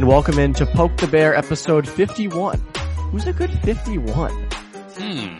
And 0.00 0.08
welcome 0.08 0.38
into 0.38 0.64
Poke 0.64 0.96
the 0.96 1.06
Bear 1.06 1.36
episode 1.36 1.86
51. 1.86 2.58
Who's 3.10 3.26
a 3.26 3.34
good 3.34 3.50
51? 3.58 4.32
Hmm. 4.32 5.38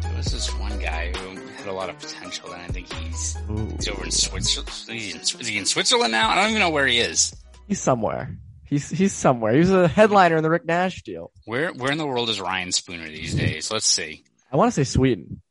There 0.00 0.16
was 0.16 0.26
this 0.26 0.56
one 0.60 0.78
guy 0.78 1.10
who 1.16 1.40
had 1.56 1.66
a 1.66 1.72
lot 1.72 1.90
of 1.90 1.98
potential, 1.98 2.52
and 2.52 2.62
I 2.62 2.68
think 2.68 2.92
he's, 2.92 3.36
he's 3.74 3.88
over 3.88 4.04
in 4.04 4.12
Switzerland. 4.12 4.70
He's 4.86 5.14
in, 5.16 5.40
is 5.40 5.46
he 5.48 5.58
in 5.58 5.66
Switzerland 5.66 6.12
now? 6.12 6.30
I 6.30 6.36
don't 6.36 6.50
even 6.50 6.60
know 6.60 6.70
where 6.70 6.86
he 6.86 7.00
is. 7.00 7.34
He's 7.66 7.80
somewhere. 7.80 8.38
He's 8.64 8.88
he's 8.88 9.12
somewhere. 9.12 9.54
He 9.54 9.58
was 9.58 9.72
a 9.72 9.88
headliner 9.88 10.36
in 10.36 10.44
the 10.44 10.50
Rick 10.50 10.66
Nash 10.66 11.02
deal. 11.02 11.32
Where 11.46 11.72
where 11.72 11.90
in 11.90 11.98
the 11.98 12.06
world 12.06 12.30
is 12.30 12.40
Ryan 12.40 12.70
Spooner 12.70 13.08
these 13.08 13.34
days? 13.34 13.72
Let's 13.72 13.86
see. 13.86 14.22
I 14.52 14.56
want 14.56 14.72
to 14.72 14.84
say 14.84 14.88
Sweden, 14.88 15.42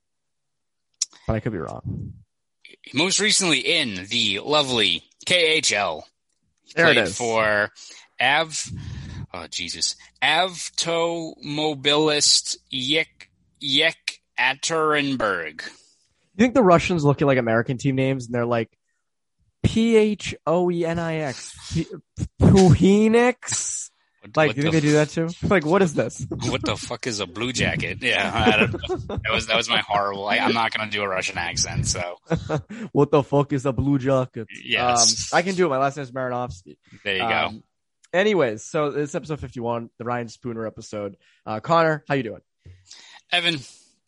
but 1.27 1.35
I 1.35 1.41
could 1.41 1.51
be 1.51 1.57
wrong. 1.57 2.13
Most 2.93 3.19
recently 3.19 3.59
in 3.59 4.05
the 4.05 4.39
lovely 4.45 5.03
KHL. 5.25 6.03
He 6.69 6.73
There 6.75 6.89
it 6.91 6.93
played 6.93 7.07
is. 7.07 7.17
for 7.17 7.69
Av. 8.21 8.71
Oh 9.33 9.47
Jesus, 9.47 9.95
Avto 10.23 11.33
Mobilist 11.43 12.57
Yek 12.71 13.29
Yek 13.59 14.21
Aterinburg. 14.39 15.61
You 15.63 16.43
think 16.45 16.53
the 16.53 16.63
Russians 16.63 17.03
look 17.03 17.21
at 17.21 17.27
like 17.27 17.37
American 17.37 17.77
team 17.77 17.95
names 17.95 18.25
and 18.25 18.33
they're 18.33 18.45
like 18.45 18.69
P 19.63 19.97
H 19.97 20.33
O 20.47 20.71
E 20.71 20.85
N 20.85 20.97
I 20.99 21.17
X 21.17 21.55
Puhinix? 22.41 23.89
What- 24.21 24.37
Like, 24.37 24.47
what 24.49 24.57
you 24.57 24.63
think 24.63 24.73
the 24.75 24.79
they 24.81 24.87
do 24.87 24.93
that 24.93 25.09
too? 25.09 25.29
Like, 25.47 25.65
what 25.65 25.81
is 25.81 25.93
this? 25.93 26.25
what 26.49 26.61
the 26.63 26.75
fuck 26.75 27.07
is 27.07 27.19
a 27.19 27.25
blue 27.27 27.51
jacket? 27.53 27.99
Yeah, 28.01 28.31
I 28.33 28.57
don't 28.57 28.73
know. 28.73 29.17
that 29.17 29.31
was 29.31 29.47
that 29.47 29.55
was 29.57 29.69
my 29.69 29.79
horrible. 29.79 30.27
I, 30.27 30.37
I'm 30.37 30.53
not 30.53 30.71
gonna 30.73 30.91
do 30.91 31.01
a 31.03 31.07
Russian 31.07 31.37
accent, 31.37 31.87
so 31.87 32.17
what 32.91 33.11
the 33.11 33.23
fuck 33.23 33.53
is 33.53 33.65
a 33.65 33.71
blue 33.73 33.97
jacket? 33.99 34.47
Yes. 34.63 35.31
Um, 35.33 35.37
I 35.37 35.41
can 35.41 35.55
do 35.55 35.65
it. 35.65 35.69
My 35.69 35.77
last 35.77 35.95
name 35.97 36.03
is 36.03 36.11
Marinofsky. 36.11 36.77
there 37.03 37.13
you 37.15 37.19
go. 37.21 37.25
Um, 37.27 37.63
anyways, 38.13 38.63
so 38.63 38.91
this 38.91 39.15
episode 39.15 39.39
51, 39.39 39.89
the 39.97 40.03
Ryan 40.05 40.27
Spooner 40.27 40.65
episode. 40.67 41.15
Uh, 41.45 41.59
Conor, 41.59 42.03
how 42.07 42.15
you 42.15 42.23
doing? 42.23 42.41
Evan, 43.31 43.59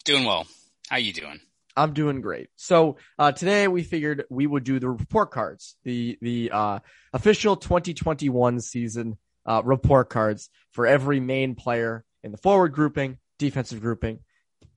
doing 0.03 0.25
well. 0.25 0.45
How 0.89 0.97
you 0.97 1.13
doing? 1.13 1.39
I'm 1.77 1.93
doing 1.93 2.19
great. 2.19 2.49
So 2.57 2.97
uh, 3.17 3.31
today 3.31 3.67
we 3.69 3.83
figured 3.83 4.25
we 4.29 4.45
would 4.45 4.63
do 4.65 4.79
the 4.79 4.89
report 4.89 5.31
cards, 5.31 5.75
the 5.83 6.17
the 6.21 6.51
uh, 6.51 6.79
official 7.13 7.55
2021 7.55 8.59
season 8.59 9.17
uh, 9.45 9.61
report 9.63 10.09
cards 10.09 10.49
for 10.71 10.85
every 10.85 11.19
main 11.19 11.55
player 11.55 12.03
in 12.23 12.31
the 12.31 12.37
forward 12.37 12.69
grouping, 12.73 13.17
defensive 13.39 13.81
grouping, 13.81 14.19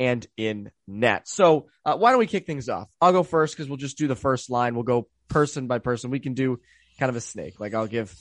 and 0.01 0.27
in 0.37 0.71
net. 0.87 1.29
So 1.29 1.67
uh, 1.85 1.97
why 1.97 2.11
don't 2.11 2.19
we 2.19 2.27
kick 2.27 2.47
things 2.47 2.69
off? 2.69 2.91
I'll 3.01 3.13
go 3.13 3.23
first 3.23 3.55
because 3.55 3.69
we'll 3.69 3.77
just 3.77 3.99
do 3.99 4.09
the 4.09 4.17
first 4.17 4.51
line. 4.51 4.75
We'll 4.75 4.85
go 4.85 5.09
person 5.29 5.67
by 5.67 5.79
person. 5.79 6.11
We 6.11 6.21
can 6.21 6.35
do 6.35 6.61
kind 6.99 7.11
of 7.11 7.17
a 7.17 7.21
snake. 7.21 7.61
Like 7.61 7.75
I'll 7.75 7.87
give, 7.87 8.15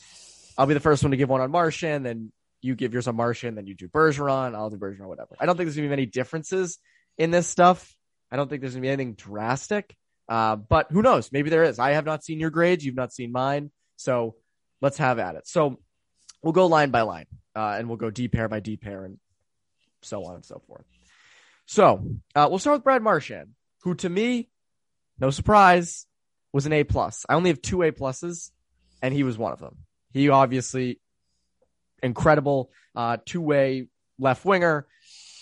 I'll 0.57 0.65
be 0.65 0.73
the 0.73 0.79
first 0.79 1.03
one 1.03 1.11
to 1.11 1.17
give 1.17 1.29
one 1.29 1.41
on 1.41 1.51
Marchand, 1.51 2.05
then 2.05 2.31
you 2.61 2.75
give 2.75 2.93
yours 2.93 3.07
on 3.07 3.15
Marchand, 3.15 3.57
then 3.57 3.67
you 3.67 3.75
do 3.75 3.87
Bergeron. 3.87 4.55
I'll 4.55 4.69
do 4.69 4.77
Bergeron, 4.77 5.07
whatever. 5.07 5.35
I 5.39 5.45
don't 5.45 5.57
think 5.57 5.67
there's 5.67 5.75
gonna 5.75 5.87
be 5.87 5.91
many 5.91 6.05
differences 6.05 6.79
in 7.17 7.31
this 7.31 7.47
stuff. 7.47 7.95
I 8.31 8.35
don't 8.35 8.49
think 8.49 8.61
there's 8.61 8.73
gonna 8.73 8.81
be 8.81 8.89
anything 8.89 9.15
drastic. 9.15 9.95
Uh, 10.29 10.55
but 10.55 10.87
who 10.89 11.01
knows? 11.01 11.31
Maybe 11.31 11.49
there 11.49 11.63
is. 11.63 11.79
I 11.79 11.91
have 11.91 12.05
not 12.05 12.23
seen 12.23 12.39
your 12.39 12.49
grades. 12.49 12.85
You've 12.85 12.95
not 12.95 13.11
seen 13.11 13.31
mine. 13.31 13.71
So 13.97 14.35
let's 14.81 14.97
have 14.97 15.19
at 15.19 15.35
it. 15.35 15.47
So 15.47 15.79
we'll 16.43 16.53
go 16.53 16.67
line 16.67 16.91
by 16.91 17.01
line, 17.01 17.25
uh, 17.55 17.75
and 17.79 17.87
we'll 17.87 17.97
go 17.97 18.11
D 18.11 18.27
pair 18.27 18.47
by 18.47 18.59
D 18.59 18.77
pair 18.77 19.05
and 19.05 19.17
so 20.01 20.25
on 20.25 20.35
and 20.35 20.45
so 20.45 20.61
forth. 20.67 20.85
So 21.65 22.05
uh, 22.35 22.47
we'll 22.49 22.59
start 22.59 22.77
with 22.77 22.83
Brad 22.83 23.01
Marchand, 23.01 23.51
who 23.83 23.95
to 23.95 24.09
me, 24.09 24.49
no 25.19 25.29
surprise, 25.29 26.05
was 26.51 26.65
an 26.65 26.73
A 26.73 26.83
plus. 26.83 27.25
I 27.27 27.35
only 27.35 27.49
have 27.49 27.61
two 27.61 27.81
A 27.81 27.91
pluses, 27.91 28.51
and 29.01 29.13
he 29.13 29.23
was 29.23 29.37
one 29.37 29.53
of 29.53 29.59
them. 29.59 29.77
He 30.11 30.29
obviously 30.29 30.99
incredible 32.03 32.71
uh, 32.95 33.17
two 33.25 33.41
way 33.41 33.87
left 34.19 34.45
winger, 34.45 34.85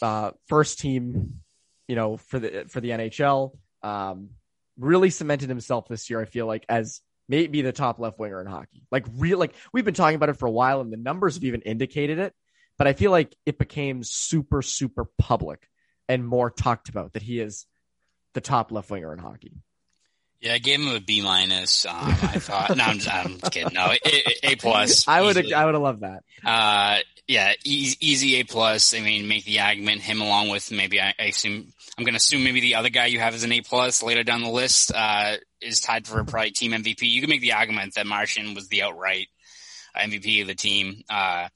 uh, 0.01 0.31
first 0.47 0.79
team, 0.79 1.41
you 1.88 1.95
know, 1.95 2.17
for 2.17 2.40
the 2.40 2.66
for 2.69 2.79
the 2.79 2.91
NHL. 2.91 3.57
Um, 3.84 4.29
really 4.78 5.09
cemented 5.09 5.50
himself 5.50 5.88
this 5.88 6.09
year. 6.09 6.22
I 6.22 6.25
feel 6.25 6.45
like 6.45 6.66
as 6.69 7.01
maybe 7.31 7.62
the 7.62 7.72
top 7.72 7.97
left 7.97 8.19
winger 8.19 8.42
in 8.42 8.47
hockey. 8.47 8.84
Like 8.92 9.06
real, 9.18 9.40
like 9.40 9.56
we've 9.72 9.86
been 9.86 9.94
talking 9.94 10.18
about 10.18 10.30
it 10.30 10.38
for 10.38 10.46
a 10.46 10.52
while, 10.52 10.81
and 10.81 10.92
the 10.92 10.97
numbers 10.97 11.36
have 11.36 11.46
even 11.46 11.62
indicated 11.62 12.19
it. 12.19 12.34
But 12.78 12.88
I 12.88 12.94
feel 12.94 13.12
like 13.12 13.36
it 13.46 13.58
became 13.58 14.03
super, 14.03 14.62
super 14.62 15.06
public 15.18 15.68
and 16.09 16.28
more 16.28 16.50
talked 16.50 16.90
about 16.90 17.14
that 17.14 17.22
he 17.22 17.40
is 17.40 17.66
the 18.34 18.41
top 18.41 18.72
left 18.72 18.90
winger 18.90 19.14
in 19.14 19.20
hockey. 19.20 19.53
Yeah, 20.41 20.53
I 20.53 20.57
gave 20.57 20.79
him 20.79 20.88
a 20.88 21.00
B 21.00 21.22
minus. 21.22 21.85
Um, 21.85 21.96
I 22.00 22.40
thought. 22.40 22.75
no, 22.75 22.84
I'm 22.84 22.97
just, 22.97 23.13
I'm 23.13 23.38
just 23.38 23.52
kidding. 23.52 23.74
No, 23.74 23.91
A, 23.91 24.52
A- 24.52 24.56
plus. 24.56 25.07
I 25.07 25.22
would, 25.22 25.38
easily. 25.38 25.53
I 25.53 25.66
would 25.66 25.75
have 25.75 25.84
loved 25.84 26.02
that. 26.02 26.24
Uh, 26.44 27.00
yeah, 27.28 27.53
easy, 27.63 27.96
easy 28.02 28.35
A 28.40 28.44
plus. 28.44 28.94
I 28.96 29.02
mean, 29.02 29.28
make 29.28 29.46
the 29.46 29.59
argument 29.59 30.02
him 30.02 30.19
along 30.19 30.50
with 30.50 30.72
maybe 30.72 31.00
I, 31.00 31.13
I 31.19 31.25
assume 31.25 31.72
I'm 31.97 32.03
going 32.03 32.13
to 32.13 32.18
assume 32.18 32.44
maybe 32.44 32.59
the 32.59 32.75
other 32.75 32.90
guy 32.90 33.06
you 33.06 33.19
have 33.19 33.35
as 33.35 33.44
an 33.44 33.52
A 33.52 33.62
plus 33.62 34.02
later 34.02 34.24
down 34.24 34.41
the 34.41 34.50
list 34.50 34.91
uh, 34.94 35.35
is 35.62 35.79
tied 35.79 36.07
for 36.07 36.19
a 36.19 36.25
probably 36.25 36.52
team 36.52 36.72
MVP. 36.72 37.03
You 37.03 37.22
can 37.22 37.29
make 37.29 37.41
the 37.41 37.53
argument 37.53 37.94
that 37.96 38.08
Marchand 38.08 38.56
was 38.56 38.68
the 38.69 38.81
outright 38.81 39.28
MVP 39.96 40.41
of 40.41 40.47
the 40.47 40.56
team. 40.56 41.03
Uh, 41.09 41.50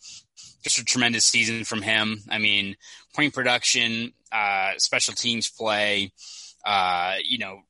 just 0.64 0.78
a 0.78 0.86
tremendous 0.86 1.26
season 1.26 1.64
from 1.64 1.82
him. 1.82 2.20
I 2.30 2.38
mean, 2.38 2.76
point 3.16 3.34
production, 3.34 4.14
uh, 4.32 4.74
special 4.78 5.14
teams 5.16 5.50
play. 5.50 6.12
Uh, 6.66 7.16
you 7.24 7.38
know, 7.38 7.62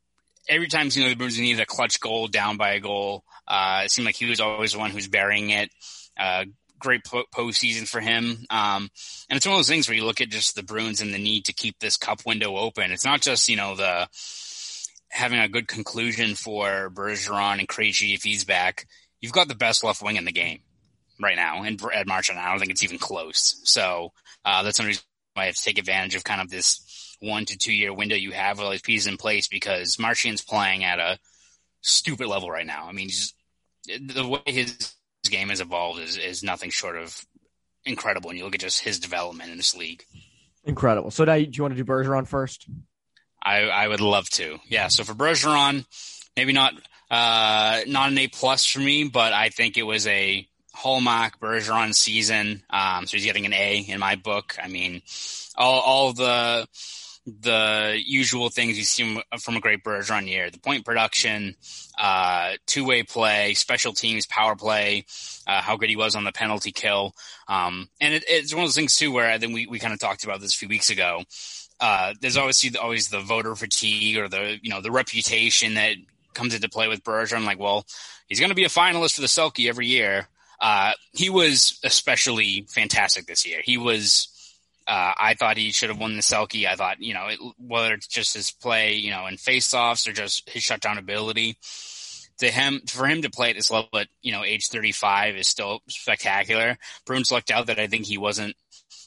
every 0.47 0.67
time 0.67 0.89
you 0.91 1.03
know 1.03 1.09
the 1.09 1.15
Bruins 1.15 1.39
needed 1.39 1.61
a 1.61 1.65
clutch 1.65 1.99
goal 1.99 2.27
down 2.27 2.57
by 2.57 2.71
a 2.71 2.79
goal, 2.79 3.23
uh, 3.47 3.83
it 3.85 3.91
seemed 3.91 4.05
like 4.05 4.15
he 4.15 4.25
was 4.25 4.39
always 4.39 4.73
the 4.73 4.79
one 4.79 4.91
who's 4.91 5.07
burying 5.07 5.49
it. 5.49 5.69
Uh, 6.17 6.45
great 6.79 7.03
po- 7.03 7.25
postseason 7.33 7.87
for 7.87 7.99
him. 7.99 8.45
Um, 8.49 8.89
and 9.29 9.37
it's 9.37 9.45
one 9.45 9.53
of 9.53 9.59
those 9.59 9.69
things 9.69 9.87
where 9.87 9.97
you 9.97 10.05
look 10.05 10.21
at 10.21 10.29
just 10.29 10.55
the 10.55 10.63
Bruins 10.63 11.01
and 11.01 11.13
the 11.13 11.17
need 11.17 11.45
to 11.45 11.53
keep 11.53 11.79
this 11.79 11.97
cup 11.97 12.25
window 12.25 12.57
open. 12.57 12.91
It's 12.91 13.05
not 13.05 13.21
just, 13.21 13.49
you 13.49 13.57
know, 13.57 13.75
the 13.75 14.07
having 15.09 15.39
a 15.39 15.49
good 15.49 15.67
conclusion 15.67 16.35
for 16.35 16.89
Bergeron 16.93 17.59
and 17.59 17.67
Krejci 17.67 18.13
if 18.13 18.23
he's 18.23 18.43
back. 18.43 18.87
You've 19.21 19.31
got 19.31 19.47
the 19.47 19.55
best 19.55 19.83
left 19.83 20.01
wing 20.01 20.17
in 20.17 20.25
the 20.25 20.31
game 20.31 20.59
right 21.21 21.35
now. 21.35 21.63
And 21.63 21.81
Ed 21.93 22.07
Marchand, 22.07 22.37
I 22.37 22.49
don't 22.49 22.59
think 22.59 22.71
it's 22.71 22.83
even 22.83 22.99
close. 22.99 23.61
So, 23.63 24.11
uh, 24.43 24.63
that's 24.63 24.77
one 24.77 24.87
reason 24.87 25.03
why 25.33 25.43
I 25.43 25.45
have 25.47 25.55
to 25.55 25.63
take 25.63 25.79
advantage 25.79 26.15
of 26.15 26.23
kind 26.23 26.41
of 26.41 26.49
this 26.49 26.84
one 27.19 27.45
to 27.45 27.57
two 27.57 27.73
year 27.73 27.93
window 27.93 28.15
you 28.15 28.31
have 28.31 28.57
with 28.57 28.65
all 28.65 28.71
these 28.71 28.81
pieces 28.81 29.07
in 29.07 29.17
place 29.17 29.47
because 29.47 29.97
Marchand's 29.97 30.41
playing 30.41 30.83
at 30.83 30.99
a 30.99 31.19
stupid 31.81 32.27
level 32.27 32.49
right 32.49 32.65
now. 32.65 32.87
I 32.87 32.91
mean, 32.91 33.09
the 33.85 34.27
way 34.27 34.39
his 34.45 34.95
his 35.23 35.29
game 35.29 35.49
has 35.49 35.61
evolved 35.61 35.99
is, 35.99 36.17
is 36.17 36.43
nothing 36.43 36.69
short 36.69 36.97
of 36.97 37.25
incredible 37.85 38.29
And 38.29 38.39
you 38.39 38.45
look 38.45 38.55
at 38.55 38.61
just 38.61 38.81
his 38.81 38.99
development 38.99 39.51
in 39.51 39.57
this 39.57 39.75
league. 39.75 40.03
Incredible. 40.63 41.11
So 41.11 41.23
now, 41.23 41.35
do 41.35 41.49
you 41.51 41.63
want 41.63 41.75
to 41.75 41.83
do 41.83 41.85
Bergeron 41.85 42.27
first? 42.27 42.67
I, 43.41 43.61
I 43.61 43.87
would 43.87 44.01
love 44.01 44.27
to. 44.31 44.57
Yeah. 44.67 44.87
So 44.87 45.03
for 45.03 45.13
Bergeron, 45.13 45.85
maybe 46.35 46.53
not 46.53 46.73
uh, 47.11 47.81
not 47.87 48.09
an 48.09 48.17
A 48.17 48.27
plus 48.27 48.65
for 48.65 48.79
me, 48.79 49.03
but 49.03 49.33
I 49.33 49.49
think 49.49 49.77
it 49.77 49.83
was 49.83 50.07
a 50.07 50.47
hallmark 50.75 51.39
Bergeron 51.39 51.95
season. 51.95 52.63
Um, 52.69 53.07
so 53.07 53.17
he's 53.17 53.25
getting 53.25 53.45
an 53.45 53.53
A 53.53 53.79
in 53.79 53.99
my 53.99 54.15
book. 54.15 54.55
I 54.61 54.67
mean, 54.67 55.01
all 55.57 55.79
all 55.79 56.13
the 56.13 56.67
the 57.25 57.99
usual 58.05 58.49
things 58.49 58.77
you 58.77 58.83
see 58.83 59.19
from 59.39 59.55
a 59.55 59.61
great 59.61 59.83
Bergeron 59.83 60.27
year: 60.27 60.51
the 60.51 60.59
point 60.59 60.85
production, 60.85 61.55
uh, 61.97 62.53
two 62.67 62.85
way 62.85 63.03
play, 63.03 63.53
special 63.53 63.93
teams, 63.93 64.25
power 64.27 64.55
play, 64.55 65.05
uh, 65.47 65.61
how 65.61 65.77
good 65.77 65.89
he 65.89 65.95
was 65.95 66.15
on 66.15 66.23
the 66.23 66.31
penalty 66.31 66.71
kill. 66.71 67.13
Um, 67.47 67.89
and 67.99 68.13
it, 68.13 68.23
it's 68.27 68.53
one 68.53 68.63
of 68.63 68.67
those 68.67 68.75
things 68.75 68.97
too 68.97 69.11
where 69.11 69.31
I 69.31 69.37
think 69.37 69.53
we, 69.53 69.65
we 69.65 69.79
kind 69.79 69.93
of 69.93 69.99
talked 69.99 70.23
about 70.23 70.41
this 70.41 70.53
a 70.53 70.57
few 70.57 70.69
weeks 70.69 70.89
ago. 70.89 71.23
Uh, 71.79 72.13
there's 72.21 72.37
obviously 72.37 72.77
always 72.77 73.09
the 73.09 73.19
voter 73.19 73.55
fatigue 73.55 74.17
or 74.17 74.27
the 74.27 74.57
you 74.61 74.69
know 74.69 74.81
the 74.81 74.91
reputation 74.91 75.75
that 75.75 75.95
comes 76.33 76.53
into 76.53 76.69
play 76.69 76.87
with 76.87 77.03
Bergeron. 77.03 77.45
Like, 77.45 77.59
well, 77.59 77.85
he's 78.27 78.39
going 78.39 78.49
to 78.49 78.55
be 78.55 78.65
a 78.65 78.69
finalist 78.69 79.15
for 79.15 79.21
the 79.21 79.27
Selke 79.27 79.67
every 79.67 79.87
year. 79.87 80.27
Uh, 80.59 80.93
he 81.13 81.29
was 81.29 81.79
especially 81.83 82.65
fantastic 82.69 83.25
this 83.25 83.45
year. 83.45 83.61
He 83.63 83.77
was. 83.77 84.29
Uh, 84.87 85.13
I 85.17 85.33
thought 85.33 85.57
he 85.57 85.71
should 85.71 85.89
have 85.89 85.99
won 85.99 86.15
the 86.15 86.21
Selke. 86.21 86.67
I 86.67 86.75
thought, 86.75 87.01
you 87.01 87.15
know, 87.15 87.25
it, 87.25 87.39
whether 87.57 87.95
it's 87.95 88.05
just 88.05 88.35
his 88.35 88.51
play, 88.51 88.93
you 88.93 89.09
know, 89.09 89.25
in 89.25 89.35
face-offs 89.35 90.07
or 90.07 90.13
just 90.13 90.47
his 90.47 90.61
shutdown 90.61 90.99
ability, 90.99 91.57
to 92.37 92.51
him 92.51 92.81
for 92.87 93.07
him 93.07 93.21
to 93.21 93.29
play 93.29 93.49
at 93.49 93.55
this 93.55 93.71
level 93.71 93.89
at 93.97 94.07
you 94.21 94.31
know 94.31 94.43
age 94.43 94.67
35 94.67 95.37
is 95.37 95.47
still 95.47 95.81
spectacular. 95.87 96.77
Bruins 97.05 97.31
lucked 97.31 97.51
out 97.51 97.67
that 97.67 97.79
I 97.79 97.87
think 97.87 98.05
he 98.05 98.17
wasn't 98.17 98.55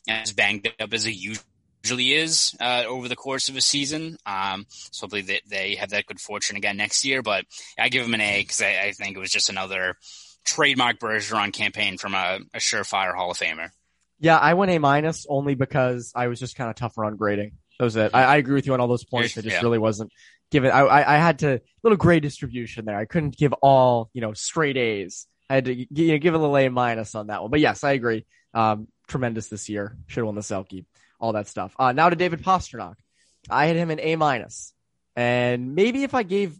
as 0.08 0.32
banged 0.32 0.72
up 0.80 0.92
as 0.92 1.04
he 1.04 1.12
usually 1.12 2.12
is 2.14 2.56
uh, 2.60 2.84
over 2.86 3.08
the 3.08 3.16
course 3.16 3.48
of 3.48 3.56
a 3.56 3.60
season. 3.60 4.16
Um, 4.26 4.66
so 4.68 5.04
hopefully 5.04 5.22
they, 5.22 5.40
they 5.48 5.74
have 5.76 5.90
that 5.90 6.06
good 6.06 6.20
fortune 6.20 6.56
again 6.56 6.76
next 6.76 7.04
year. 7.04 7.22
But 7.22 7.44
I 7.78 7.88
give 7.88 8.04
him 8.04 8.14
an 8.14 8.20
A 8.20 8.42
because 8.42 8.62
I, 8.62 8.86
I, 8.86 8.92
think 8.92 9.16
it 9.16 9.20
was 9.20 9.30
just 9.30 9.50
another 9.50 9.96
trademark 10.44 10.98
Bergeron 10.98 11.52
campaign 11.52 11.98
from 11.98 12.14
a, 12.14 12.38
a 12.54 12.58
surefire 12.58 13.14
Hall 13.14 13.30
of 13.30 13.38
Famer. 13.38 13.70
Yeah, 14.20 14.36
I 14.36 14.54
went 14.54 14.70
A 14.72 14.78
minus 14.78 15.26
only 15.28 15.54
because 15.54 16.12
I 16.14 16.26
was 16.28 16.40
just 16.40 16.56
kind 16.56 16.70
of 16.70 16.76
tougher 16.76 17.04
on 17.04 17.16
grading. 17.16 17.52
That 17.78 17.84
was 17.84 17.96
it. 17.96 18.10
I, 18.12 18.24
I, 18.24 18.36
agree 18.36 18.54
with 18.54 18.66
you 18.66 18.74
on 18.74 18.80
all 18.80 18.88
those 18.88 19.04
points. 19.04 19.38
I 19.38 19.42
just 19.42 19.54
yeah. 19.54 19.62
really 19.62 19.78
wasn't 19.78 20.10
give 20.50 20.64
it. 20.64 20.70
I, 20.70 20.80
I, 20.80 21.14
I 21.14 21.18
had 21.18 21.40
to 21.40 21.60
little 21.82 21.96
grade 21.96 22.22
distribution 22.22 22.84
there. 22.84 22.96
I 22.96 23.04
couldn't 23.04 23.36
give 23.36 23.52
all 23.54 24.10
you 24.12 24.20
know 24.20 24.32
straight 24.32 24.76
A's. 24.76 25.26
I 25.48 25.54
had 25.54 25.66
to 25.66 25.74
you 25.74 26.12
know, 26.12 26.18
give 26.18 26.34
a 26.34 26.38
little 26.38 26.56
A 26.56 26.68
minus 26.68 27.14
on 27.14 27.28
that 27.28 27.40
one. 27.40 27.50
But 27.50 27.60
yes, 27.60 27.84
I 27.84 27.92
agree. 27.92 28.26
Um, 28.52 28.88
tremendous 29.06 29.46
this 29.46 29.68
year. 29.68 29.96
Should 30.08 30.20
have 30.20 30.26
won 30.26 30.34
the 30.34 30.40
Selke. 30.40 30.84
All 31.20 31.32
that 31.32 31.46
stuff. 31.46 31.74
Uh, 31.78 31.92
now 31.92 32.10
to 32.10 32.16
David 32.16 32.42
Pastrnak. 32.42 32.94
I 33.48 33.66
had 33.66 33.76
him 33.76 33.90
an 33.90 34.00
A 34.00 34.16
minus, 34.16 34.74
and 35.14 35.74
maybe 35.74 36.02
if 36.02 36.14
I 36.14 36.22
gave 36.22 36.58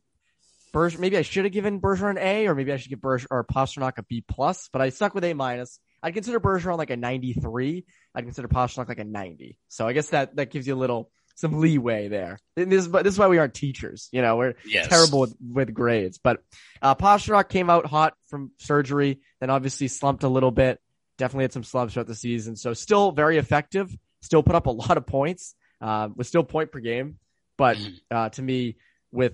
Berger, 0.78 1.00
maybe 1.00 1.18
I 1.18 1.22
should 1.22 1.44
have 1.44 1.52
given 1.52 1.80
Bergeron 1.80 2.10
an 2.12 2.18
A, 2.18 2.46
or 2.46 2.54
maybe 2.54 2.72
I 2.72 2.76
should 2.76 2.90
give 2.90 3.00
Berger 3.00 3.26
or 3.32 3.42
Pastrnak 3.42 3.98
a 3.98 4.04
B 4.04 4.22
plus. 4.26 4.68
But 4.72 4.80
I 4.80 4.90
stuck 4.90 5.12
with 5.12 5.24
A 5.24 5.32
minus. 5.34 5.80
I'd 6.04 6.14
consider 6.14 6.38
Bergeron 6.38 6.78
like 6.78 6.90
a 6.90 6.96
93. 6.96 7.84
I'd 8.14 8.24
consider 8.24 8.46
Pastrnak 8.46 8.88
like 8.88 9.00
a 9.00 9.04
90. 9.04 9.58
So 9.66 9.88
I 9.88 9.92
guess 9.92 10.10
that 10.10 10.36
that 10.36 10.52
gives 10.52 10.68
you 10.68 10.74
a 10.74 10.78
little 10.78 11.10
some 11.34 11.58
leeway 11.58 12.06
there. 12.06 12.38
And 12.56 12.70
this, 12.70 12.86
this 12.86 13.14
is 13.14 13.18
why 13.18 13.26
we 13.26 13.38
aren't 13.38 13.54
teachers. 13.54 14.08
You 14.12 14.22
know, 14.22 14.36
we're 14.36 14.54
yes. 14.64 14.86
terrible 14.86 15.18
with, 15.20 15.34
with 15.40 15.74
grades. 15.74 16.20
But 16.22 16.44
uh, 16.80 16.94
Pastrnak 16.94 17.48
came 17.48 17.70
out 17.70 17.84
hot 17.86 18.14
from 18.28 18.52
surgery, 18.58 19.18
then 19.40 19.50
obviously 19.50 19.88
slumped 19.88 20.22
a 20.22 20.28
little 20.28 20.52
bit. 20.52 20.80
Definitely 21.16 21.44
had 21.44 21.52
some 21.54 21.64
slumps 21.64 21.94
throughout 21.94 22.06
the 22.06 22.14
season. 22.14 22.54
So 22.54 22.72
still 22.72 23.10
very 23.10 23.38
effective. 23.38 23.92
Still 24.22 24.44
put 24.44 24.54
up 24.54 24.66
a 24.66 24.70
lot 24.70 24.96
of 24.96 25.06
points. 25.06 25.56
Uh, 25.80 26.08
was 26.14 26.28
still 26.28 26.44
point 26.44 26.70
per 26.70 26.78
game. 26.78 27.18
But 27.56 27.78
mm-hmm. 27.78 28.16
uh, 28.16 28.28
to 28.28 28.42
me, 28.42 28.76
with 29.10 29.32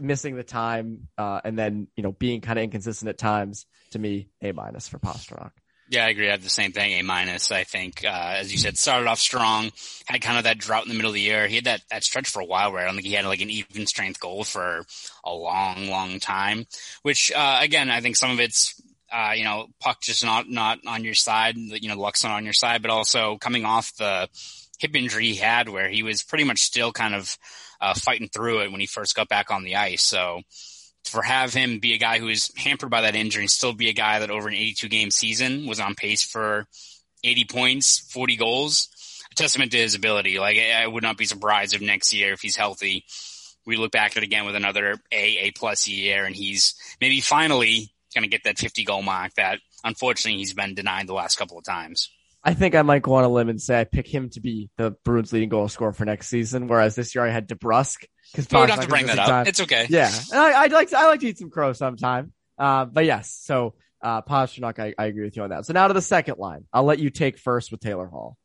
missing 0.00 0.36
the 0.36 0.44
time 0.44 1.08
uh, 1.16 1.40
and 1.44 1.58
then 1.58 1.88
you 1.96 2.02
know 2.02 2.12
being 2.12 2.40
kind 2.40 2.58
of 2.58 2.64
inconsistent 2.64 3.08
at 3.08 3.18
times, 3.18 3.66
to 3.90 3.98
me, 3.98 4.28
a 4.42 4.52
minus 4.52 4.88
for 4.88 4.98
Pastrnak. 4.98 5.50
Yeah, 5.90 6.04
I 6.04 6.10
agree. 6.10 6.28
I 6.28 6.32
have 6.32 6.42
the 6.42 6.50
same 6.50 6.72
thing. 6.72 6.92
A 6.92 7.02
minus. 7.02 7.50
I 7.50 7.64
think, 7.64 8.04
uh, 8.04 8.34
as 8.36 8.52
you 8.52 8.58
said, 8.58 8.76
started 8.76 9.08
off 9.08 9.18
strong, 9.18 9.70
had 10.06 10.20
kind 10.20 10.36
of 10.36 10.44
that 10.44 10.58
drought 10.58 10.84
in 10.84 10.90
the 10.90 10.94
middle 10.94 11.10
of 11.10 11.14
the 11.14 11.20
year. 11.20 11.48
He 11.48 11.56
had 11.56 11.64
that, 11.64 11.80
that 11.90 12.04
stretch 12.04 12.28
for 12.28 12.40
a 12.40 12.44
while 12.44 12.72
where 12.72 12.82
I 12.82 12.84
don't 12.84 12.94
think 12.94 13.06
he 13.06 13.14
had 13.14 13.24
like 13.24 13.40
an 13.40 13.48
even 13.48 13.86
strength 13.86 14.20
goal 14.20 14.44
for 14.44 14.84
a 15.24 15.32
long, 15.32 15.88
long 15.88 16.20
time, 16.20 16.66
which, 17.02 17.32
uh, 17.34 17.60
again, 17.62 17.90
I 17.90 18.02
think 18.02 18.16
some 18.16 18.30
of 18.30 18.38
it's, 18.38 18.80
uh, 19.10 19.32
you 19.34 19.44
know, 19.44 19.68
puck 19.80 20.02
just 20.02 20.22
not, 20.22 20.50
not 20.50 20.80
on 20.86 21.04
your 21.04 21.14
side, 21.14 21.56
you 21.56 21.88
know, 21.88 21.98
luck's 21.98 22.22
not 22.22 22.32
on 22.32 22.44
your 22.44 22.52
side, 22.52 22.82
but 22.82 22.90
also 22.90 23.38
coming 23.38 23.64
off 23.64 23.96
the 23.96 24.28
hip 24.78 24.94
injury 24.94 25.28
he 25.28 25.36
had 25.36 25.70
where 25.70 25.88
he 25.88 26.02
was 26.02 26.22
pretty 26.22 26.44
much 26.44 26.60
still 26.60 26.92
kind 26.92 27.14
of, 27.14 27.38
uh, 27.80 27.94
fighting 27.94 28.28
through 28.28 28.62
it 28.62 28.72
when 28.72 28.80
he 28.80 28.86
first 28.86 29.14
got 29.14 29.28
back 29.28 29.50
on 29.50 29.64
the 29.64 29.76
ice. 29.76 30.02
So, 30.02 30.42
for 31.04 31.22
have 31.22 31.54
him 31.54 31.78
be 31.78 31.94
a 31.94 31.98
guy 31.98 32.18
who 32.18 32.28
is 32.28 32.50
hampered 32.56 32.90
by 32.90 33.02
that 33.02 33.14
injury 33.14 33.42
and 33.42 33.50
still 33.50 33.72
be 33.72 33.88
a 33.88 33.94
guy 33.94 34.18
that 34.18 34.30
over 34.30 34.48
an 34.48 34.54
82 34.54 34.88
game 34.88 35.10
season 35.10 35.66
was 35.66 35.80
on 35.80 35.94
pace 35.94 36.22
for 36.22 36.66
80 37.24 37.44
points, 37.46 37.98
40 38.12 38.36
goals, 38.36 38.88
a 39.30 39.34
testament 39.34 39.72
to 39.72 39.78
his 39.78 39.94
ability. 39.94 40.38
Like 40.38 40.58
I 40.58 40.86
would 40.86 41.02
not 41.02 41.16
be 41.16 41.24
surprised 41.24 41.74
if 41.74 41.80
next 41.80 42.12
year, 42.12 42.32
if 42.32 42.40
he's 42.40 42.56
healthy, 42.56 43.04
we 43.66 43.76
look 43.76 43.92
back 43.92 44.12
at 44.12 44.22
it 44.22 44.26
again 44.26 44.44
with 44.44 44.56
another 44.56 44.96
A, 45.12 45.38
A 45.38 45.50
plus 45.52 45.86
year 45.88 46.24
and 46.24 46.34
he's 46.34 46.74
maybe 47.00 47.20
finally 47.20 47.90
going 48.14 48.22
to 48.22 48.30
get 48.30 48.44
that 48.44 48.58
50 48.58 48.84
goal 48.84 49.02
mark 49.02 49.34
that 49.34 49.60
unfortunately 49.84 50.38
he's 50.38 50.54
been 50.54 50.74
denied 50.74 51.06
the 51.06 51.14
last 51.14 51.36
couple 51.36 51.58
of 51.58 51.64
times. 51.64 52.10
I 52.44 52.54
think 52.54 52.74
I 52.74 52.82
might 52.82 53.02
go 53.02 53.14
on 53.14 53.24
a 53.24 53.28
limb 53.28 53.48
and 53.48 53.60
say 53.60 53.80
I 53.80 53.84
pick 53.84 54.06
him 54.06 54.30
to 54.30 54.40
be 54.40 54.70
the 54.76 54.92
Bruins 55.04 55.32
leading 55.32 55.48
goal 55.48 55.68
scorer 55.68 55.92
for 55.92 56.04
next 56.04 56.28
season, 56.28 56.68
whereas 56.68 56.94
this 56.94 57.14
year 57.14 57.26
I 57.26 57.30
had 57.30 57.48
DeBrusk. 57.48 58.04
Because 58.32 58.46
don't 58.46 58.70
have 58.70 58.80
to 58.80 58.88
bring 58.88 59.06
that 59.06 59.18
up. 59.18 59.26
Time. 59.26 59.46
It's 59.46 59.60
okay. 59.60 59.86
Yeah, 59.88 60.10
and 60.32 60.40
I, 60.40 60.62
would 60.62 60.72
like 60.72 60.90
to, 60.90 60.98
I 60.98 61.06
like 61.06 61.20
to 61.20 61.28
eat 61.28 61.38
some 61.38 61.50
crow 61.50 61.72
sometime. 61.72 62.32
Uh, 62.58 62.84
but 62.84 63.04
yes, 63.04 63.38
so 63.42 63.74
uh, 64.02 64.22
Pastrnak, 64.22 64.78
I, 64.78 64.94
I 64.98 65.06
agree 65.06 65.24
with 65.24 65.36
you 65.36 65.42
on 65.42 65.50
that. 65.50 65.66
So 65.66 65.72
now 65.72 65.88
to 65.88 65.94
the 65.94 66.02
second 66.02 66.38
line. 66.38 66.64
I'll 66.72 66.84
let 66.84 66.98
you 66.98 67.10
take 67.10 67.38
first 67.38 67.70
with 67.70 67.80
Taylor 67.80 68.06
Hall. 68.06 68.36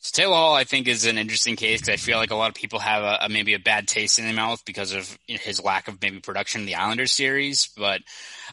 So 0.00 0.22
Taylor 0.22 0.36
Hall, 0.36 0.54
I 0.54 0.64
think, 0.64 0.86
is 0.86 1.06
an 1.06 1.18
interesting 1.18 1.56
case 1.56 1.80
because 1.80 1.92
I 1.92 1.96
feel 1.96 2.18
like 2.18 2.30
a 2.30 2.36
lot 2.36 2.50
of 2.50 2.54
people 2.54 2.78
have 2.78 3.02
a, 3.02 3.18
a, 3.22 3.28
maybe 3.28 3.54
a 3.54 3.58
bad 3.58 3.88
taste 3.88 4.18
in 4.18 4.26
their 4.26 4.34
mouth 4.34 4.62
because 4.64 4.92
of 4.92 5.18
his 5.26 5.62
lack 5.62 5.88
of 5.88 6.00
maybe 6.00 6.20
production 6.20 6.60
in 6.60 6.66
the 6.66 6.76
Islanders 6.76 7.12
series. 7.12 7.70
But 7.76 8.02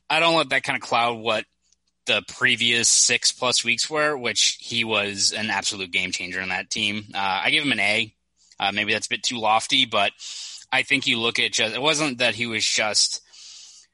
I 0.10 0.20
don't 0.20 0.36
let 0.36 0.50
that 0.50 0.64
kind 0.64 0.76
of 0.76 0.82
cloud 0.82 1.20
what 1.20 1.46
the 2.06 2.24
previous 2.28 2.90
six 2.90 3.32
plus 3.32 3.64
weeks 3.64 3.90
were, 3.90 4.18
which 4.18 4.58
he 4.60 4.84
was 4.84 5.34
an 5.34 5.50
absolute 5.50 5.92
game 5.92 6.12
changer 6.12 6.42
in 6.42 6.50
that 6.50 6.70
team. 6.70 7.06
Uh, 7.14 7.42
I 7.44 7.50
give 7.50 7.64
him 7.64 7.72
an 7.72 7.80
A. 7.80 8.14
Uh, 8.60 8.72
maybe 8.72 8.94
that's 8.94 9.08
a 9.08 9.10
bit 9.10 9.24
too 9.24 9.40
lofty, 9.40 9.86
but 9.86 10.12
I 10.72 10.84
think 10.84 11.08
you 11.08 11.20
look 11.20 11.40
at 11.40 11.52
just, 11.52 11.76
it 11.76 11.82
wasn't 11.82 12.20
that 12.20 12.36
he 12.36 12.48
was 12.48 12.66
just, 12.66 13.22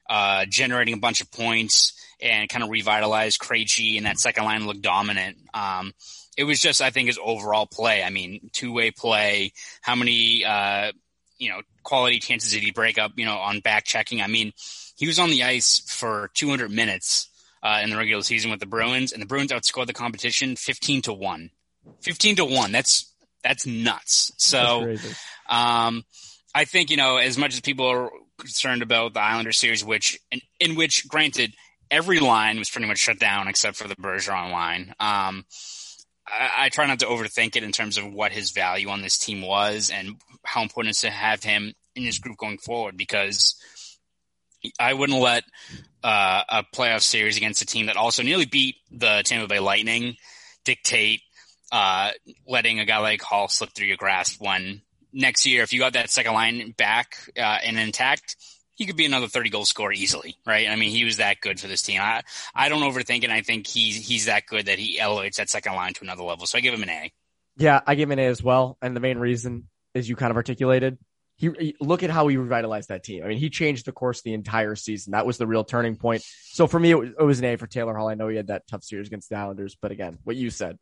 uh, 0.10 0.46
generating 0.46 0.94
a 0.94 0.98
bunch 0.98 1.22
of 1.22 1.32
points 1.32 1.94
and 2.22 2.50
kind 2.50 2.64
of 2.64 2.70
revitalized 2.70 3.40
Krejci 3.40 3.98
and 3.98 4.06
that 4.06 4.20
second 4.20 4.44
line 4.44 4.68
looked 4.68 4.82
dominant. 4.82 5.38
Um, 5.54 5.94
it 6.38 6.44
was 6.44 6.60
just, 6.60 6.82
I 6.82 6.92
think, 6.92 7.08
his 7.08 7.20
overall 7.22 7.66
play. 7.66 8.04
I 8.04 8.10
mean, 8.10 8.50
two 8.54 8.72
way 8.72 8.92
play, 8.92 9.54
how 9.82 9.96
many, 9.96 10.46
uh, 10.46 10.92
you 11.38 11.50
know, 11.50 11.62
quality 11.84 12.20
chances 12.20 12.52
did 12.52 12.62
he 12.62 12.72
break 12.72 13.00
up, 13.00 13.14
you 13.16 13.26
know, 13.26 13.38
on 13.38 13.60
back 13.62 13.86
checking? 13.86 14.22
I 14.22 14.28
mean, 14.28 14.54
he 14.96 15.08
was 15.08 15.18
on 15.18 15.32
the 15.32 15.44
ice 15.44 15.80
for 15.80 16.30
200 16.36 16.70
minutes 16.70 17.30
uh, 17.64 17.80
in 17.84 17.90
the 17.90 17.98
regular 17.98 18.24
season 18.24 18.52
with 18.52 18.60
the 18.60 18.66
Bruins, 18.66 19.12
and 19.12 19.22
the 19.22 19.28
Bruins 19.28 19.52
outscored 19.52 19.88
the 19.88 19.94
competition 19.94 20.56
fifteen 20.56 21.02
to 21.04 21.14
one. 21.14 21.52
Fifteen 22.02 22.36
to 22.38 22.46
one. 22.46 22.72
That's 22.72 23.14
that's 23.44 23.66
nuts. 23.66 24.32
So, 24.38 24.86
that's 24.88 25.26
um, 25.50 26.04
I 26.54 26.66
think 26.66 26.90
you 26.90 26.98
know 26.98 27.18
as 27.18 27.38
much 27.38 27.54
as 27.54 27.62
people 27.62 27.88
are 27.88 28.10
concerned 28.42 28.82
about 28.82 29.14
the 29.14 29.22
Islander 29.22 29.52
series, 29.52 29.86
which 29.86 30.20
in, 30.32 30.42
in 30.60 30.76
which, 30.76 31.08
granted, 31.08 31.54
every 31.90 32.20
line 32.20 32.58
was 32.58 32.70
pretty 32.70 32.88
much 32.88 32.98
shut 32.98 33.20
down 33.20 33.48
except 33.48 33.78
for 33.78 33.88
the 33.88 33.96
Bergeron 33.96 34.52
line. 34.52 34.94
Um, 35.00 35.46
I, 36.28 36.50
I, 36.58 36.70
try 36.70 36.88
not 36.88 37.00
to 37.00 37.06
overthink 37.06 37.56
it 37.56 37.64
in 37.64 37.72
terms 37.72 37.98
of 37.98 38.12
what 38.12 38.32
his 38.32 38.52
value 38.52 38.90
on 38.90 39.02
this 39.02 39.18
team 39.18 39.42
was 39.42 39.92
and 39.94 40.16
how 40.44 40.62
important 40.62 40.90
it 40.90 40.98
is 40.98 41.02
to 41.02 41.10
have 41.10 41.44
him 41.44 41.74
in 41.96 42.04
this 42.04 42.20
group 42.20 42.38
going 42.38 42.58
forward 42.58 42.98
because 42.98 43.56
I 44.80 44.94
wouldn't 44.94 45.20
let 45.20 45.44
uh, 46.04 46.44
a 46.50 46.64
playoff 46.64 47.02
series 47.02 47.38
against 47.38 47.62
a 47.62 47.66
team 47.66 47.88
that 47.88 47.98
also 47.98 48.24
nearly 48.24 48.46
beat 48.46 48.76
the 48.92 49.22
Tampa 49.26 49.48
Bay 49.48 49.60
Lightning 49.60 50.16
dictate 50.64 51.22
uh, 51.72 52.12
letting 52.48 52.80
a 52.80 52.86
guy 52.86 52.98
like 53.00 53.22
Hall 53.22 53.48
slip 53.48 53.72
through 53.72 53.88
your 53.88 53.98
grasp 53.98 54.42
when 54.42 54.82
next 55.14 55.46
year, 55.46 55.64
if 55.64 55.74
you 55.74 55.80
got 55.80 55.94
that 55.94 56.10
second 56.10 56.34
line 56.34 56.74
back 56.78 57.16
uh, 57.38 57.42
and 57.64 57.78
intact, 57.78 58.36
he 58.76 58.86
could 58.86 58.96
be 58.96 59.06
another 59.06 59.28
30 59.28 59.50
goal 59.50 59.66
scorer 59.66 59.94
easily, 59.94 60.36
right? 60.46 60.68
I 60.68 60.76
mean, 60.76 60.92
he 60.92 61.04
was 61.04 61.18
that 61.18 61.40
good 61.42 61.60
for 61.60 61.68
this 61.68 61.82
team. 61.82 62.02
I, 62.02 62.24
I 62.56 62.70
don't 62.70 62.82
overthink 62.82 63.24
it. 63.24 63.30
I 63.30 63.42
think 63.42 63.68
he's, 63.68 64.08
he's 64.08 64.26
that 64.26 64.46
good 64.48 64.66
that 64.66 64.80
he 64.80 65.00
elevates 65.00 65.38
that 65.38 65.50
second 65.50 65.76
line 65.76 65.94
to 65.94 66.04
another 66.04 66.24
level. 66.24 66.46
So 66.46 66.58
I 66.58 66.62
give 66.62 66.74
him 66.74 66.84
an 66.84 66.90
A. 66.90 67.12
Yeah, 67.58 67.82
I 67.86 67.96
give 67.96 68.10
him 68.10 68.18
an 68.18 68.26
A 68.26 68.28
as 68.28 68.42
well. 68.42 68.78
And 68.82 68.96
the 68.96 69.00
main 69.00 69.18
reason 69.18 69.68
is 69.94 70.10
you 70.10 70.16
kind 70.16 70.32
of 70.32 70.38
articulated 70.38 70.98
he 71.50 71.76
look 71.80 72.04
at 72.04 72.10
how 72.10 72.28
he 72.28 72.38
revitalized 72.38 72.90
that 72.90 73.04
team. 73.04 73.24
I 73.24 73.28
mean, 73.28 73.40
he 73.40 73.50
changed 73.50 73.86
the 73.86 73.92
course 73.92 74.22
the 74.22 74.34
entire 74.34 74.76
season. 74.76 75.12
That 75.12 75.26
was 75.26 75.38
the 75.38 75.48
real 75.48 75.64
turning 75.64 75.96
point. 75.96 76.24
So 76.52 76.68
for 76.68 76.80
me, 76.80 76.92
it 76.92 77.00
was, 77.00 77.10
it 77.20 77.24
was 77.24 77.40
an 77.40 77.46
A 77.46 77.56
for 77.56 77.68
Taylor 77.68 77.96
Hall. 77.96 78.08
I 78.08 78.14
know 78.14 78.28
he 78.28 78.38
had 78.38 78.48
that 78.48 78.68
tough 78.68 78.84
series 78.84 79.08
against 79.08 79.30
the 79.30 79.38
Islanders, 79.38 79.76
but 79.82 79.92
again, 79.92 80.20
what 80.24 80.36
you 80.36 80.52
said, 80.52 80.78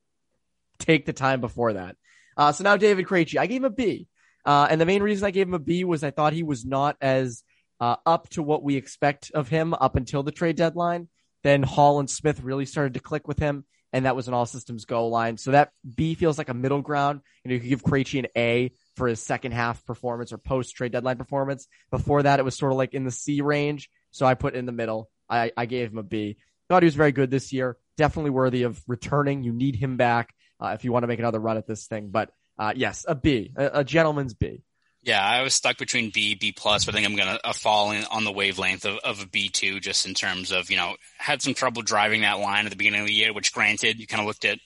take 0.78 1.06
the 1.06 1.14
time 1.14 1.42
before 1.42 1.74
that. 1.74 1.96
Uh, 2.36 2.52
so 2.52 2.64
now 2.64 2.78
David 2.78 3.06
Krejci, 3.06 3.40
I 3.40 3.48
gave 3.48 3.62
him 3.62 3.66
a 3.66 3.70
B. 3.70 4.08
Uh, 4.46 4.68
and 4.70 4.80
the 4.80 4.86
main 4.86 5.04
reason 5.04 5.26
I 5.26 5.32
gave 5.32 5.48
him 5.48 5.54
a 5.54 5.60
B 5.60 5.84
was 5.84 6.04
I 6.04 6.12
thought 6.12 6.34
he 6.34 6.44
was 6.44 6.66
not 6.66 6.98
as 7.02 7.44
uh, 7.80 7.96
up 8.06 8.30
to 8.30 8.44
what 8.44 8.64
we 8.64 8.76
expect 8.76 9.32
of 9.34 9.48
him 9.48 9.74
up 9.74 9.96
until 9.96 10.24
the 10.24 10.32
trade 10.32 10.56
deadline. 10.56 11.08
Then 11.44 11.64
Hall 11.64 12.00
and 12.00 12.10
Smith 12.10 12.42
really 12.42 12.66
started 12.66 12.96
to 12.96 13.00
click 13.00 13.28
with 13.28 13.40
him, 13.40 13.66
and 13.94 14.06
that 14.06 14.16
was 14.16 14.28
an 14.28 14.34
all 14.34 14.46
systems 14.46 14.86
go 14.86 15.08
line. 15.08 15.38
So 15.38 15.52
that 15.52 15.72
B 15.96 16.16
feels 16.16 16.38
like 16.38 16.50
a 16.50 16.54
middle 16.54 16.82
ground. 16.82 17.22
You 17.44 17.50
know, 17.50 17.54
you 17.56 17.60
could 17.62 17.70
give 17.70 17.84
Krejci 17.84 18.20
an 18.20 18.28
A 18.36 18.72
for 18.96 19.08
his 19.08 19.22
second 19.22 19.54
half 19.54 19.86
performance 19.86 20.34
or 20.34 20.38
post 20.38 20.76
trade 20.76 20.92
deadline 20.92 21.18
performance. 21.18 21.68
Before 21.92 22.24
that, 22.24 22.40
it 22.40 22.44
was 22.44 22.58
sort 22.58 22.72
of 22.72 22.78
like 22.78 22.94
in 22.94 23.06
the 23.06 23.12
C 23.12 23.42
range. 23.42 23.90
So 24.12 24.26
I 24.26 24.34
put 24.34 24.56
in 24.56 24.66
the 24.66 24.72
middle. 24.72 25.10
I, 25.30 25.52
I 25.56 25.66
gave 25.66 25.92
him 25.92 25.98
a 25.98 26.04
B. 26.04 26.38
Thought 26.68 26.84
he 26.84 26.88
was 26.88 26.96
very 26.96 27.12
good 27.12 27.32
this 27.32 27.52
year. 27.54 27.78
Definitely 27.98 28.32
worthy 28.32 28.64
of 28.64 28.82
returning. 28.88 29.44
You 29.44 29.54
need 29.54 29.76
him 29.76 29.98
back 29.98 30.34
uh, 30.60 30.70
if 30.70 30.84
you 30.84 30.92
want 30.92 31.04
to 31.04 31.08
make 31.08 31.20
another 31.20 31.40
run 31.40 31.58
at 31.58 31.68
this 31.68 31.88
thing. 31.88 32.10
But 32.10 32.32
uh, 32.58 32.74
yes, 32.76 33.06
a 33.08 33.16
B, 33.16 33.52
a, 33.56 33.80
a 33.80 33.84
gentleman's 33.84 34.34
B. 34.34 34.64
Yeah, 35.02 35.26
I 35.26 35.44
was 35.44 35.54
stuck 35.54 35.78
between 35.78 36.12
B, 36.12 36.36
B 36.36 36.52
plus, 36.52 36.84
but 36.84 36.94
I 36.94 36.98
think 36.98 37.08
I'm 37.08 37.16
gonna 37.16 37.40
uh, 37.44 37.54
fall 37.54 37.92
in 37.92 38.04
on 38.06 38.26
the 38.26 38.34
wavelength 38.34 38.86
of, 38.86 38.98
of 38.98 39.22
a 39.22 39.28
B 39.28 39.48
two, 39.48 39.80
just 39.80 40.06
in 40.06 40.14
terms 40.14 40.52
of 40.52 40.70
you 40.70 40.76
know 40.76 40.96
had 41.18 41.42
some 41.42 41.54
trouble 41.54 41.82
driving 41.82 42.22
that 42.22 42.40
line 42.40 42.66
at 42.66 42.72
the 42.72 42.76
beginning 42.76 43.02
of 43.02 43.08
the 43.08 43.14
year, 43.14 43.34
which 43.34 43.54
granted 43.54 43.98
you 44.00 44.08
kind 44.08 44.20
of 44.20 44.28
looked 44.28 44.44
at 44.44 44.60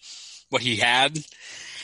what 0.49 0.63
he 0.63 0.77
had. 0.77 1.19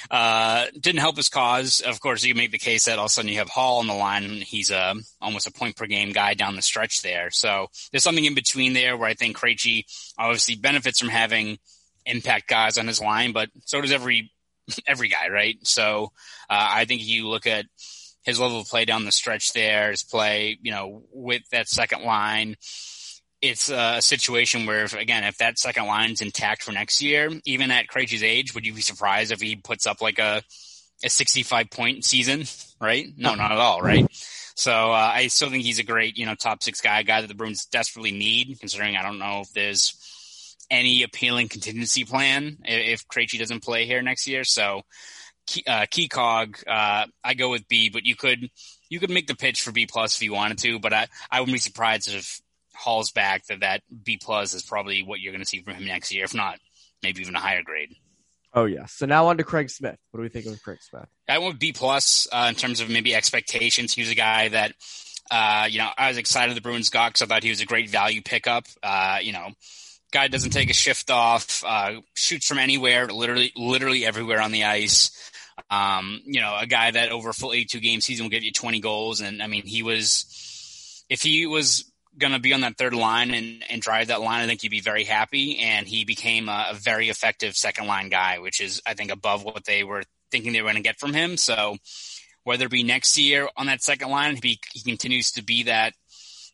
Uh, 0.10 0.66
didn't 0.80 1.02
help 1.02 1.18
his 1.18 1.30
cause. 1.30 1.82
Of 1.82 2.00
course, 2.02 2.24
you 2.24 2.34
make 2.34 2.52
the 2.52 2.58
case 2.58 2.86
that 2.86 2.98
all 2.98 3.06
of 3.06 3.10
a 3.10 3.14
sudden 3.14 3.30
you 3.30 3.38
have 3.38 3.50
Hall 3.50 3.80
on 3.80 3.88
the 3.88 3.94
line. 3.94 4.24
He's 4.42 4.72
a 4.72 4.96
almost 5.22 5.48
a 5.48 5.52
point 5.52 5.76
per 5.76 5.86
game 5.86 6.12
guy 6.12 6.34
down 6.34 6.56
the 6.56 6.62
stretch 6.62 7.02
there. 7.04 7.30
So 7.30 7.68
there's 7.92 8.04
something 8.04 8.26
in 8.26 8.34
between 8.34 8.74
there 8.74 8.98
where 8.98 9.10
I 9.10 9.14
think 9.14 9.38
Krejci 9.38 9.84
obviously 10.18 10.56
benefits 10.56 11.00
from 11.00 11.10
having 11.10 11.60
impact 12.06 12.48
guys 12.48 12.78
on 12.78 12.88
his 12.88 13.02
line, 13.02 13.34
but 13.34 13.50
so 13.66 13.82
does 13.82 13.92
every 13.92 14.32
every 14.88 15.10
guy, 15.10 15.30
right? 15.30 15.58
So 15.64 16.12
uh, 16.50 16.68
I 16.72 16.86
think 16.86 17.06
you 17.06 17.28
look 17.28 17.46
at 17.46 17.66
his 18.24 18.40
level 18.40 18.60
of 18.60 18.68
play 18.68 18.86
down 18.86 19.06
the 19.06 19.12
stretch 19.12 19.54
there, 19.54 19.92
his 19.92 20.04
play, 20.04 20.58
you 20.62 20.72
know, 20.72 21.04
with 21.12 21.44
that 21.52 21.70
second 21.70 22.04
line. 22.04 22.56
It's 23.42 23.70
a 23.70 24.02
situation 24.02 24.66
where, 24.66 24.84
if, 24.84 24.94
again, 24.94 25.24
if 25.24 25.38
that 25.38 25.58
second 25.58 25.86
line's 25.86 26.22
intact 26.22 26.64
for 26.64 26.72
next 26.72 27.02
year, 27.02 27.30
even 27.46 27.72
at 27.72 27.88
Krejci's 27.88 28.24
age, 28.24 28.54
would 28.54 28.66
you 28.66 28.74
be 28.74 28.82
surprised 28.82 29.32
if 29.32 29.40
he 29.40 29.56
puts 29.56 29.88
up 29.88 30.02
like 30.02 30.20
a 30.20 30.44
a 31.04 31.10
65 31.10 31.70
point 31.70 32.04
season? 32.04 32.44
Right? 32.82 33.08
No, 33.18 33.36
not 33.36 33.52
at 33.52 33.58
all. 33.58 33.82
Right? 33.82 34.06
So 34.56 34.92
uh, 34.92 35.12
I 35.14 35.28
still 35.28 35.50
think 35.50 35.64
he's 35.64 35.80
a 35.80 35.84
great, 35.84 36.18
you 36.18 36.26
know, 36.26 36.36
top 36.36 36.64
six 36.64 36.82
guy, 36.82 37.04
guy 37.04 37.22
that 37.22 37.28
the 37.28 37.34
Bruins 37.34 37.66
desperately 37.66 38.12
need. 38.12 38.60
Considering 38.60 38.98
I 38.98 39.04
don't 39.04 39.20
know 39.20 39.42
if 39.42 39.54
there's 39.54 40.58
any 40.70 41.04
appealing 41.04 41.48
contingency 41.48 42.04
plan 42.04 42.58
if 42.66 43.08
Krejci 43.08 43.40
doesn't 43.40 43.64
play 43.64 43.86
here 43.86 44.02
next 44.02 44.28
year. 44.28 44.44
So 44.44 44.82
uh, 45.66 45.86
key 45.90 46.08
cog, 46.08 46.58
uh, 46.68 47.06
I 47.24 47.34
go 47.34 47.50
with 47.50 47.68
B, 47.68 47.90
but 47.90 48.06
you 48.06 48.16
could 48.16 48.50
you 48.90 49.00
could 49.00 49.10
make 49.10 49.28
the 49.28 49.36
pitch 49.36 49.62
for 49.62 49.72
B 49.72 49.86
plus 49.86 50.16
if 50.16 50.24
you 50.24 50.34
wanted 50.34 50.58
to, 50.60 50.80
but 50.80 50.94
I, 50.94 51.08
I 51.32 51.40
wouldn't 51.40 51.56
be 51.56 51.60
surprised 51.60 52.14
if 52.14 52.42
Hall's 52.80 53.12
back 53.12 53.46
that 53.48 53.60
that 53.60 53.82
B 54.04 54.18
plus 54.22 54.54
is 54.54 54.64
probably 54.64 55.04
what 55.04 55.20
you're 55.20 55.34
going 55.34 55.44
to 55.44 55.48
see 55.48 55.62
from 55.62 55.74
him 55.74 55.86
next 55.86 56.14
year, 56.14 56.24
if 56.24 56.34
not 56.34 56.58
maybe 57.04 57.22
even 57.22 57.36
a 57.36 57.40
higher 57.40 57.64
grade. 57.64 57.96
Oh 58.54 58.66
yeah. 58.66 58.86
So 58.86 59.06
now 59.06 59.28
on 59.28 59.38
to 59.38 59.44
Craig 59.44 59.70
Smith. 59.70 59.98
What 60.12 60.20
do 60.20 60.22
we 60.24 60.30
think 60.30 60.46
of 60.46 60.62
Craig 60.64 60.80
Smith? 60.82 61.06
I 61.28 61.38
went 61.38 61.60
B 61.60 61.72
plus 61.72 62.28
uh, 62.32 62.48
in 62.50 62.56
terms 62.56 62.80
of 62.80 62.90
maybe 62.90 63.14
expectations. 63.14 63.94
He 63.94 64.02
was 64.02 64.10
a 64.10 64.16
guy 64.16 64.48
that 64.50 64.74
uh, 65.30 65.68
you 65.70 65.78
know 65.78 65.90
I 65.98 66.08
was 66.08 66.18
excited 66.18 66.56
the 66.56 66.62
Bruins 66.62 66.90
got 66.90 67.10
because 67.10 67.22
I 67.22 67.26
thought 67.26 67.44
he 67.44 67.50
was 67.50 67.62
a 67.62 67.66
great 67.66 67.90
value 67.90 68.22
pickup. 68.22 68.66
Uh, 68.82 69.20
you 69.22 69.34
know, 69.34 69.50
guy 70.12 70.28
doesn't 70.28 70.50
take 70.50 70.72
a 70.72 70.74
shift 70.74 71.12
off, 71.12 71.64
uh, 71.66 72.02
shoots 72.16 72.48
from 72.48 72.58
anywhere, 72.58 73.08
literally 73.08 73.52
literally 73.56 74.06
everywhere 74.06 74.42
on 74.42 74.52
the 74.52 74.64
ice. 74.64 75.12
Um, 75.70 76.22
you 76.26 76.42
know, 76.42 76.56
a 76.58 76.66
guy 76.66 76.92
that 76.92 77.12
over 77.12 77.30
a 77.30 77.34
full 77.34 77.54
82 77.54 77.80
game 77.80 78.02
season 78.02 78.26
will 78.26 78.32
get 78.32 78.44
you 78.44 78.52
20 78.52 78.80
goals. 78.80 79.22
And 79.22 79.42
I 79.42 79.48
mean, 79.48 79.64
he 79.66 79.84
was, 79.84 81.06
if 81.10 81.22
he 81.22 81.46
was 81.46 81.89
going 82.20 82.34
to 82.34 82.40
be 82.40 82.54
on 82.54 82.62
that 82.62 82.78
third 82.78 82.94
line 82.94 83.34
and, 83.34 83.64
and 83.70 83.82
drive 83.82 84.08
that 84.08 84.22
line, 84.22 84.44
I 84.44 84.48
think 84.48 84.62
he'd 84.62 84.70
be 84.70 84.82
very 84.82 85.04
happy. 85.04 85.60
And 85.60 85.88
he 85.88 86.06
became 86.06 86.50
a, 86.50 86.70
a 86.72 86.74
very 86.76 87.10
effective 87.10 87.56
second 87.56 87.88
line 87.88 88.10
guy, 88.10 88.40
which 88.40 88.62
is, 88.62 88.82
I 88.86 88.94
think, 88.94 89.12
above 89.12 89.44
what 89.44 89.66
they 89.66 89.84
were 89.84 90.04
thinking 90.32 90.54
they 90.54 90.62
were 90.62 90.68
going 90.68 90.76
to 90.76 90.88
get 90.88 91.00
from 91.00 91.14
him. 91.14 91.38
So 91.38 91.78
whether 92.44 92.66
it 92.66 92.72
be 92.72 92.84
next 92.84 93.18
year 93.18 93.50
on 93.58 93.68
that 93.68 93.82
second 93.82 94.10
line, 94.10 94.38
he, 94.42 94.60
he 94.72 94.82
continues 94.82 95.32
to 95.32 95.44
be 95.44 95.64
that 95.64 95.94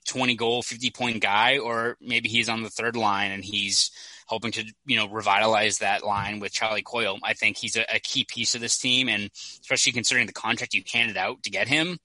20 0.07 0.35
goal, 0.35 0.61
50 0.61 0.91
point 0.91 1.21
guy, 1.21 1.57
or 1.57 1.97
maybe 1.99 2.29
he's 2.29 2.49
on 2.49 2.63
the 2.63 2.69
third 2.69 2.95
line 2.95 3.31
and 3.31 3.43
he's, 3.43 3.91
hoping 4.27 4.51
to 4.51 4.65
you 4.85 4.97
know 4.97 5.07
revitalize 5.07 5.79
that 5.79 6.03
line 6.03 6.39
with 6.39 6.51
Charlie 6.51 6.81
Coyle. 6.81 7.19
I 7.23 7.33
think 7.33 7.57
he's 7.57 7.77
a, 7.77 7.85
a 7.93 7.99
key 7.99 8.25
piece 8.27 8.55
of 8.55 8.61
this 8.61 8.77
team, 8.77 9.07
and 9.07 9.29
especially 9.61 9.91
considering 9.91 10.27
the 10.27 10.33
contract 10.33 10.73
you 10.73 10.83
handed 10.91 11.17
out 11.17 11.43
to 11.43 11.49
get 11.49 11.67
him, 11.67 11.99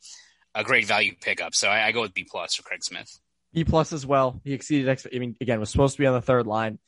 a 0.54 0.64
great 0.64 0.86
value 0.86 1.14
pickup. 1.20 1.54
So 1.54 1.68
I, 1.68 1.86
I 1.86 1.92
go 1.92 2.02
with 2.02 2.14
B 2.14 2.26
plus 2.28 2.54
for 2.54 2.62
Craig 2.62 2.84
Smith. 2.84 3.18
B 3.52 3.64
plus 3.64 3.92
as 3.92 4.06
well. 4.06 4.40
He 4.44 4.52
exceeded. 4.52 4.88
I 4.88 5.18
mean, 5.18 5.36
again, 5.40 5.60
was 5.60 5.70
supposed 5.70 5.96
to 5.96 6.02
be 6.02 6.06
on 6.06 6.14
the 6.14 6.20
third 6.20 6.46
line, 6.46 6.78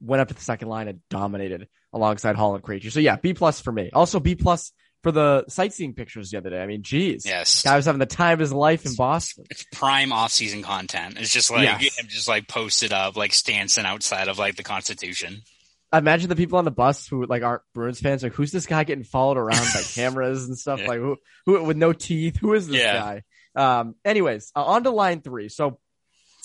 went 0.00 0.20
up 0.20 0.28
to 0.28 0.34
the 0.34 0.40
second 0.40 0.68
line 0.68 0.88
and 0.88 1.00
dominated 1.08 1.68
alongside 1.92 2.36
Hall 2.36 2.54
and 2.54 2.64
Krejci. 2.64 2.90
So 2.90 3.00
yeah, 3.00 3.16
B 3.16 3.34
plus 3.34 3.60
for 3.60 3.72
me. 3.72 3.90
Also 3.92 4.20
B 4.20 4.34
plus 4.34 4.72
for 5.02 5.12
the 5.12 5.44
sightseeing 5.48 5.94
pictures 5.94 6.30
the 6.30 6.38
other 6.38 6.50
day. 6.50 6.60
I 6.60 6.66
mean, 6.66 6.82
geez, 6.82 7.24
yes, 7.24 7.62
guy 7.62 7.76
was 7.76 7.86
having 7.86 8.00
the 8.00 8.06
time 8.06 8.34
of 8.34 8.40
his 8.40 8.52
life 8.52 8.84
in 8.84 8.94
Boston. 8.94 9.44
It's 9.50 9.64
prime 9.72 10.12
off-season 10.12 10.62
content. 10.62 11.18
It's 11.18 11.32
just 11.32 11.50
like 11.50 11.80
yes. 11.80 11.96
just 12.08 12.28
like 12.28 12.48
posted 12.48 12.92
up, 12.92 13.16
like 13.16 13.32
Stanson 13.32 13.86
outside 13.86 14.28
of 14.28 14.38
like 14.38 14.56
the 14.56 14.64
Constitution. 14.64 15.42
I 15.90 15.98
imagine 15.98 16.28
the 16.28 16.36
people 16.36 16.58
on 16.58 16.64
the 16.64 16.70
bus 16.70 17.06
who 17.06 17.24
like 17.26 17.42
aren't 17.42 17.62
Bruins 17.74 18.00
fans, 18.00 18.22
like 18.22 18.34
who's 18.34 18.52
this 18.52 18.66
guy 18.66 18.84
getting 18.84 19.04
followed 19.04 19.38
around 19.38 19.66
by 19.72 19.82
cameras 19.94 20.46
and 20.46 20.58
stuff? 20.58 20.80
yeah. 20.80 20.88
Like 20.88 20.98
who, 20.98 21.16
who 21.46 21.62
with 21.62 21.76
no 21.76 21.92
teeth? 21.92 22.36
Who 22.38 22.54
is 22.54 22.68
this 22.68 22.82
yeah. 22.82 22.98
guy? 22.98 23.22
Um, 23.54 23.94
anyways, 24.04 24.52
uh, 24.54 24.64
on 24.64 24.84
to 24.84 24.90
line 24.90 25.20
three. 25.20 25.48
So, 25.48 25.78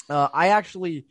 uh, 0.09 0.29
I 0.33 0.49
actually 0.49 1.05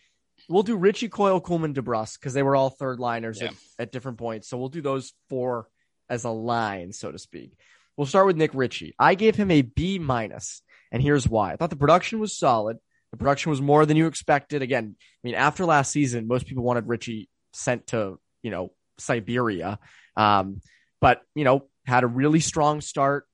we'll 0.48 0.62
do 0.62 0.76
Ritchie, 0.76 1.08
Coyle, 1.08 1.40
Kuhlman, 1.40 1.74
DeBrusk 1.74 2.18
because 2.18 2.34
they 2.34 2.42
were 2.42 2.56
all 2.56 2.70
third 2.70 2.98
liners 2.98 3.40
yeah. 3.40 3.48
at, 3.48 3.54
at 3.78 3.92
different 3.92 4.18
points. 4.18 4.48
So 4.48 4.58
we'll 4.58 4.68
do 4.68 4.80
those 4.80 5.12
four 5.28 5.68
as 6.08 6.24
a 6.24 6.30
line, 6.30 6.92
so 6.92 7.10
to 7.10 7.18
speak. 7.18 7.52
We'll 7.96 8.06
start 8.06 8.26
with 8.26 8.36
Nick 8.36 8.52
Ritchie. 8.54 8.94
I 8.98 9.14
gave 9.14 9.36
him 9.36 9.50
a 9.50 9.62
B 9.62 9.98
minus, 9.98 10.62
and 10.90 11.02
here's 11.02 11.28
why. 11.28 11.52
I 11.52 11.56
thought 11.56 11.70
the 11.70 11.76
production 11.76 12.20
was 12.20 12.36
solid. 12.36 12.78
The 13.10 13.18
production 13.18 13.50
was 13.50 13.60
more 13.60 13.84
than 13.84 13.96
you 13.96 14.06
expected. 14.06 14.62
Again, 14.62 14.96
I 14.98 15.20
mean, 15.22 15.34
after 15.34 15.66
last 15.66 15.92
season, 15.92 16.26
most 16.26 16.46
people 16.46 16.64
wanted 16.64 16.88
Ritchie 16.88 17.28
sent 17.52 17.88
to, 17.88 18.18
you 18.42 18.50
know, 18.50 18.72
Siberia. 18.98 19.78
Um, 20.16 20.62
but, 21.00 21.20
you 21.34 21.44
know, 21.44 21.68
had 21.84 22.04
a 22.04 22.06
really 22.06 22.40
strong 22.40 22.80
start, 22.80 23.26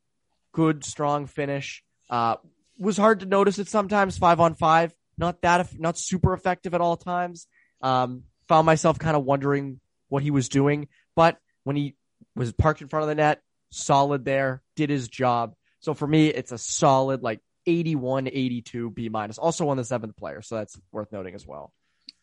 good, 0.52 0.84
strong 0.84 1.26
finish. 1.26 1.84
Uh, 2.10 2.36
was 2.78 2.96
hard 2.96 3.20
to 3.20 3.26
notice 3.26 3.58
it 3.58 3.68
sometimes, 3.68 4.18
five 4.18 4.40
on 4.40 4.54
five. 4.54 4.92
Not 5.18 5.42
that, 5.42 5.78
not 5.78 5.98
super 5.98 6.32
effective 6.32 6.74
at 6.74 6.80
all 6.80 6.96
times. 6.96 7.46
Um, 7.80 8.22
found 8.46 8.66
myself 8.66 8.98
kind 8.98 9.16
of 9.16 9.24
wondering 9.24 9.80
what 10.08 10.22
he 10.22 10.30
was 10.30 10.48
doing. 10.48 10.88
But 11.14 11.38
when 11.64 11.76
he 11.76 11.96
was 12.34 12.52
parked 12.52 12.80
in 12.80 12.88
front 12.88 13.02
of 13.02 13.08
the 13.08 13.14
net, 13.16 13.42
solid 13.70 14.24
there, 14.24 14.62
did 14.76 14.90
his 14.90 15.08
job. 15.08 15.54
So 15.80 15.94
for 15.94 16.06
me, 16.06 16.28
it's 16.28 16.52
a 16.52 16.58
solid 16.58 17.22
like 17.22 17.40
81, 17.66 18.28
82 18.28 18.90
B 18.90 19.08
minus. 19.08 19.38
Also 19.38 19.68
on 19.68 19.76
the 19.76 19.84
seventh 19.84 20.16
player, 20.16 20.42
so 20.42 20.56
that's 20.56 20.78
worth 20.92 21.12
noting 21.12 21.34
as 21.34 21.46
well. 21.46 21.72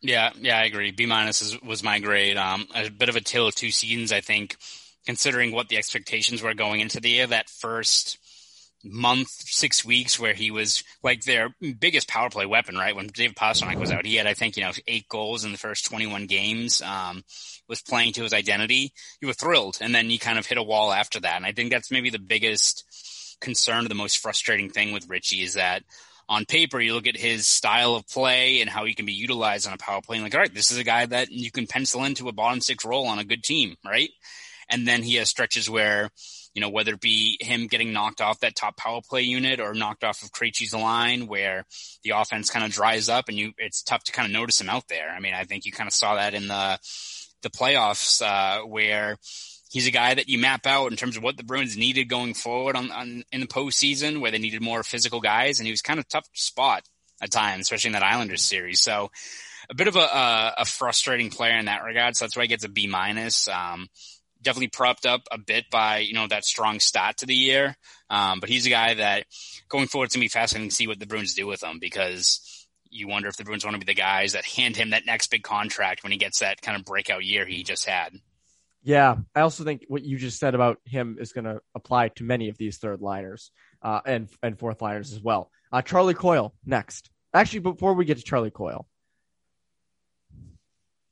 Yeah, 0.01 0.31
yeah, 0.39 0.57
I 0.57 0.65
agree. 0.65 0.91
B 0.91 1.05
minus 1.05 1.57
was 1.61 1.83
my 1.83 1.99
grade. 1.99 2.37
Um, 2.37 2.67
a 2.73 2.89
bit 2.89 3.09
of 3.09 3.15
a 3.15 3.21
tale 3.21 3.47
of 3.47 3.55
two 3.55 3.71
seasons, 3.71 4.11
I 4.11 4.21
think, 4.21 4.57
considering 5.05 5.51
what 5.51 5.69
the 5.69 5.77
expectations 5.77 6.41
were 6.41 6.53
going 6.53 6.81
into 6.81 6.99
the 6.99 7.09
year. 7.09 7.27
That 7.27 7.49
first 7.49 8.17
month, 8.85 9.29
six 9.29 9.83
weeks, 9.83 10.19
where 10.19 10.33
he 10.33 10.51
was 10.51 10.83
like 11.03 11.23
their 11.23 11.49
biggest 11.79 12.07
power 12.07 12.29
play 12.29 12.45
weapon, 12.45 12.75
right? 12.75 12.95
When 12.95 13.07
David 13.07 13.35
Pastrnak 13.35 13.79
was 13.79 13.91
out, 13.91 14.05
he 14.05 14.15
had, 14.15 14.27
I 14.27 14.33
think, 14.33 14.55
you 14.55 14.63
know, 14.63 14.71
eight 14.87 15.07
goals 15.09 15.43
in 15.43 15.51
the 15.51 15.57
first 15.57 15.85
21 15.85 16.27
games, 16.27 16.81
um, 16.81 17.23
was 17.67 17.81
playing 17.81 18.13
to 18.13 18.23
his 18.23 18.33
identity. 18.33 18.93
You 19.21 19.27
were 19.27 19.33
thrilled. 19.33 19.77
And 19.81 19.93
then 19.93 20.09
you 20.09 20.19
kind 20.19 20.39
of 20.39 20.45
hit 20.45 20.57
a 20.57 20.63
wall 20.63 20.93
after 20.93 21.19
that. 21.19 21.37
And 21.37 21.45
I 21.45 21.51
think 21.51 21.71
that's 21.71 21.91
maybe 21.91 22.09
the 22.09 22.19
biggest 22.19 23.37
concern, 23.41 23.87
the 23.87 23.95
most 23.95 24.19
frustrating 24.19 24.69
thing 24.69 24.91
with 24.91 25.09
Ritchie 25.09 25.43
is 25.43 25.55
that 25.55 25.83
on 26.27 26.45
paper, 26.45 26.79
you 26.79 26.93
look 26.93 27.07
at 27.07 27.17
his 27.17 27.45
style 27.45 27.95
of 27.95 28.07
play 28.07 28.61
and 28.61 28.69
how 28.69 28.85
he 28.85 28.95
can 28.95 29.05
be 29.05 29.13
utilized 29.13 29.67
on 29.67 29.73
a 29.73 29.77
power 29.77 30.01
play. 30.01 30.17
And 30.17 30.23
like, 30.23 30.33
all 30.33 30.41
right, 30.41 30.53
this 30.53 30.71
is 30.71 30.77
a 30.77 30.83
guy 30.83 31.05
that 31.05 31.31
you 31.31 31.51
can 31.51 31.67
pencil 31.67 32.03
into 32.03 32.29
a 32.29 32.33
bottom 32.33 32.61
six 32.61 32.83
role 32.83 33.05
on 33.07 33.19
a 33.19 33.23
good 33.23 33.43
team, 33.43 33.75
right? 33.85 34.09
And 34.69 34.87
then 34.87 35.03
he 35.03 35.15
has 35.15 35.29
stretches 35.29 35.69
where, 35.69 36.09
you 36.55 36.61
know, 36.61 36.69
whether 36.69 36.93
it 36.93 37.01
be 37.01 37.37
him 37.41 37.67
getting 37.67 37.91
knocked 37.91 38.21
off 38.21 38.39
that 38.39 38.55
top 38.55 38.77
power 38.77 39.01
play 39.07 39.21
unit 39.21 39.59
or 39.59 39.73
knocked 39.73 40.05
off 40.05 40.23
of 40.23 40.31
Krejci's 40.31 40.73
line 40.73 41.27
where 41.27 41.65
the 42.03 42.11
offense 42.11 42.49
kind 42.49 42.65
of 42.65 42.71
dries 42.71 43.09
up 43.09 43.27
and 43.27 43.37
you, 43.37 43.51
it's 43.57 43.83
tough 43.83 44.05
to 44.05 44.13
kind 44.13 44.25
of 44.25 44.31
notice 44.31 44.61
him 44.61 44.69
out 44.69 44.87
there. 44.87 45.09
I 45.09 45.19
mean, 45.19 45.33
I 45.33 45.43
think 45.43 45.65
you 45.65 45.73
kind 45.73 45.87
of 45.87 45.93
saw 45.93 46.15
that 46.15 46.33
in 46.33 46.47
the, 46.47 46.79
the 47.41 47.49
playoffs, 47.49 48.21
uh, 48.21 48.65
where 48.65 49.17
he's 49.69 49.85
a 49.85 49.91
guy 49.91 50.13
that 50.13 50.29
you 50.29 50.39
map 50.39 50.65
out 50.65 50.91
in 50.91 50.97
terms 50.97 51.17
of 51.17 51.23
what 51.23 51.35
the 51.35 51.43
Bruins 51.43 51.75
needed 51.75 52.05
going 52.05 52.33
forward 52.33 52.77
on, 52.77 52.89
on 52.89 53.23
in 53.33 53.41
the 53.41 53.47
postseason 53.47 54.21
where 54.21 54.31
they 54.31 54.37
needed 54.37 54.61
more 54.61 54.81
physical 54.81 55.19
guys. 55.19 55.59
And 55.59 55.67
he 55.67 55.71
was 55.71 55.81
kind 55.81 55.99
of 55.99 56.07
tough 56.07 56.25
spot 56.33 56.83
at 57.21 57.31
times, 57.31 57.63
especially 57.63 57.89
in 57.89 57.93
that 57.93 58.03
Islanders 58.03 58.43
series. 58.43 58.79
So, 58.79 59.11
a 59.69 59.73
bit 59.73 59.87
of 59.87 59.95
a, 59.95 59.99
a, 59.99 60.53
a, 60.59 60.65
frustrating 60.65 61.31
player 61.31 61.57
in 61.57 61.65
that 61.65 61.83
regard. 61.83 62.15
So 62.15 62.25
that's 62.25 62.37
why 62.37 62.43
he 62.43 62.47
gets 62.47 62.63
a 62.63 62.69
B 62.69 62.85
minus. 62.85 63.47
Um, 63.47 63.87
definitely 64.45 64.69
propped 64.69 65.05
up 65.05 65.23
a 65.31 65.37
bit 65.37 65.65
by 65.69 65.97
you 65.97 66.13
know 66.13 66.27
that 66.27 66.45
strong 66.45 66.79
start 66.79 67.17
to 67.17 67.25
the 67.25 67.35
year. 67.35 67.75
Um, 68.09 68.39
but 68.39 68.47
he's 68.47 68.65
a 68.65 68.69
guy 68.69 68.93
that 68.93 69.25
going 69.67 69.87
forward 69.87 70.05
it's 70.05 70.15
gonna 70.15 70.23
be 70.23 70.29
fascinating 70.29 70.69
to 70.69 70.75
see 70.75 70.87
what 70.87 70.99
the 70.99 71.07
Bruins 71.07 71.33
do 71.33 71.47
with 71.47 71.61
him 71.61 71.79
because 71.79 72.67
you 72.89 73.07
wonder 73.07 73.27
if 73.27 73.35
the 73.35 73.43
Bruins 73.43 73.65
want 73.65 73.75
to 73.75 73.85
be 73.85 73.91
the 73.91 73.99
guys 73.99 74.33
that 74.33 74.45
hand 74.45 74.77
him 74.77 74.91
that 74.91 75.05
next 75.05 75.31
big 75.31 75.43
contract 75.43 76.03
when 76.03 76.13
he 76.13 76.17
gets 76.17 76.39
that 76.39 76.61
kind 76.61 76.79
of 76.79 76.85
breakout 76.85 77.25
year 77.25 77.45
he 77.45 77.63
just 77.63 77.85
had. 77.85 78.13
Yeah, 78.83 79.15
I 79.33 79.41
also 79.41 79.63
think 79.63 79.83
what 79.87 80.03
you 80.03 80.17
just 80.17 80.39
said 80.39 80.53
about 80.53 80.77
him 80.85 81.17
is 81.19 81.33
going 81.33 81.45
to 81.45 81.59
apply 81.73 82.09
to 82.09 82.23
many 82.23 82.49
of 82.49 82.57
these 82.57 82.77
third 82.77 83.01
liners 83.01 83.49
uh, 83.81 83.99
and 84.05 84.29
and 84.43 84.57
fourth 84.57 84.81
liners 84.81 85.11
as 85.11 85.21
well. 85.21 85.49
Uh, 85.71 85.81
Charlie 85.81 86.13
Coyle 86.13 86.53
next. 86.65 87.09
Actually, 87.33 87.59
before 87.59 87.95
we 87.95 88.05
get 88.05 88.17
to 88.17 88.23
Charlie 88.23 88.51
Coyle, 88.51 88.87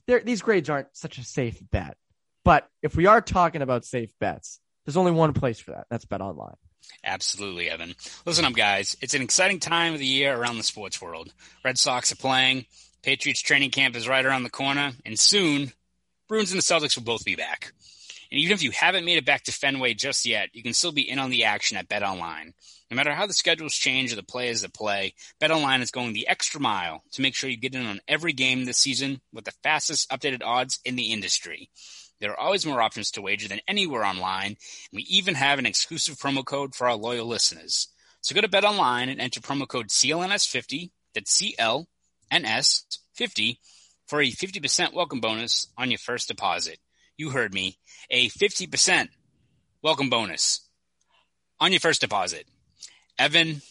these 0.06 0.42
grades 0.42 0.70
aren't 0.70 0.96
such 0.96 1.18
a 1.18 1.24
safe 1.24 1.60
bet 1.72 1.98
but 2.44 2.68
if 2.82 2.96
we 2.96 3.06
are 3.06 3.22
talking 3.22 3.62
about 3.62 3.86
safe 3.86 4.12
bets, 4.20 4.60
there's 4.86 4.98
only 4.98 5.12
one 5.12 5.34
place 5.34 5.60
for 5.60 5.72
that. 5.72 5.88
That's 5.90 6.06
BetOnline. 6.06 6.56
Absolutely, 7.04 7.70
Evan. 7.70 7.96
Listen 8.26 8.46
up, 8.46 8.54
guys. 8.54 8.98
It's 9.02 9.14
an 9.14 9.22
exciting 9.22 9.60
time 9.60 9.94
of 9.94 10.00
the 10.00 10.06
year 10.06 10.36
around 10.36 10.58
the 10.58 10.64
sports 10.64 11.02
world. 11.02 11.34
Red 11.64 11.78
Sox 11.78 12.12
are 12.12 12.18
playing. 12.18 12.66
Patriots 13.02 13.42
training 13.42 13.72
camp 13.72 13.96
is 13.96 14.08
right 14.08 14.26
around 14.26 14.44
the 14.44 14.50
corner, 14.50 14.92
and 15.06 15.20
soon, 15.20 15.72
Bruins 16.28 16.52
and 16.52 16.60
the 16.60 16.64
Celtics 16.64 16.96
will 16.96 17.04
both 17.04 17.26
be 17.26 17.36
back. 17.36 17.74
And 18.32 18.40
even 18.40 18.54
if 18.54 18.64
you 18.64 18.72
haven't 18.72 19.06
made 19.06 19.18
it 19.18 19.26
back 19.26 19.44
to 19.44 19.52
Fenway 19.52 19.94
just 19.94 20.26
yet, 20.26 20.50
you 20.54 20.64
can 20.64 20.74
still 20.74 20.92
be 20.92 21.08
in 21.08 21.20
on 21.20 21.30
the 21.30 21.44
action 21.44 21.78
at 21.78 21.88
BetOnline. 21.88 22.54
No 22.90 22.96
matter 22.96 23.14
how 23.14 23.28
the 23.28 23.34
schedules 23.34 23.74
change 23.74 24.12
or 24.12 24.16
the 24.16 24.24
players 24.24 24.62
that 24.62 24.74
play, 24.74 25.14
BetOnline 25.42 25.82
is 25.82 25.92
going 25.92 26.14
the 26.14 26.28
extra 26.28 26.60
mile 26.60 27.04
to 27.12 27.22
make 27.22 27.36
sure 27.36 27.50
you 27.50 27.58
get 27.58 27.76
in 27.76 27.86
on 27.86 28.02
every 28.08 28.34
game 28.34 28.66
this 28.66 28.78
season 28.78 29.22
with 29.32 29.46
the 29.46 29.54
fastest 29.64 30.10
updated 30.10 30.42
odds 30.44 30.80
in 30.86 30.96
the 30.96 31.12
industry. 31.12 31.70
There 32.20 32.32
are 32.32 32.40
always 32.40 32.66
more 32.66 32.82
options 32.82 33.12
to 33.12 33.22
wager 33.22 33.48
than 33.48 33.62
anywhere 33.68 34.06
online, 34.06 34.48
and 34.48 34.58
we 34.94 35.04
even 35.04 35.36
have 35.36 35.60
an 35.60 35.66
exclusive 35.66 36.16
promo 36.16 36.46
code 36.46 36.74
for 36.76 36.88
our 36.88 36.96
loyal 36.96 37.28
listeners. 37.28 37.90
So 38.22 38.34
go 38.34 38.42
to 38.42 38.48
BetOnline 38.48 39.12
and 39.12 39.20
enter 39.20 39.42
promo 39.42 39.68
code 39.68 39.90
CLNS50, 39.90 40.92
that's 41.14 41.42
CLNS50, 42.32 43.58
for 44.08 44.22
a 44.22 44.32
50% 44.32 44.94
welcome 44.94 45.20
bonus 45.20 45.68
on 45.78 45.92
your 45.92 45.98
first 45.98 46.30
deposit. 46.30 46.80
You 47.18 47.32
heard 47.32 47.54
me. 47.54 47.78
A 48.10 48.30
50% 48.30 49.10
welcome 49.82 50.10
bonus 50.10 50.68
on 51.60 51.72
your 51.72 51.80
first 51.80 52.02
deposit. 52.02 52.48
Evan, 53.20 53.62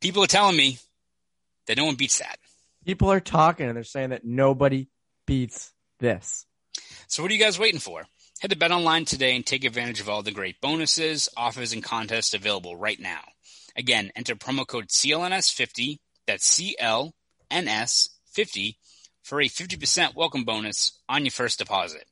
people 0.00 0.22
are 0.22 0.28
telling 0.28 0.56
me 0.56 0.78
that 1.66 1.76
no 1.76 1.84
one 1.84 1.94
beats 1.96 2.18
that. 2.18 2.38
People 2.84 3.10
are 3.10 3.20
talking 3.20 3.66
and 3.66 3.76
they're 3.76 3.84
saying 3.84 4.10
that 4.10 4.24
nobody 4.24 4.88
beats 5.26 5.72
this. 5.98 6.46
So 7.10 7.22
what 7.24 7.32
are 7.32 7.34
you 7.34 7.40
guys 7.40 7.58
waiting 7.58 7.80
for? 7.80 8.06
Head 8.40 8.52
to 8.52 8.56
BetOnline 8.56 9.04
today 9.04 9.34
and 9.34 9.44
take 9.44 9.64
advantage 9.64 10.00
of 10.00 10.08
all 10.08 10.22
the 10.22 10.30
great 10.30 10.60
bonuses, 10.60 11.28
offers, 11.36 11.72
and 11.72 11.82
contests 11.82 12.34
available 12.34 12.76
right 12.76 13.00
now. 13.00 13.22
Again, 13.74 14.12
enter 14.14 14.36
promo 14.36 14.64
code 14.64 14.86
CLNS50, 14.86 15.98
that's 16.28 16.60
CLNS50, 17.50 18.76
for 19.24 19.40
a 19.40 19.48
50% 19.48 20.14
welcome 20.14 20.44
bonus 20.44 21.00
on 21.08 21.24
your 21.24 21.32
first 21.32 21.58
deposit. 21.58 22.04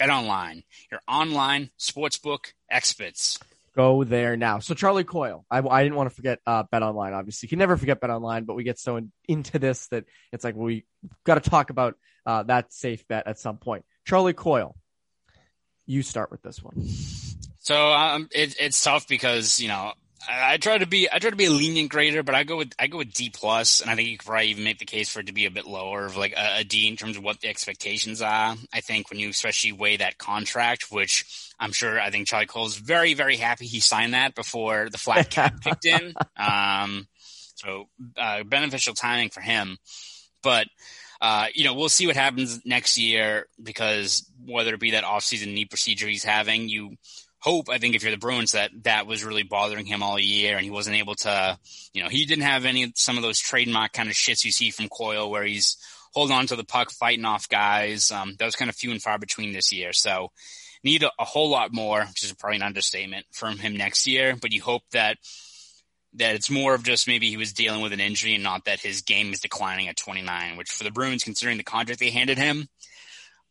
BetOnline, 0.00 0.64
your 0.90 1.00
online 1.06 1.70
sportsbook 1.78 2.54
experts. 2.68 3.38
Go 3.80 4.04
there 4.04 4.36
now. 4.36 4.58
So 4.58 4.74
Charlie 4.74 5.04
Coyle, 5.04 5.46
I, 5.50 5.66
I 5.66 5.82
didn't 5.82 5.96
want 5.96 6.10
to 6.10 6.14
forget 6.14 6.38
uh, 6.46 6.64
BetOnline. 6.64 7.14
Obviously, 7.14 7.46
you 7.46 7.48
can 7.48 7.58
never 7.58 7.78
forget 7.78 7.98
BetOnline, 7.98 8.44
but 8.44 8.54
we 8.54 8.62
get 8.62 8.78
so 8.78 8.96
in, 8.96 9.10
into 9.26 9.58
this 9.58 9.88
that 9.88 10.04
it's 10.32 10.44
like 10.44 10.54
we 10.54 10.84
got 11.24 11.42
to 11.42 11.48
talk 11.48 11.70
about 11.70 11.94
uh, 12.26 12.42
that 12.42 12.74
safe 12.74 13.08
bet 13.08 13.26
at 13.26 13.38
some 13.38 13.56
point. 13.56 13.86
Charlie 14.06 14.34
Coyle, 14.34 14.76
you 15.86 16.02
start 16.02 16.30
with 16.30 16.42
this 16.42 16.62
one. 16.62 16.74
So 17.60 17.90
um, 17.90 18.28
it, 18.32 18.54
it's 18.60 18.82
tough 18.84 19.08
because 19.08 19.58
you 19.60 19.68
know 19.68 19.94
I, 20.28 20.54
I, 20.54 20.56
try 20.58 20.78
to 20.78 20.86
be 20.86 21.08
I 21.10 21.18
try 21.18 21.30
to 21.30 21.36
be 21.36 21.46
a 21.46 21.50
lenient 21.50 21.90
grader, 21.90 22.22
but 22.22 22.34
I 22.34 22.44
go 22.44 22.56
with 22.56 22.72
I 22.78 22.86
go 22.86 22.98
with 22.98 23.12
D 23.12 23.30
plus, 23.30 23.80
and 23.80 23.90
I 23.90 23.94
think 23.94 24.08
you 24.08 24.18
could 24.18 24.26
probably 24.26 24.48
even 24.48 24.64
make 24.64 24.78
the 24.78 24.84
case 24.84 25.08
for 25.08 25.20
it 25.20 25.26
to 25.26 25.32
be 25.32 25.46
a 25.46 25.50
bit 25.50 25.66
lower 25.66 26.04
of 26.04 26.16
like 26.16 26.32
a, 26.32 26.58
a 26.58 26.64
D 26.64 26.88
in 26.88 26.96
terms 26.96 27.16
of 27.16 27.22
what 27.22 27.40
the 27.40 27.48
expectations 27.48 28.20
are. 28.22 28.56
I 28.72 28.80
think 28.80 29.10
when 29.10 29.18
you 29.18 29.30
especially 29.30 29.72
weigh 29.72 29.96
that 29.98 30.18
contract, 30.18 30.86
which 30.90 31.52
I'm 31.58 31.72
sure 31.72 32.00
I 32.00 32.10
think 32.10 32.26
Charlie 32.28 32.46
Coyle's 32.46 32.76
very 32.76 33.14
very 33.14 33.36
happy 33.36 33.66
he 33.66 33.80
signed 33.80 34.14
that 34.14 34.34
before 34.34 34.88
the 34.90 34.98
flat 34.98 35.30
cap 35.30 35.60
kicked 35.64 35.86
in. 35.86 36.14
Um, 36.36 37.06
so 37.54 37.88
uh, 38.16 38.42
beneficial 38.44 38.94
timing 38.94 39.30
for 39.30 39.40
him, 39.40 39.78
but 40.42 40.66
uh, 41.20 41.46
you 41.54 41.64
know, 41.64 41.74
we'll 41.74 41.90
see 41.90 42.06
what 42.06 42.16
happens 42.16 42.60
next 42.64 42.96
year 42.96 43.46
because 43.62 44.26
whether 44.46 44.74
it 44.74 44.80
be 44.80 44.92
that 44.92 45.04
offseason 45.04 45.52
knee 45.52 45.66
procedure 45.66 46.08
he's 46.08 46.24
having, 46.24 46.68
you 46.68 46.96
hope, 47.40 47.68
I 47.68 47.78
think, 47.78 47.94
if 47.94 48.02
you're 48.02 48.12
the 48.12 48.18
Bruins, 48.18 48.52
that 48.52 48.70
that 48.84 49.06
was 49.06 49.24
really 49.24 49.42
bothering 49.42 49.86
him 49.86 50.02
all 50.02 50.18
year 50.18 50.56
and 50.56 50.64
he 50.64 50.70
wasn't 50.70 50.96
able 50.96 51.14
to, 51.16 51.58
you 51.92 52.02
know, 52.02 52.08
he 52.08 52.26
didn't 52.26 52.44
have 52.44 52.64
any, 52.64 52.92
some 52.94 53.16
of 53.16 53.22
those 53.22 53.38
trademark 53.38 53.92
kind 53.92 54.08
of 54.08 54.14
shits 54.14 54.44
you 54.44 54.52
see 54.52 54.70
from 54.70 54.88
Coyle 54.88 55.30
where 55.30 55.44
he's 55.44 55.76
holding 56.12 56.36
on 56.36 56.46
to 56.48 56.56
the 56.56 56.64
puck, 56.64 56.90
fighting 56.90 57.24
off 57.24 57.48
guys. 57.48 58.10
Um, 58.10 58.36
that 58.38 58.44
was 58.44 58.56
kind 58.56 58.68
of 58.68 58.76
few 58.76 58.90
and 58.90 59.02
far 59.02 59.18
between 59.18 59.52
this 59.52 59.72
year. 59.72 59.92
So 59.92 60.30
need 60.84 61.02
a, 61.02 61.10
a 61.18 61.24
whole 61.24 61.50
lot 61.50 61.72
more, 61.72 62.00
which 62.00 62.22
is 62.24 62.32
probably 62.32 62.56
an 62.56 62.62
understatement 62.62 63.26
from 63.32 63.58
him 63.58 63.76
next 63.76 64.06
year, 64.06 64.36
but 64.40 64.52
you 64.52 64.62
hope 64.62 64.82
that 64.92 65.18
that 66.14 66.34
it's 66.34 66.50
more 66.50 66.74
of 66.74 66.82
just 66.82 67.06
maybe 67.06 67.30
he 67.30 67.36
was 67.36 67.52
dealing 67.52 67.80
with 67.82 67.92
an 67.92 68.00
injury 68.00 68.34
and 68.34 68.42
not 68.42 68.64
that 68.64 68.80
his 68.80 69.02
game 69.02 69.32
is 69.32 69.38
declining 69.38 69.86
at 69.86 69.96
29, 69.96 70.56
which 70.56 70.68
for 70.68 70.82
the 70.82 70.90
Bruins, 70.90 71.22
considering 71.22 71.56
the 71.56 71.62
contract 71.62 72.00
they 72.00 72.10
handed 72.10 72.36
him, 72.36 72.68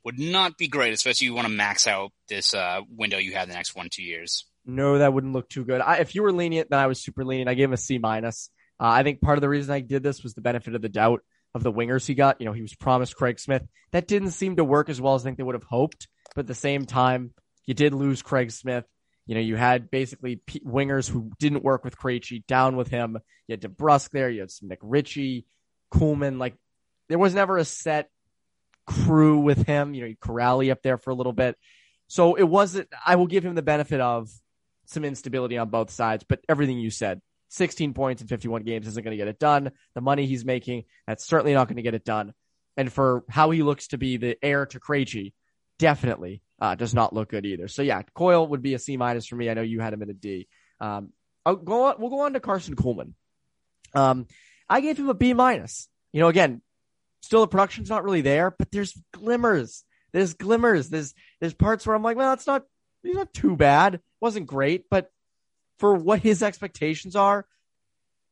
would 0.06 0.20
not 0.20 0.58
be 0.58 0.68
great, 0.68 0.94
especially 0.94 1.26
you 1.26 1.34
want 1.34 1.48
to 1.48 1.54
max 1.54 1.88
out 1.88 2.12
this 2.28 2.54
uh, 2.54 2.82
window 2.90 3.18
you 3.18 3.34
have 3.34 3.48
the 3.48 3.54
next 3.54 3.76
one, 3.76 3.90
two 3.92 4.04
years. 4.04 4.46
No, 4.66 5.00
that 5.00 5.14
wouldn't 5.14 5.34
look 5.34 5.50
too 5.50 5.66
good. 5.66 5.82
I, 5.82 5.98
if 5.98 6.16
you 6.16 6.24
were 6.24 6.32
lenient, 6.32 6.70
then 6.70 6.80
I 6.80 6.88
was 6.88 7.02
super 7.02 7.26
lenient. 7.26 7.50
I 7.50 7.54
gave 7.54 7.66
him 7.66 7.74
a 7.74 7.78
C 7.78 7.98
minus. 7.98 8.50
Uh, 8.80 8.88
I 8.88 9.04
think 9.04 9.22
part 9.22 9.38
of 9.38 9.42
the 9.42 9.50
reason 9.50 9.74
I 9.74 9.80
did 9.82 10.04
this 10.04 10.24
was 10.24 10.34
the 10.34 10.42
benefit 10.42 10.76
of 10.76 10.82
the 10.82 10.90
doubt 10.90 11.22
of 11.54 11.64
the 11.64 11.72
wingers 11.72 12.06
he 12.06 12.14
got. 12.14 12.40
You 12.40 12.46
know, 12.46 12.54
he 12.54 12.62
was 12.62 12.76
promised 12.76 13.16
Craig 13.16 13.40
Smith. 13.40 13.64
That 13.92 14.08
didn't 14.08 14.32
seem 14.32 14.58
to 14.58 14.64
work 14.64 14.90
as 14.90 15.02
well 15.02 15.16
as 15.16 15.24
I 15.24 15.26
think 15.26 15.38
they 15.38 15.44
would 15.44 15.56
have 15.56 15.64
hoped. 15.64 16.08
But 16.36 16.42
at 16.42 16.48
the 16.48 16.56
same 16.56 16.86
time, 16.86 17.34
you 17.66 17.74
did 17.74 17.94
lose 17.94 18.22
Craig 18.22 18.52
Smith. 18.52 18.86
You 19.26 19.36
know, 19.36 19.42
you 19.42 19.56
had 19.56 19.92
basically 19.92 20.38
P- 20.38 20.62
wingers 20.62 21.10
who 21.10 21.32
didn't 21.40 21.64
work 21.64 21.84
with 21.84 21.98
Krejci 21.98 22.46
down 22.48 22.76
with 22.76 22.88
him. 22.88 23.18
You 23.48 23.54
had 23.54 23.62
DeBrusk 23.62 24.12
there. 24.12 24.30
You 24.30 24.42
had 24.42 24.52
some 24.52 24.70
Nick 24.70 24.80
Ritchie, 24.82 25.46
Kuhlman. 25.94 26.40
Like 26.40 26.56
there 27.10 27.20
was 27.20 27.36
never 27.36 27.58
a 27.58 27.66
set 27.66 28.10
crew 28.90 29.40
with 29.40 29.66
him. 29.66 29.94
You 29.94 30.08
know, 30.08 30.14
Kuraly 30.22 30.72
up 30.72 30.82
there 30.82 30.98
for 30.98 31.12
a 31.12 31.16
little 31.16 31.34
bit. 31.34 31.56
So 32.08 32.36
it 32.36 32.44
wasn't, 32.44 32.90
I 33.06 33.16
will 33.16 33.28
give 33.28 33.46
him 33.46 33.56
the 33.56 33.62
benefit 33.62 34.02
of 34.02 34.30
some 34.88 35.06
instability 35.06 35.58
on 35.58 35.70
both 35.70 35.92
sides, 35.92 36.26
but 36.28 36.40
everything 36.50 36.80
you 36.80 36.90
said, 36.90 37.22
16 37.50 37.94
points 37.94 38.22
in 38.22 38.28
51 38.28 38.64
games 38.64 38.88
isn't 38.88 39.04
going 39.04 39.12
to 39.12 39.18
get 39.18 39.28
it 39.28 39.40
done. 39.40 39.72
The 39.94 40.02
money 40.02 40.26
he's 40.26 40.44
making, 40.44 40.86
that's 41.08 41.26
certainly 41.26 41.54
not 41.54 41.68
going 41.68 41.78
to 41.78 41.84
get 41.84 41.94
it 41.94 42.04
done. 42.04 42.34
And 42.78 42.92
for 42.92 43.24
how 43.30 43.52
he 43.52 43.62
looks 43.62 43.90
to 43.90 43.98
be 43.98 44.18
the 44.18 44.38
heir 44.42 44.66
to 44.68 44.80
Krejci, 44.80 45.34
definitely 45.78 46.42
uh, 46.60 46.76
does 46.76 46.94
not 46.94 47.14
look 47.14 47.30
good 47.30 47.46
either. 47.46 47.68
So 47.68 47.82
yeah, 47.82 48.02
Coyle 48.16 48.48
would 48.48 48.62
be 48.62 48.74
a 48.74 48.80
C 48.80 48.98
minus 48.98 49.28
for 49.28 49.36
me. 49.36 49.50
I 49.50 49.54
know 49.54 49.62
you 49.62 49.80
had 49.80 49.94
him 49.94 50.02
in 50.02 50.10
a 50.10 50.14
D. 50.14 50.48
Um, 50.80 51.10
I'll 51.46 51.56
go 51.56 51.86
on, 51.86 51.96
we'll 52.00 52.10
go 52.10 52.22
on 52.22 52.34
to 52.34 52.40
Karson 52.40 52.76
Kuhlman. 52.76 53.14
Um, 53.94 54.28
I 54.68 54.82
gave 54.82 54.98
him 54.98 55.10
a 55.10 55.14
B 55.14 55.34
minus. 55.34 55.88
You 56.12 56.22
know, 56.22 56.28
again, 56.28 56.62
still 57.22 57.42
the 57.42 57.48
production's 57.48 57.90
not 57.90 58.04
really 58.04 58.22
there, 58.22 58.52
but 58.52 58.72
there's 58.72 59.00
glimmers. 59.14 59.84
There's 60.12 60.34
glimmers. 60.34 60.90
There's 60.90 61.14
there's 61.40 61.54
parts 61.54 61.86
where 61.86 61.96
I'm 61.96 62.04
like, 62.04 62.18
well, 62.18 62.34
it's 62.34 62.48
not 62.48 62.64
he's 63.04 63.16
not 63.16 63.34
too 63.34 63.56
bad. 63.56 63.96
It 63.96 64.02
wasn't 64.20 64.48
great, 64.48 64.86
but 64.90 65.12
for 65.78 65.96
what 65.96 66.20
his 66.20 66.44
expectations 66.44 67.16
are, 67.16 67.46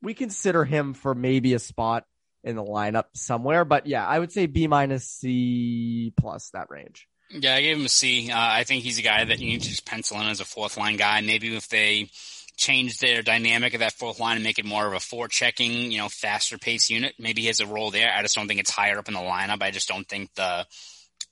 we 0.02 0.13
consider 0.13 0.65
him 0.65 0.93
for 0.93 1.15
maybe 1.15 1.54
a 1.54 1.60
spot 1.60 2.06
in 2.43 2.56
the 2.56 2.63
lineup 2.63 3.06
somewhere. 3.13 3.65
But 3.65 3.88
yeah, 3.88 4.06
I 4.06 4.19
would 4.19 4.32
say 4.32 4.45
B 4.45 4.67
minus 4.67 5.08
C 5.08 6.13
plus 6.17 6.50
that 6.52 6.69
range. 6.69 7.08
Yeah, 7.30 7.56
I 7.56 7.62
gave 7.62 7.78
him 7.78 7.86
a 7.86 7.89
C. 7.89 8.32
Uh, 8.32 8.36
I 8.38 8.63
think 8.63 8.84
he's 8.84 9.00
a 9.00 9.04
guy 9.04 9.23
that 9.26 9.39
you 9.39 9.47
need 9.47 9.62
to 9.62 9.69
just 9.69 9.86
pencil 9.86 10.19
in 10.19 10.28
as 10.28 10.39
a 10.39 10.45
fourth 10.45 10.78
line 10.78 10.95
guy. 10.95 11.21
Maybe 11.21 11.56
if 11.56 11.67
they 11.67 12.10
change 12.58 12.98
their 12.98 13.22
dynamic 13.22 13.74
of 13.74 13.80
that 13.80 13.93
fourth 13.93 14.20
line 14.20 14.36
and 14.36 14.43
make 14.43 14.60
it 14.60 14.65
more 14.65 14.86
of 14.86 14.93
a 14.93 15.00
four 15.00 15.28
checking, 15.28 15.91
you 15.91 16.00
know, 16.00 16.10
faster 16.10 16.58
pace 16.58 16.89
unit, 16.89 17.13
maybe 17.20 17.41
he 17.41 17.48
has 17.48 17.60
a 17.60 17.67
role 17.67 17.91
there. 17.91 18.12
I 18.13 18.22
just 18.24 18.36
don't 18.36 18.48
think 18.48 18.60
it's 18.60 18.72
higher 18.72 18.98
up 18.98 19.08
in 19.08 19.13
the 19.13 19.20
lineup. 19.20 19.62
I 19.62 19.72
just 19.72 19.88
don't 19.88 20.08
think 20.10 20.34
the 20.36 20.65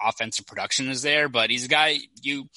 offensive 0.02 0.46
production 0.46 0.90
is 0.90 1.02
there. 1.02 1.28
But 1.28 1.50
he's 1.50 1.66
a 1.66 1.70
guy 1.70 1.98
you 2.22 2.48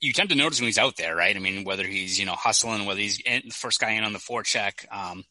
you 0.00 0.12
tend 0.12 0.30
to 0.30 0.34
notice 0.34 0.60
when 0.60 0.66
he's 0.66 0.78
out 0.78 0.96
there, 0.96 1.16
right? 1.16 1.34
I 1.34 1.38
mean, 1.38 1.64
whether 1.64 1.86
he's 1.86 2.18
you 2.18 2.26
know 2.26 2.34
hustling, 2.34 2.84
whether 2.84 3.00
he's 3.00 3.20
in, 3.20 3.42
the 3.46 3.54
first 3.54 3.80
guy 3.80 3.92
in 3.92 4.04
on 4.04 4.12
the 4.12 4.18
forecheck. 4.18 4.84
Um, 4.92 5.24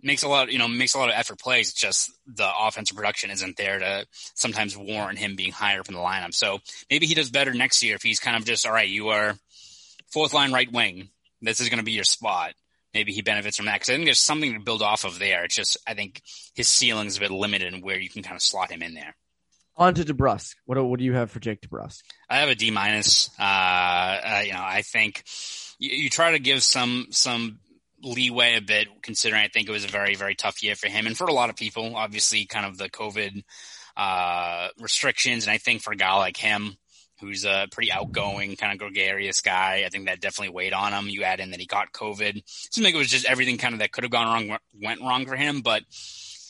makes 0.00 0.22
a 0.22 0.28
lot, 0.28 0.52
you 0.52 0.58
know, 0.58 0.68
makes 0.68 0.94
a 0.94 0.98
lot 0.98 1.08
of 1.08 1.16
effort 1.16 1.40
plays. 1.40 1.70
It's 1.70 1.80
just 1.80 2.12
the 2.26 2.48
offensive 2.60 2.96
production 2.96 3.30
isn't 3.30 3.56
there 3.56 3.80
to 3.80 4.06
sometimes 4.12 4.76
warrant 4.76 5.18
him 5.18 5.34
being 5.34 5.50
higher 5.50 5.80
up 5.80 5.88
in 5.88 5.94
the 5.94 6.00
lineup. 6.00 6.34
So 6.34 6.60
maybe 6.88 7.06
he 7.06 7.14
does 7.14 7.30
better 7.30 7.52
next 7.52 7.82
year 7.82 7.96
if 7.96 8.02
he's 8.02 8.20
kind 8.20 8.36
of 8.36 8.44
just 8.44 8.64
all 8.64 8.72
right. 8.72 8.88
You 8.88 9.08
are 9.08 9.36
fourth 10.12 10.32
line 10.32 10.52
right 10.52 10.70
wing. 10.70 11.08
This 11.40 11.60
is 11.60 11.68
going 11.68 11.78
to 11.78 11.84
be 11.84 11.92
your 11.92 12.04
spot. 12.04 12.52
Maybe 12.94 13.12
he 13.12 13.22
benefits 13.22 13.56
from 13.56 13.66
that 13.66 13.74
because 13.74 13.90
I 13.90 13.94
think 13.94 14.06
there's 14.06 14.20
something 14.20 14.54
to 14.54 14.60
build 14.60 14.82
off 14.82 15.04
of 15.04 15.18
there. 15.18 15.44
It's 15.44 15.54
just 15.54 15.76
I 15.86 15.94
think 15.94 16.22
his 16.54 16.68
ceiling 16.68 17.06
is 17.06 17.18
a 17.18 17.20
bit 17.20 17.30
limited 17.30 17.72
in 17.72 17.82
where 17.82 17.98
you 17.98 18.08
can 18.08 18.22
kind 18.22 18.36
of 18.36 18.42
slot 18.42 18.70
him 18.70 18.82
in 18.82 18.94
there. 18.94 19.14
On 19.76 19.94
to 19.94 20.04
DeBrusk. 20.04 20.56
What 20.64 20.82
what 20.84 20.98
do 20.98 21.04
you 21.04 21.12
have 21.12 21.30
for 21.30 21.38
Jake 21.38 21.60
DeBrusk? 21.60 22.00
I 22.28 22.38
have 22.38 22.48
a 22.48 22.54
D 22.54 22.70
minus. 22.70 23.30
Uh, 23.38 23.42
uh, 23.42 24.42
you 24.44 24.52
know, 24.52 24.62
I 24.62 24.82
think 24.82 25.22
you, 25.78 25.90
you, 25.90 26.10
try 26.10 26.32
to 26.32 26.40
give 26.40 26.64
some 26.64 27.06
some 27.10 27.60
leeway 28.02 28.56
a 28.56 28.60
bit, 28.60 28.88
considering 29.02 29.40
I 29.42 29.48
think 29.48 29.68
it 29.68 29.72
was 29.72 29.84
a 29.84 29.88
very, 29.88 30.16
very 30.16 30.34
tough 30.34 30.62
year 30.62 30.74
for 30.74 30.88
him 30.88 31.06
and 31.06 31.16
for 31.16 31.26
a 31.26 31.32
lot 31.32 31.50
of 31.50 31.56
people. 31.56 31.94
Obviously, 31.94 32.46
kind 32.46 32.66
of 32.66 32.76
the 32.76 32.88
COVID 32.88 33.44
uh, 33.96 34.68
restrictions, 34.80 35.44
and 35.44 35.52
I 35.52 35.58
think 35.58 35.82
for 35.82 35.92
a 35.92 35.96
guy 35.96 36.14
like 36.16 36.36
him, 36.36 36.76
who's 37.20 37.44
a 37.44 37.66
pretty 37.70 37.92
outgoing, 37.92 38.56
kind 38.56 38.72
of 38.72 38.78
gregarious 38.78 39.40
guy, 39.40 39.84
I 39.84 39.88
think 39.88 40.06
that 40.06 40.20
definitely 40.20 40.54
weighed 40.54 40.72
on 40.72 40.92
him. 40.92 41.08
You 41.08 41.24
add 41.24 41.40
in 41.40 41.50
that 41.50 41.60
he 41.60 41.66
got 41.66 41.92
COVID. 41.92 42.36
It 42.36 42.44
seemed 42.46 42.84
like 42.84 42.94
it 42.94 42.98
was 42.98 43.10
just 43.10 43.26
everything 43.26 43.58
kind 43.58 43.74
of 43.74 43.80
that 43.80 43.92
could 43.92 44.04
have 44.04 44.10
gone 44.10 44.48
wrong 44.48 44.58
went 44.82 45.00
wrong 45.00 45.26
for 45.26 45.36
him, 45.36 45.60
but. 45.60 45.82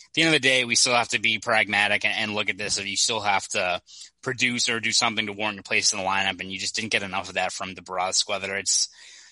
At 0.08 0.14
the 0.14 0.22
end 0.22 0.34
of 0.34 0.40
the 0.40 0.48
day, 0.48 0.64
we 0.64 0.74
still 0.74 0.94
have 0.94 1.10
to 1.10 1.20
be 1.20 1.38
pragmatic 1.38 2.02
and, 2.02 2.14
and 2.16 2.34
look 2.34 2.48
at 2.48 2.56
this. 2.56 2.78
If 2.78 2.88
you 2.88 2.96
still 2.96 3.20
have 3.20 3.46
to 3.48 3.82
produce 4.22 4.70
or 4.70 4.80
do 4.80 4.90
something 4.90 5.26
to 5.26 5.34
warrant 5.34 5.56
your 5.56 5.62
place 5.62 5.92
in 5.92 5.98
the 5.98 6.04
lineup, 6.04 6.40
and 6.40 6.50
you 6.50 6.58
just 6.58 6.74
didn't 6.74 6.92
get 6.92 7.02
enough 7.02 7.28
of 7.28 7.34
that 7.34 7.52
from 7.52 7.74
DeBrusk, 7.74 8.26
whether 8.26 8.56
it's 8.56 8.88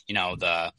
you 0.07 0.15
know 0.15 0.37
the 0.37 0.73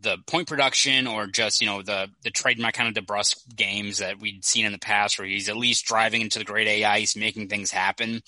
the 0.00 0.18
point 0.26 0.48
production 0.48 1.06
or 1.06 1.26
just 1.26 1.60
you 1.60 1.66
know 1.66 1.82
the 1.82 2.08
the 2.22 2.30
trademark 2.30 2.74
kind 2.74 2.96
of 2.96 3.04
DeBrusk 3.04 3.54
games 3.54 3.98
that 3.98 4.20
we'd 4.20 4.44
seen 4.44 4.64
in 4.64 4.72
the 4.72 4.78
past, 4.78 5.18
where 5.18 5.26
he's 5.26 5.48
at 5.48 5.56
least 5.56 5.86
driving 5.86 6.20
into 6.20 6.38
the 6.38 6.44
great 6.44 6.68
A 6.68 6.84
ice, 6.84 7.16
making 7.16 7.48
things 7.48 7.70
happen, 7.70 8.22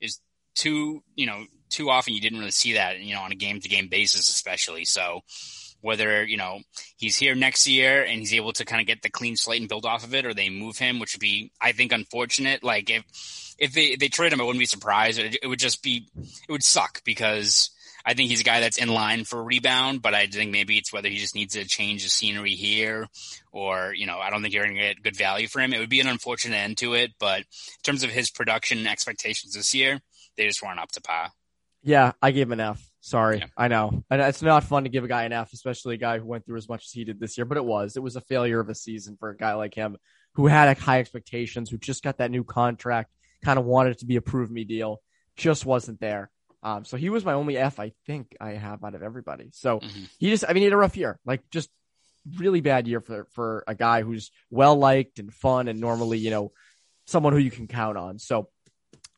is 0.00 0.18
too 0.54 1.02
you 1.16 1.26
know 1.26 1.44
too 1.70 1.90
often 1.90 2.14
you 2.14 2.20
didn't 2.20 2.38
really 2.38 2.50
see 2.50 2.74
that 2.74 3.00
you 3.00 3.14
know 3.14 3.22
on 3.22 3.32
a 3.32 3.36
game 3.36 3.60
to 3.60 3.68
game 3.68 3.88
basis, 3.88 4.28
especially 4.28 4.84
so. 4.84 5.20
Whether 5.80 6.24
you 6.24 6.38
know 6.38 6.60
he's 6.96 7.16
here 7.16 7.34
next 7.34 7.66
year 7.66 8.02
and 8.02 8.18
he's 8.18 8.32
able 8.32 8.54
to 8.54 8.64
kind 8.64 8.80
of 8.80 8.86
get 8.86 9.02
the 9.02 9.10
clean 9.10 9.36
slate 9.36 9.60
and 9.60 9.68
build 9.68 9.84
off 9.84 10.02
of 10.02 10.14
it, 10.14 10.24
or 10.24 10.32
they 10.32 10.48
move 10.48 10.78
him, 10.78 10.98
which 10.98 11.14
would 11.14 11.20
be, 11.20 11.52
I 11.60 11.72
think, 11.72 11.92
unfortunate. 11.92 12.64
Like 12.64 12.88
if 12.88 13.04
if 13.58 13.74
they 13.74 13.96
they 13.96 14.08
trade 14.08 14.32
him, 14.32 14.40
I 14.40 14.44
wouldn't 14.44 14.60
be 14.60 14.66
surprised. 14.66 15.18
It, 15.18 15.36
it 15.42 15.46
would 15.46 15.58
just 15.58 15.82
be 15.82 16.08
it 16.16 16.50
would 16.52 16.64
suck 16.64 17.02
because 17.04 17.68
I 18.06 18.14
think 18.14 18.28
he's 18.28 18.40
a 18.40 18.44
guy 18.44 18.60
that's 18.60 18.76
in 18.76 18.88
line 18.88 19.24
for 19.24 19.40
a 19.40 19.42
rebound, 19.42 20.02
but 20.02 20.14
I 20.14 20.26
think 20.26 20.50
maybe 20.50 20.76
it's 20.76 20.92
whether 20.92 21.08
he 21.08 21.16
just 21.16 21.34
needs 21.34 21.54
to 21.54 21.64
change 21.64 22.02
the 22.02 22.10
scenery 22.10 22.50
here 22.50 23.08
or, 23.50 23.94
you 23.94 24.06
know, 24.06 24.18
I 24.18 24.28
don't 24.28 24.42
think 24.42 24.52
you're 24.52 24.64
going 24.64 24.76
to 24.76 24.82
get 24.82 25.02
good 25.02 25.16
value 25.16 25.48
for 25.48 25.60
him. 25.60 25.72
It 25.72 25.78
would 25.78 25.88
be 25.88 26.00
an 26.00 26.06
unfortunate 26.06 26.56
end 26.56 26.76
to 26.78 26.92
it, 26.94 27.12
but 27.18 27.38
in 27.38 27.82
terms 27.82 28.02
of 28.02 28.10
his 28.10 28.30
production 28.30 28.86
expectations 28.86 29.54
this 29.54 29.74
year, 29.74 30.00
they 30.36 30.46
just 30.46 30.62
weren't 30.62 30.80
up 30.80 30.90
to 30.92 31.00
par. 31.00 31.30
Yeah, 31.82 32.12
I 32.22 32.30
gave 32.30 32.46
him 32.46 32.52
an 32.52 32.60
F. 32.60 32.82
Sorry. 33.00 33.38
Yeah. 33.38 33.46
I 33.58 33.68
know. 33.68 34.04
And 34.10 34.22
it's 34.22 34.40
not 34.40 34.64
fun 34.64 34.84
to 34.84 34.88
give 34.88 35.04
a 35.04 35.08
guy 35.08 35.24
an 35.24 35.32
F, 35.34 35.52
especially 35.52 35.96
a 35.96 35.98
guy 35.98 36.18
who 36.18 36.24
went 36.24 36.46
through 36.46 36.56
as 36.56 36.68
much 36.68 36.84
as 36.86 36.90
he 36.90 37.04
did 37.04 37.20
this 37.20 37.36
year, 37.36 37.44
but 37.44 37.58
it 37.58 37.64
was. 37.64 37.96
It 37.96 38.02
was 38.02 38.16
a 38.16 38.22
failure 38.22 38.60
of 38.60 38.70
a 38.70 38.74
season 38.74 39.16
for 39.20 39.28
a 39.28 39.36
guy 39.36 39.52
like 39.54 39.74
him 39.74 39.98
who 40.32 40.46
had 40.46 40.76
high 40.78 41.00
expectations, 41.00 41.68
who 41.68 41.76
just 41.76 42.02
got 42.02 42.18
that 42.18 42.30
new 42.30 42.42
contract, 42.42 43.10
kind 43.44 43.58
of 43.58 43.66
wanted 43.66 43.90
it 43.90 43.98
to 43.98 44.06
be 44.06 44.16
a 44.16 44.22
prove 44.22 44.50
me 44.50 44.64
deal, 44.64 45.02
just 45.36 45.66
wasn't 45.66 46.00
there. 46.00 46.30
Um, 46.62 46.86
so 46.86 46.96
he 46.96 47.10
was 47.10 47.26
my 47.26 47.34
only 47.34 47.58
F 47.58 47.78
I 47.78 47.92
think 48.06 48.34
I 48.40 48.52
have 48.52 48.82
out 48.82 48.94
of 48.94 49.02
everybody. 49.02 49.50
So 49.52 49.80
mm-hmm. 49.80 50.04
he 50.18 50.30
just, 50.30 50.44
I 50.48 50.54
mean, 50.54 50.62
he 50.62 50.64
had 50.64 50.72
a 50.72 50.78
rough 50.78 50.96
year, 50.96 51.20
like 51.26 51.42
just 51.50 51.68
really 52.38 52.62
bad 52.62 52.88
year 52.88 53.02
for, 53.02 53.26
for 53.32 53.64
a 53.66 53.74
guy 53.74 54.00
who's 54.00 54.30
well 54.50 54.76
liked 54.76 55.18
and 55.18 55.30
fun 55.30 55.68
and 55.68 55.78
normally, 55.78 56.16
you 56.16 56.30
know, 56.30 56.52
someone 57.06 57.34
who 57.34 57.38
you 57.38 57.50
can 57.50 57.66
count 57.66 57.98
on. 57.98 58.18
So 58.18 58.48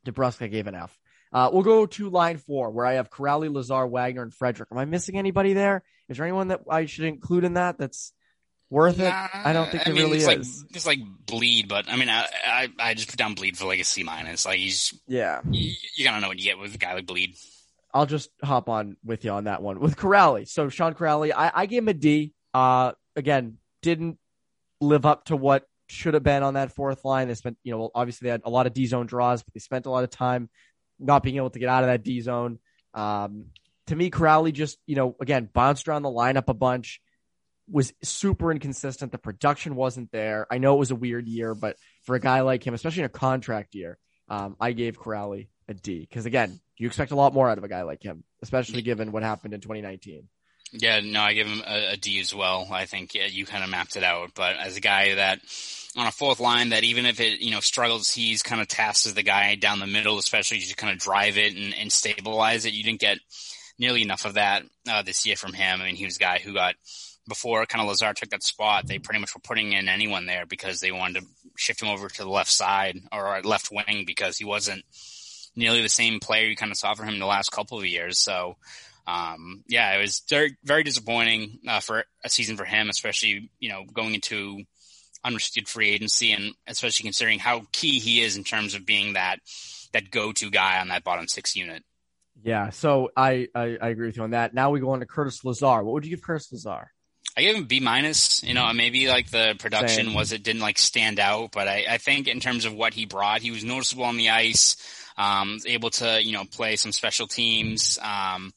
DeBrusk, 0.04 0.42
I 0.42 0.48
gave 0.48 0.66
an 0.66 0.74
F. 0.74 0.98
Uh, 1.36 1.50
we'll 1.52 1.62
go 1.62 1.84
to 1.84 2.08
line 2.08 2.38
four 2.38 2.70
where 2.70 2.86
I 2.86 2.94
have 2.94 3.10
Kuraly, 3.10 3.52
Lazar, 3.52 3.86
Wagner, 3.86 4.22
and 4.22 4.32
Frederick. 4.32 4.70
Am 4.72 4.78
I 4.78 4.86
missing 4.86 5.18
anybody 5.18 5.52
there? 5.52 5.82
Is 6.08 6.16
there 6.16 6.24
anyone 6.24 6.48
that 6.48 6.62
I 6.66 6.86
should 6.86 7.04
include 7.04 7.44
in 7.44 7.54
that? 7.54 7.76
That's 7.76 8.14
worth 8.70 8.98
it? 9.00 9.12
I 9.12 9.52
don't 9.52 9.70
think 9.70 9.86
it 9.86 9.92
mean, 9.92 10.02
really 10.02 10.16
it's 10.16 10.28
is. 10.28 10.62
Like, 10.62 10.76
it's 10.76 10.86
like 10.86 10.98
Blidh, 11.26 11.68
but 11.68 11.90
I 11.90 11.96
mean, 11.96 12.08
I, 12.08 12.26
I, 12.46 12.68
I 12.78 12.94
just 12.94 13.10
put 13.10 13.18
down 13.18 13.34
Blidh 13.34 13.54
for 13.54 13.66
like 13.66 13.80
a 13.80 13.84
C 13.84 14.02
minus. 14.02 14.46
Like 14.46 14.56
he's 14.56 14.98
yeah, 15.06 15.42
you, 15.50 15.74
you, 15.96 16.04
gotta 16.06 16.22
know 16.22 16.28
what 16.28 16.38
you 16.38 16.44
get 16.44 16.58
with 16.58 16.74
a 16.74 16.78
guy 16.78 16.94
like 16.94 17.04
Blidh. 17.04 17.38
I'll 17.92 18.06
just 18.06 18.30
hop 18.42 18.70
on 18.70 18.96
with 19.04 19.22
you 19.26 19.32
on 19.32 19.44
that 19.44 19.60
one 19.60 19.78
with 19.78 19.94
Kuraly. 19.94 20.48
So 20.48 20.70
Sean 20.70 20.94
Kuraly, 20.94 21.32
I, 21.36 21.52
I 21.54 21.66
gave 21.66 21.82
him 21.82 21.88
a 21.88 21.94
D. 21.94 22.32
Uh, 22.54 22.92
again, 23.14 23.58
didn't 23.82 24.16
live 24.80 25.04
up 25.04 25.26
to 25.26 25.36
what 25.36 25.66
should 25.88 26.14
have 26.14 26.22
been 26.22 26.42
on 26.42 26.54
that 26.54 26.72
fourth 26.72 27.04
line. 27.04 27.28
They 27.28 27.34
spent, 27.34 27.58
you 27.62 27.72
know, 27.72 27.90
obviously 27.94 28.24
they 28.24 28.30
had 28.30 28.40
a 28.46 28.50
lot 28.50 28.66
of 28.66 28.72
D 28.72 28.86
zone 28.86 29.04
draws, 29.04 29.42
but 29.42 29.52
they 29.52 29.60
spent 29.60 29.84
a 29.84 29.90
lot 29.90 30.02
of 30.02 30.08
time 30.08 30.48
not 30.98 31.22
being 31.22 31.36
able 31.36 31.50
to 31.50 31.58
get 31.58 31.68
out 31.68 31.84
of 31.84 31.88
that 31.88 32.02
D 32.02 32.20
zone. 32.20 32.58
Um, 32.94 33.46
to 33.88 33.96
me, 33.96 34.10
Kuraly 34.10 34.52
just, 34.52 34.78
you 34.86 34.96
know, 34.96 35.16
again, 35.20 35.48
bounced 35.52 35.88
around 35.88 36.02
the 36.02 36.10
lineup 36.10 36.48
a 36.48 36.54
bunch 36.54 37.00
was 37.68 37.92
super 38.02 38.52
inconsistent. 38.52 39.12
The 39.12 39.18
production 39.18 39.74
wasn't 39.74 40.12
there. 40.12 40.46
I 40.50 40.58
know 40.58 40.74
it 40.74 40.78
was 40.78 40.90
a 40.90 40.96
weird 40.96 41.26
year, 41.26 41.54
but 41.54 41.76
for 42.04 42.14
a 42.14 42.20
guy 42.20 42.40
like 42.42 42.66
him, 42.66 42.74
especially 42.74 43.00
in 43.00 43.06
a 43.06 43.10
contract 43.10 43.74
year, 43.74 43.98
um, 44.28 44.56
I 44.60 44.72
gave 44.72 44.98
Kuraly 44.98 45.48
a 45.68 45.74
D 45.74 46.00
because 46.00 46.26
again, 46.26 46.60
you 46.76 46.86
expect 46.86 47.10
a 47.10 47.16
lot 47.16 47.34
more 47.34 47.48
out 47.48 47.58
of 47.58 47.64
a 47.64 47.68
guy 47.68 47.82
like 47.82 48.02
him, 48.02 48.24
especially 48.42 48.82
given 48.82 49.12
what 49.12 49.22
happened 49.22 49.54
in 49.54 49.60
2019. 49.60 50.28
Yeah, 50.72 51.00
no, 51.00 51.20
I 51.20 51.34
give 51.34 51.46
him 51.46 51.62
a, 51.66 51.92
a 51.92 51.96
D 51.96 52.20
as 52.20 52.34
well. 52.34 52.68
I 52.70 52.86
think 52.86 53.14
yeah, 53.14 53.26
you 53.26 53.46
kind 53.46 53.64
of 53.64 53.70
mapped 53.70 53.96
it 53.96 54.02
out, 54.02 54.32
but 54.34 54.56
as 54.56 54.76
a 54.76 54.80
guy 54.80 55.14
that 55.14 55.40
on 55.96 56.06
a 56.06 56.12
fourth 56.12 56.40
line 56.40 56.70
that 56.70 56.84
even 56.84 57.06
if 57.06 57.20
it 57.20 57.40
you 57.40 57.50
know 57.50 57.60
struggles, 57.60 58.10
he's 58.10 58.42
kind 58.42 58.60
of 58.60 58.68
tasked 58.68 59.06
as 59.06 59.14
the 59.14 59.22
guy 59.22 59.54
down 59.54 59.78
the 59.78 59.86
middle, 59.86 60.18
especially 60.18 60.58
to 60.58 60.74
kind 60.74 60.92
of 60.92 60.98
drive 60.98 61.38
it 61.38 61.56
and, 61.56 61.74
and 61.74 61.92
stabilize 61.92 62.64
it. 62.66 62.74
You 62.74 62.82
didn't 62.82 63.00
get 63.00 63.18
nearly 63.78 64.02
enough 64.02 64.24
of 64.24 64.34
that 64.34 64.64
uh, 64.88 65.02
this 65.02 65.24
year 65.24 65.36
from 65.36 65.52
him. 65.52 65.80
I 65.80 65.84
mean, 65.86 65.96
he 65.96 66.04
was 66.04 66.16
a 66.16 66.20
guy 66.20 66.40
who 66.42 66.54
got 66.54 66.74
before 67.28 67.66
kind 67.66 67.82
of 67.82 67.88
Lazar 67.88 68.14
took 68.14 68.30
that 68.30 68.42
spot, 68.42 68.86
they 68.86 68.98
pretty 68.98 69.20
much 69.20 69.34
were 69.34 69.40
putting 69.40 69.72
in 69.72 69.88
anyone 69.88 70.26
there 70.26 70.46
because 70.46 70.80
they 70.80 70.92
wanted 70.92 71.20
to 71.20 71.26
shift 71.56 71.82
him 71.82 71.88
over 71.88 72.08
to 72.08 72.22
the 72.22 72.28
left 72.28 72.50
side 72.50 72.98
or 73.12 73.40
left 73.42 73.70
wing 73.72 74.04
because 74.06 74.38
he 74.38 74.44
wasn't 74.44 74.84
nearly 75.56 75.82
the 75.82 75.88
same 75.88 76.20
player 76.20 76.46
you 76.46 76.56
kind 76.56 76.70
of 76.70 76.78
saw 76.78 76.94
from 76.94 77.08
him 77.08 77.18
the 77.18 77.26
last 77.26 77.50
couple 77.50 77.78
of 77.78 77.86
years. 77.86 78.18
So, 78.18 78.56
um, 79.06 79.62
yeah, 79.68 79.96
it 79.96 80.00
was 80.00 80.22
very, 80.28 80.56
very 80.64 80.82
disappointing 80.82 81.60
uh, 81.68 81.80
for 81.80 82.04
a 82.24 82.28
season 82.28 82.56
for 82.56 82.64
him, 82.64 82.90
especially, 82.90 83.50
you 83.60 83.68
know, 83.68 83.84
going 83.92 84.14
into 84.14 84.62
unrestricted 85.24 85.68
free 85.68 85.90
agency 85.90 86.32
and 86.32 86.54
especially 86.66 87.04
considering 87.04 87.38
how 87.38 87.62
key 87.72 87.98
he 87.98 88.22
is 88.22 88.36
in 88.36 88.44
terms 88.44 88.74
of 88.74 88.84
being 88.84 89.12
that, 89.14 89.38
that 89.92 90.10
go-to 90.10 90.50
guy 90.50 90.80
on 90.80 90.88
that 90.88 91.04
bottom 91.04 91.28
six 91.28 91.54
unit. 91.54 91.84
Yeah, 92.42 92.70
so 92.70 93.10
I, 93.16 93.48
I, 93.54 93.78
I 93.80 93.88
agree 93.88 94.08
with 94.08 94.16
you 94.16 94.24
on 94.24 94.32
that. 94.32 94.54
Now 94.54 94.70
we 94.70 94.80
go 94.80 94.90
on 94.90 95.00
to 95.00 95.06
Curtis 95.06 95.44
Lazar. 95.44 95.82
What 95.82 95.94
would 95.94 96.04
you 96.04 96.10
give 96.10 96.22
Curtis 96.22 96.52
Lazar? 96.52 96.90
I 97.36 97.42
gave 97.42 97.54
him 97.54 97.64
B 97.64 97.80
minus. 97.80 98.42
You 98.42 98.54
know, 98.54 98.72
maybe 98.72 99.08
like 99.08 99.30
the 99.30 99.56
production 99.58 100.06
Same. 100.06 100.14
was 100.14 100.32
it 100.32 100.42
didn't 100.42 100.62
like 100.62 100.78
stand 100.78 101.20
out, 101.20 101.52
but 101.52 101.68
I, 101.68 101.84
I 101.88 101.98
think 101.98 102.28
in 102.28 102.40
terms 102.40 102.64
of 102.64 102.74
what 102.74 102.94
he 102.94 103.04
brought, 103.04 103.42
he 103.42 103.50
was 103.50 103.62
noticeable 103.62 104.04
on 104.04 104.16
the 104.16 104.30
ice. 104.30 104.76
Um, 105.18 105.58
able 105.66 105.90
to 105.90 106.22
you 106.22 106.32
know 106.32 106.44
play 106.44 106.76
some 106.76 106.92
special 106.92 107.26
teams. 107.26 107.98
Um, 108.02 108.52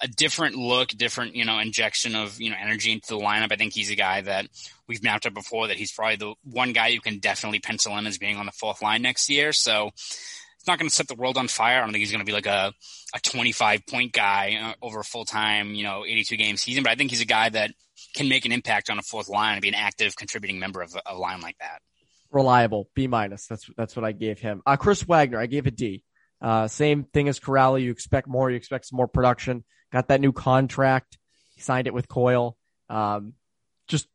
a 0.00 0.08
different 0.08 0.56
look, 0.56 0.88
different, 0.88 1.34
you 1.34 1.44
know, 1.44 1.58
injection 1.58 2.14
of, 2.14 2.40
you 2.40 2.50
know, 2.50 2.56
energy 2.60 2.92
into 2.92 3.08
the 3.08 3.18
lineup. 3.18 3.52
I 3.52 3.56
think 3.56 3.72
he's 3.72 3.90
a 3.90 3.96
guy 3.96 4.20
that 4.22 4.46
we've 4.86 5.02
mapped 5.02 5.26
up 5.26 5.34
before 5.34 5.68
that 5.68 5.76
he's 5.76 5.92
probably 5.92 6.16
the 6.16 6.34
one 6.44 6.72
guy 6.72 6.88
you 6.88 7.00
can 7.00 7.18
definitely 7.18 7.60
pencil 7.60 7.96
in 7.96 8.06
as 8.06 8.18
being 8.18 8.36
on 8.36 8.46
the 8.46 8.52
fourth 8.52 8.82
line 8.82 9.02
next 9.02 9.30
year. 9.30 9.52
So 9.52 9.90
it's 9.94 10.66
not 10.66 10.78
going 10.78 10.88
to 10.88 10.94
set 10.94 11.08
the 11.08 11.14
world 11.14 11.38
on 11.38 11.48
fire. 11.48 11.78
I 11.78 11.80
don't 11.80 11.92
think 11.92 12.00
he's 12.00 12.10
going 12.10 12.24
to 12.24 12.26
be 12.26 12.32
like 12.32 12.46
a, 12.46 12.72
a 13.14 13.20
25 13.20 13.86
point 13.86 14.12
guy 14.12 14.58
uh, 14.62 14.84
over 14.84 15.00
a 15.00 15.04
full 15.04 15.24
time, 15.24 15.74
you 15.74 15.84
know, 15.84 16.04
82 16.04 16.36
game 16.36 16.56
season, 16.56 16.82
but 16.82 16.90
I 16.90 16.96
think 16.96 17.10
he's 17.10 17.22
a 17.22 17.26
guy 17.26 17.48
that 17.48 17.70
can 18.14 18.28
make 18.28 18.44
an 18.44 18.52
impact 18.52 18.90
on 18.90 18.98
a 18.98 19.02
fourth 19.02 19.28
line 19.28 19.54
and 19.54 19.62
be 19.62 19.68
an 19.68 19.74
active 19.74 20.16
contributing 20.16 20.58
member 20.58 20.82
of 20.82 20.96
a, 21.06 21.14
line 21.14 21.40
like 21.40 21.56
that. 21.58 21.80
Reliable, 22.30 22.88
B 22.94 23.06
minus. 23.06 23.46
That's 23.46 23.70
that's 23.76 23.96
what 23.96 24.04
I 24.04 24.12
gave 24.12 24.40
him. 24.40 24.62
Uh, 24.66 24.76
Chris 24.76 25.02
Wagner, 25.02 25.38
I 25.38 25.46
gave 25.46 25.66
a 25.66 25.70
D. 25.70 26.02
Uh, 26.40 26.68
same 26.68 27.04
thing 27.04 27.28
as 27.28 27.38
Kuraly. 27.38 27.82
You 27.82 27.92
expect 27.92 28.26
more. 28.26 28.50
You 28.50 28.56
expect 28.56 28.86
some 28.86 28.96
more 28.96 29.08
production. 29.08 29.64
Got 29.96 30.08
that 30.08 30.20
new 30.20 30.32
contract. 30.32 31.16
He 31.54 31.62
signed 31.62 31.86
it 31.86 31.94
with 31.94 32.06
Coyle. 32.06 32.58
Um, 32.90 33.32
just 33.88 34.08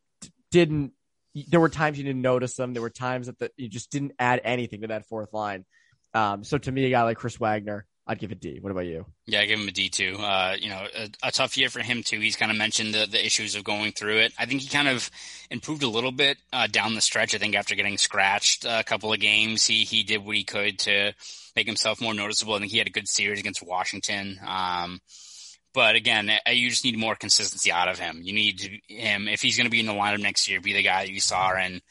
didn't. 0.52 0.92
There 1.34 1.60
were 1.60 1.70
times 1.70 1.98
you 1.98 2.04
didn't 2.04 2.22
notice 2.22 2.54
them. 2.54 2.74
There 2.74 2.84
were 2.84 2.92
times 2.92 3.26
that 3.26 3.40
the, 3.40 3.50
you 3.58 3.68
just 3.68 3.90
didn't 3.90 4.12
add 4.20 4.42
anything 4.44 4.82
to 4.82 4.88
that 4.90 5.08
fourth 5.08 5.34
line. 5.34 5.66
Um, 6.14 6.44
so 6.44 6.60
to 6.60 6.72
me, 6.72 6.86
a 6.86 6.92
guy 6.92 7.02
like 7.02 7.18
Chris 7.18 7.40
Wagner, 7.40 7.88
I'd 8.06 8.20
give 8.20 8.32
a 8.32 8.36
D. 8.36 8.60
What 8.62 8.70
about 8.70 8.86
you? 8.86 9.08
Yeah, 9.26 9.40
I 9.40 9.48
give 9.48 9.60
him 9.60 9.68
a 9.68 9.72
D 9.72 9.90
too. 9.90 10.18
Uh, 10.20 10.56
you 10.60 10.70
know, 10.70 10.86
a, 10.96 11.10
a, 11.24 11.32
tough 11.32 11.58
year 11.58 11.70
for 11.70 11.80
him 11.80 12.04
too. 12.04 12.20
He's 12.20 12.36
kind 12.36 12.52
of 12.52 12.60
mentioned 12.60 12.94
the, 12.94 13.08
the 13.08 13.26
issues 13.26 13.56
of 13.56 13.64
going 13.64 13.92
through 13.92 14.20
it. 14.20 14.34
I 14.38 14.46
think 14.46 14.62
he 14.62 14.70
kind 14.70 14.88
of 14.88 15.10
improved 15.50 15.82
a 15.82 15.90
little 15.90 16.12
bit 16.12 16.38
uh, 16.54 16.68
down 16.68 16.94
the 16.94 17.02
stretch. 17.02 17.34
I 17.34 17.40
think 17.40 17.56
after 17.56 17.74
getting 17.74 17.98
scratched 17.98 18.66
a 18.66 18.84
couple 18.84 19.12
of 19.12 19.20
games, 19.20 19.66
he 19.66 19.84
he 19.84 20.04
did 20.04 20.24
what 20.24 20.36
he 20.36 20.44
could 20.44 20.78
to 20.80 21.14
make 21.56 21.66
himself 21.66 22.00
more 22.00 22.14
noticeable. 22.14 22.54
I 22.54 22.60
think 22.60 22.72
he 22.72 22.78
had 22.78 22.86
a 22.86 22.92
good 22.92 23.08
series 23.08 23.40
against 23.40 23.66
Washington. 23.66 24.40
Um, 24.46 25.02
but 25.74 25.96
again, 25.96 26.32
you 26.52 26.70
just 26.70 26.84
need 26.84 26.98
more 26.98 27.16
consistency 27.16 27.72
out 27.72 27.88
of 27.88 28.00
him. 28.00 28.22
You 28.24 28.34
need 28.34 28.82
him 28.88 29.28
if 29.28 29.42
he's 29.42 29.58
going 29.58 29.66
to 29.66 29.72
be 29.72 29.80
in 29.80 29.86
the 29.86 29.94
lineup 29.94 30.22
next 30.22 30.50
year, 30.50 30.62
be 30.62 30.74
the 30.74 30.84
guy 30.84 31.06
that 31.06 31.12
you 31.12 31.20
saw 31.20 31.56
in 31.56 31.82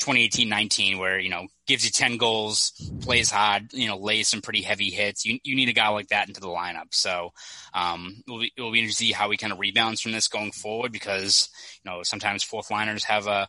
2018-19 0.00 0.98
where, 0.98 1.18
you 1.18 1.30
know, 1.30 1.46
gives 1.66 1.84
you 1.84 1.90
10 1.90 2.16
goals, 2.16 2.72
plays 3.00 3.30
hard, 3.30 3.72
you 3.72 3.86
know, 3.86 3.96
lays 3.96 4.28
some 4.28 4.42
pretty 4.42 4.62
heavy 4.62 4.90
hits. 4.90 5.24
You, 5.24 5.38
you 5.44 5.56
need 5.56 5.68
a 5.68 5.74
guy 5.74 5.88
like 5.88 6.08
that 6.08 6.28
into 6.28 6.40
the 6.40 6.48
lineup. 6.48 6.92
So, 6.92 7.30
um, 7.72 8.22
it'll 8.26 8.40
be, 8.40 8.52
it'll 8.56 8.72
be 8.72 8.80
interesting 8.80 9.06
to 9.06 9.08
see 9.08 9.12
how 9.12 9.30
he 9.30 9.36
kind 9.36 9.52
of 9.52 9.60
rebounds 9.60 10.00
from 10.00 10.12
this 10.12 10.28
going 10.28 10.52
forward 10.52 10.92
because, 10.92 11.48
you 11.84 11.90
know, 11.90 12.02
sometimes 12.02 12.42
fourth 12.42 12.70
liners 12.70 13.04
have 13.04 13.26
a, 13.26 13.48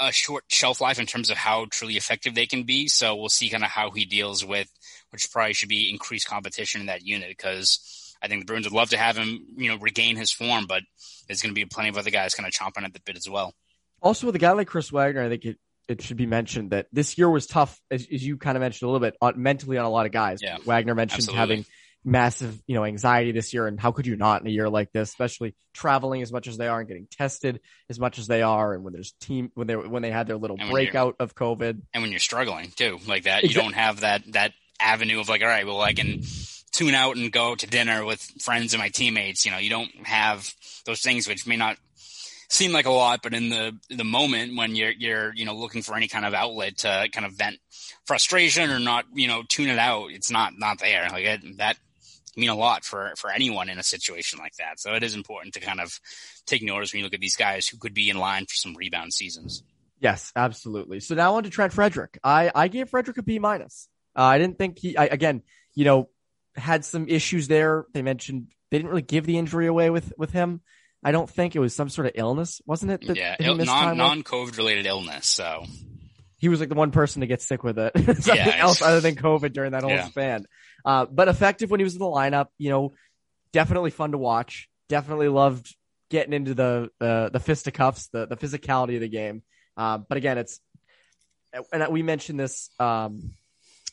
a 0.00 0.12
short 0.12 0.44
shelf 0.48 0.80
life 0.80 0.98
in 0.98 1.06
terms 1.06 1.30
of 1.30 1.36
how 1.36 1.66
truly 1.70 1.96
effective 1.96 2.34
they 2.34 2.46
can 2.46 2.64
be. 2.64 2.88
So 2.88 3.16
we'll 3.16 3.28
see 3.28 3.48
kind 3.48 3.64
of 3.64 3.70
how 3.70 3.90
he 3.90 4.04
deals 4.04 4.44
with, 4.44 4.68
which 5.10 5.30
probably 5.30 5.54
should 5.54 5.68
be 5.68 5.90
increased 5.90 6.28
competition 6.28 6.80
in 6.80 6.86
that 6.88 7.04
unit 7.04 7.28
because 7.28 7.97
I 8.22 8.28
think 8.28 8.42
the 8.42 8.46
Bruins 8.46 8.66
would 8.66 8.72
love 8.72 8.90
to 8.90 8.98
have 8.98 9.16
him, 9.16 9.46
you 9.56 9.70
know, 9.70 9.78
regain 9.78 10.16
his 10.16 10.32
form, 10.32 10.66
but 10.66 10.82
there's 11.26 11.42
going 11.42 11.54
to 11.54 11.58
be 11.58 11.64
plenty 11.64 11.88
of 11.88 11.98
other 11.98 12.10
guys 12.10 12.34
kind 12.34 12.46
of 12.46 12.52
chomping 12.52 12.84
at 12.84 12.92
the 12.92 13.00
bit 13.04 13.16
as 13.16 13.28
well. 13.28 13.54
Also, 14.00 14.26
with 14.26 14.34
a 14.34 14.38
guy 14.38 14.52
like 14.52 14.68
Chris 14.68 14.90
Wagner, 14.90 15.24
I 15.24 15.28
think 15.28 15.44
it, 15.44 15.58
it 15.88 16.02
should 16.02 16.16
be 16.16 16.26
mentioned 16.26 16.70
that 16.70 16.86
this 16.92 17.16
year 17.18 17.28
was 17.30 17.46
tough, 17.46 17.80
as, 17.90 18.06
as 18.12 18.24
you 18.24 18.36
kind 18.36 18.56
of 18.56 18.60
mentioned 18.60 18.88
a 18.88 18.90
little 18.90 19.06
bit, 19.06 19.16
on, 19.20 19.40
mentally 19.42 19.78
on 19.78 19.84
a 19.84 19.90
lot 19.90 20.06
of 20.06 20.12
guys. 20.12 20.40
Yeah, 20.42 20.58
Wagner 20.64 20.94
mentioned 20.94 21.20
absolutely. 21.20 21.38
having 21.38 21.64
massive, 22.04 22.62
you 22.66 22.74
know, 22.74 22.84
anxiety 22.84 23.32
this 23.32 23.52
year, 23.52 23.66
and 23.66 23.78
how 23.78 23.92
could 23.92 24.06
you 24.06 24.16
not 24.16 24.40
in 24.40 24.46
a 24.46 24.50
year 24.50 24.68
like 24.68 24.92
this, 24.92 25.08
especially 25.08 25.54
traveling 25.74 26.22
as 26.22 26.32
much 26.32 26.46
as 26.46 26.56
they 26.56 26.68
are 26.68 26.80
and 26.80 26.88
getting 26.88 27.08
tested 27.10 27.60
as 27.88 27.98
much 27.98 28.18
as 28.18 28.26
they 28.26 28.42
are, 28.42 28.74
and 28.74 28.84
when 28.84 28.92
there's 28.92 29.12
team 29.20 29.50
when 29.54 29.66
they 29.66 29.76
when 29.76 30.02
they 30.02 30.10
had 30.10 30.26
their 30.26 30.36
little 30.36 30.56
breakout 30.56 31.16
of 31.20 31.34
COVID, 31.34 31.80
and 31.92 32.02
when 32.02 32.10
you're 32.10 32.20
struggling 32.20 32.70
too, 32.76 32.98
like 33.06 33.24
that, 33.24 33.44
exactly. 33.44 33.48
you 33.48 33.54
don't 33.54 33.74
have 33.74 34.00
that 34.00 34.22
that 34.32 34.52
avenue 34.80 35.20
of 35.20 35.28
like, 35.28 35.42
all 35.42 35.48
right, 35.48 35.66
well, 35.66 35.80
I 35.80 35.92
can 35.92 36.22
tune 36.72 36.94
out 36.94 37.16
and 37.16 37.32
go 37.32 37.54
to 37.54 37.66
dinner 37.66 38.04
with 38.04 38.20
friends 38.40 38.74
and 38.74 38.80
my 38.80 38.88
teammates. 38.88 39.44
You 39.44 39.52
know, 39.52 39.58
you 39.58 39.70
don't 39.70 39.90
have 40.06 40.52
those 40.84 41.00
things 41.00 41.28
which 41.28 41.46
may 41.46 41.56
not 41.56 41.76
seem 42.48 42.72
like 42.72 42.86
a 42.86 42.90
lot, 42.90 43.20
but 43.22 43.34
in 43.34 43.48
the 43.48 43.76
the 43.90 44.04
moment 44.04 44.56
when 44.56 44.74
you're 44.74 44.92
you're 44.92 45.34
you 45.34 45.44
know 45.44 45.54
looking 45.54 45.82
for 45.82 45.94
any 45.94 46.08
kind 46.08 46.24
of 46.24 46.34
outlet 46.34 46.78
to 46.78 47.08
kind 47.12 47.26
of 47.26 47.32
vent 47.32 47.58
frustration 48.06 48.70
or 48.70 48.78
not 48.78 49.04
you 49.14 49.28
know 49.28 49.42
tune 49.48 49.68
it 49.68 49.78
out, 49.78 50.10
it's 50.10 50.30
not 50.30 50.52
not 50.58 50.78
there. 50.78 51.08
Like 51.10 51.24
it, 51.24 51.58
that 51.58 51.76
mean 52.36 52.48
a 52.48 52.54
lot 52.54 52.84
for 52.84 53.12
for 53.16 53.30
anyone 53.30 53.68
in 53.68 53.78
a 53.78 53.82
situation 53.82 54.38
like 54.38 54.54
that. 54.56 54.80
So 54.80 54.94
it 54.94 55.02
is 55.02 55.14
important 55.14 55.54
to 55.54 55.60
kind 55.60 55.80
of 55.80 55.98
take 56.46 56.62
notice 56.62 56.92
when 56.92 57.00
you 57.00 57.04
look 57.04 57.14
at 57.14 57.20
these 57.20 57.36
guys 57.36 57.66
who 57.66 57.76
could 57.78 57.94
be 57.94 58.08
in 58.08 58.16
line 58.16 58.46
for 58.46 58.54
some 58.54 58.74
rebound 58.74 59.12
seasons. 59.12 59.62
Yes, 60.00 60.32
absolutely. 60.36 61.00
So 61.00 61.14
now 61.14 61.34
on 61.34 61.42
to 61.42 61.50
Trent 61.50 61.72
Frederick. 61.72 62.18
I 62.22 62.50
I 62.54 62.68
gave 62.68 62.88
Frederick 62.88 63.18
a 63.18 63.22
B 63.22 63.38
minus. 63.38 63.88
Uh, 64.16 64.22
I 64.22 64.38
didn't 64.38 64.58
think 64.58 64.78
he. 64.78 64.96
I, 64.96 65.06
again, 65.06 65.42
you 65.74 65.84
know, 65.84 66.08
had 66.58 66.84
some 66.84 67.08
issues 67.08 67.48
there. 67.48 67.86
They 67.92 68.02
mentioned 68.02 68.48
they 68.70 68.78
didn't 68.78 68.90
really 68.90 69.02
give 69.02 69.26
the 69.26 69.38
injury 69.38 69.66
away 69.66 69.90
with 69.90 70.12
with 70.16 70.32
him. 70.32 70.60
I 71.02 71.12
don't 71.12 71.30
think 71.30 71.54
it 71.54 71.60
was 71.60 71.74
some 71.74 71.88
sort 71.88 72.06
of 72.06 72.12
illness, 72.16 72.60
wasn't 72.66 72.92
it? 72.92 73.16
yeah, 73.16 73.36
Il- 73.38 73.56
non 73.56 73.96
non 73.96 74.22
COVID 74.22 74.56
related 74.56 74.86
illness. 74.86 75.26
So 75.26 75.64
he 76.38 76.48
was 76.48 76.60
like 76.60 76.68
the 76.68 76.74
one 76.74 76.90
person 76.90 77.20
to 77.20 77.26
get 77.26 77.42
sick 77.42 77.62
with 77.62 77.78
it. 77.78 77.92
Something 77.96 78.36
yeah, 78.36 78.56
else 78.58 78.82
other 78.82 79.00
than 79.00 79.14
COVID 79.14 79.52
during 79.52 79.72
that 79.72 79.82
whole 79.82 79.92
yeah. 79.92 80.06
span. 80.06 80.46
Uh, 80.84 81.06
but 81.06 81.28
effective 81.28 81.70
when 81.70 81.80
he 81.80 81.84
was 81.84 81.94
in 81.94 82.00
the 82.00 82.06
lineup. 82.06 82.46
You 82.58 82.70
know, 82.70 82.94
definitely 83.52 83.90
fun 83.90 84.12
to 84.12 84.18
watch. 84.18 84.68
Definitely 84.88 85.28
loved 85.28 85.74
getting 86.10 86.32
into 86.32 86.54
the 86.54 86.90
uh, 87.00 87.28
the 87.28 87.40
fisticuffs, 87.40 88.08
the 88.08 88.26
the 88.26 88.36
physicality 88.36 88.94
of 88.96 89.00
the 89.00 89.08
game. 89.08 89.42
Uh, 89.76 89.98
but 89.98 90.16
again, 90.16 90.38
it's 90.38 90.60
and 91.72 91.88
we 91.90 92.02
mentioned 92.02 92.38
this 92.38 92.70
um, 92.78 93.32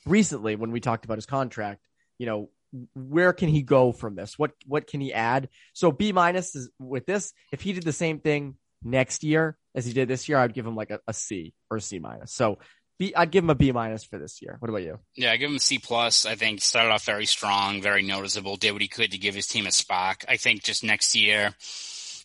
recently 0.05 0.55
when 0.55 0.71
we 0.71 0.79
talked 0.79 1.05
about 1.05 1.17
his 1.17 1.25
contract. 1.25 1.81
You 2.17 2.25
know, 2.25 2.49
where 2.93 3.33
can 3.33 3.49
he 3.49 3.61
go 3.61 3.91
from 3.91 4.15
this? 4.15 4.37
What 4.37 4.51
what 4.65 4.87
can 4.87 5.01
he 5.01 5.13
add? 5.13 5.49
So 5.73 5.91
B 5.91 6.11
minus 6.11 6.55
is 6.55 6.69
with 6.79 7.05
this. 7.05 7.33
If 7.51 7.61
he 7.61 7.73
did 7.73 7.83
the 7.83 7.93
same 7.93 8.19
thing 8.19 8.55
next 8.83 9.23
year 9.23 9.57
as 9.73 9.85
he 9.85 9.93
did 9.93 10.07
this 10.07 10.29
year, 10.29 10.37
I'd 10.37 10.53
give 10.53 10.65
him 10.65 10.75
like 10.75 10.91
a, 10.91 10.99
a 11.07 11.13
C 11.13 11.53
or 11.69 11.77
a 11.77 11.81
C 11.81 11.99
minus. 11.99 12.33
So 12.33 12.59
B, 12.97 13.13
I'd 13.15 13.31
give 13.31 13.43
him 13.43 13.49
a 13.49 13.55
B 13.55 13.71
minus 13.71 14.03
for 14.03 14.17
this 14.17 14.41
year. 14.41 14.55
What 14.59 14.69
about 14.69 14.83
you? 14.83 14.99
Yeah, 15.15 15.31
I 15.31 15.37
give 15.37 15.49
him 15.49 15.57
a 15.57 15.59
C 15.59 15.79
plus. 15.79 16.25
I 16.25 16.35
think 16.35 16.61
started 16.61 16.91
off 16.91 17.03
very 17.03 17.25
strong, 17.25 17.81
very 17.81 18.03
noticeable. 18.03 18.55
Did 18.55 18.71
what 18.71 18.81
he 18.81 18.87
could 18.87 19.11
to 19.11 19.17
give 19.17 19.35
his 19.35 19.47
team 19.47 19.67
a 19.67 19.71
spark. 19.71 20.23
I 20.29 20.37
think 20.37 20.63
just 20.63 20.83
next 20.83 21.13
year, 21.15 21.53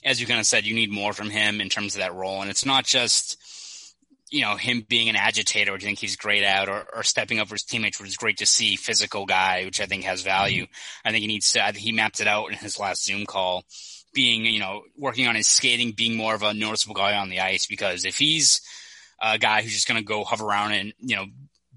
as 0.05 0.21
you 0.21 0.27
kind 0.27 0.39
of 0.41 0.47
said, 0.47 0.65
you 0.65 0.75
need 0.75 0.93
more 0.93 1.13
from 1.13 1.31
him 1.31 1.61
in 1.61 1.69
terms 1.69 1.95
of 1.95 2.01
that 2.01 2.15
role, 2.15 2.41
and 2.41 2.51
it's 2.51 2.65
not 2.65 2.85
just 2.85 3.37
you 4.31 4.43
know 4.43 4.57
him 4.57 4.85
being 4.89 5.09
an 5.09 5.17
agitator, 5.17 5.73
which 5.73 5.83
I 5.83 5.87
think 5.87 5.99
he's 5.99 6.17
great 6.17 6.45
at, 6.45 6.69
or, 6.69 6.87
or 6.95 7.03
stepping 7.03 7.41
up 7.41 7.49
for 7.49 7.55
his 7.55 7.65
teammates, 7.65 8.01
which 8.01 8.09
is 8.09 8.17
great 8.17 8.39
to 8.39 8.47
see. 8.47 8.77
Physical 8.77 9.27
guy, 9.27 9.65
which 9.65 9.81
I 9.81 9.87
think 9.87 10.05
has 10.05 10.23
value. 10.23 10.65
Mm-hmm. 10.65 11.09
I 11.09 11.11
think 11.11 11.23
he 11.23 11.27
needs 11.27 11.53
to. 11.53 11.65
I 11.65 11.73
think 11.73 11.85
he 11.85 11.93
mapped 11.93 12.21
it 12.21 12.29
out 12.29 12.51
in 12.51 12.57
his 12.57 12.79
last 12.79 13.05
Zoom 13.05 13.27
call, 13.27 13.65
being 14.15 14.45
you 14.45 14.61
know 14.61 14.83
working 14.97 15.27
on 15.27 15.35
his 15.35 15.49
skating, 15.49 15.93
being 15.93 16.17
more 16.17 16.35
of 16.35 16.43
a 16.43 16.55
noticeable 16.55 16.95
guy 16.95 17.17
on 17.17 17.29
the 17.29 17.41
ice. 17.41 17.67
Because 17.67 18.05
if 18.05 18.17
he's 18.17 18.61
a 19.21 19.39
guy 19.39 19.63
who's 19.63 19.75
just 19.75 19.89
going 19.89 20.01
to 20.01 20.07
go 20.07 20.25
hover 20.25 20.47
around 20.47 20.73
and 20.73 20.95
you 20.99 21.17
know 21.17 21.27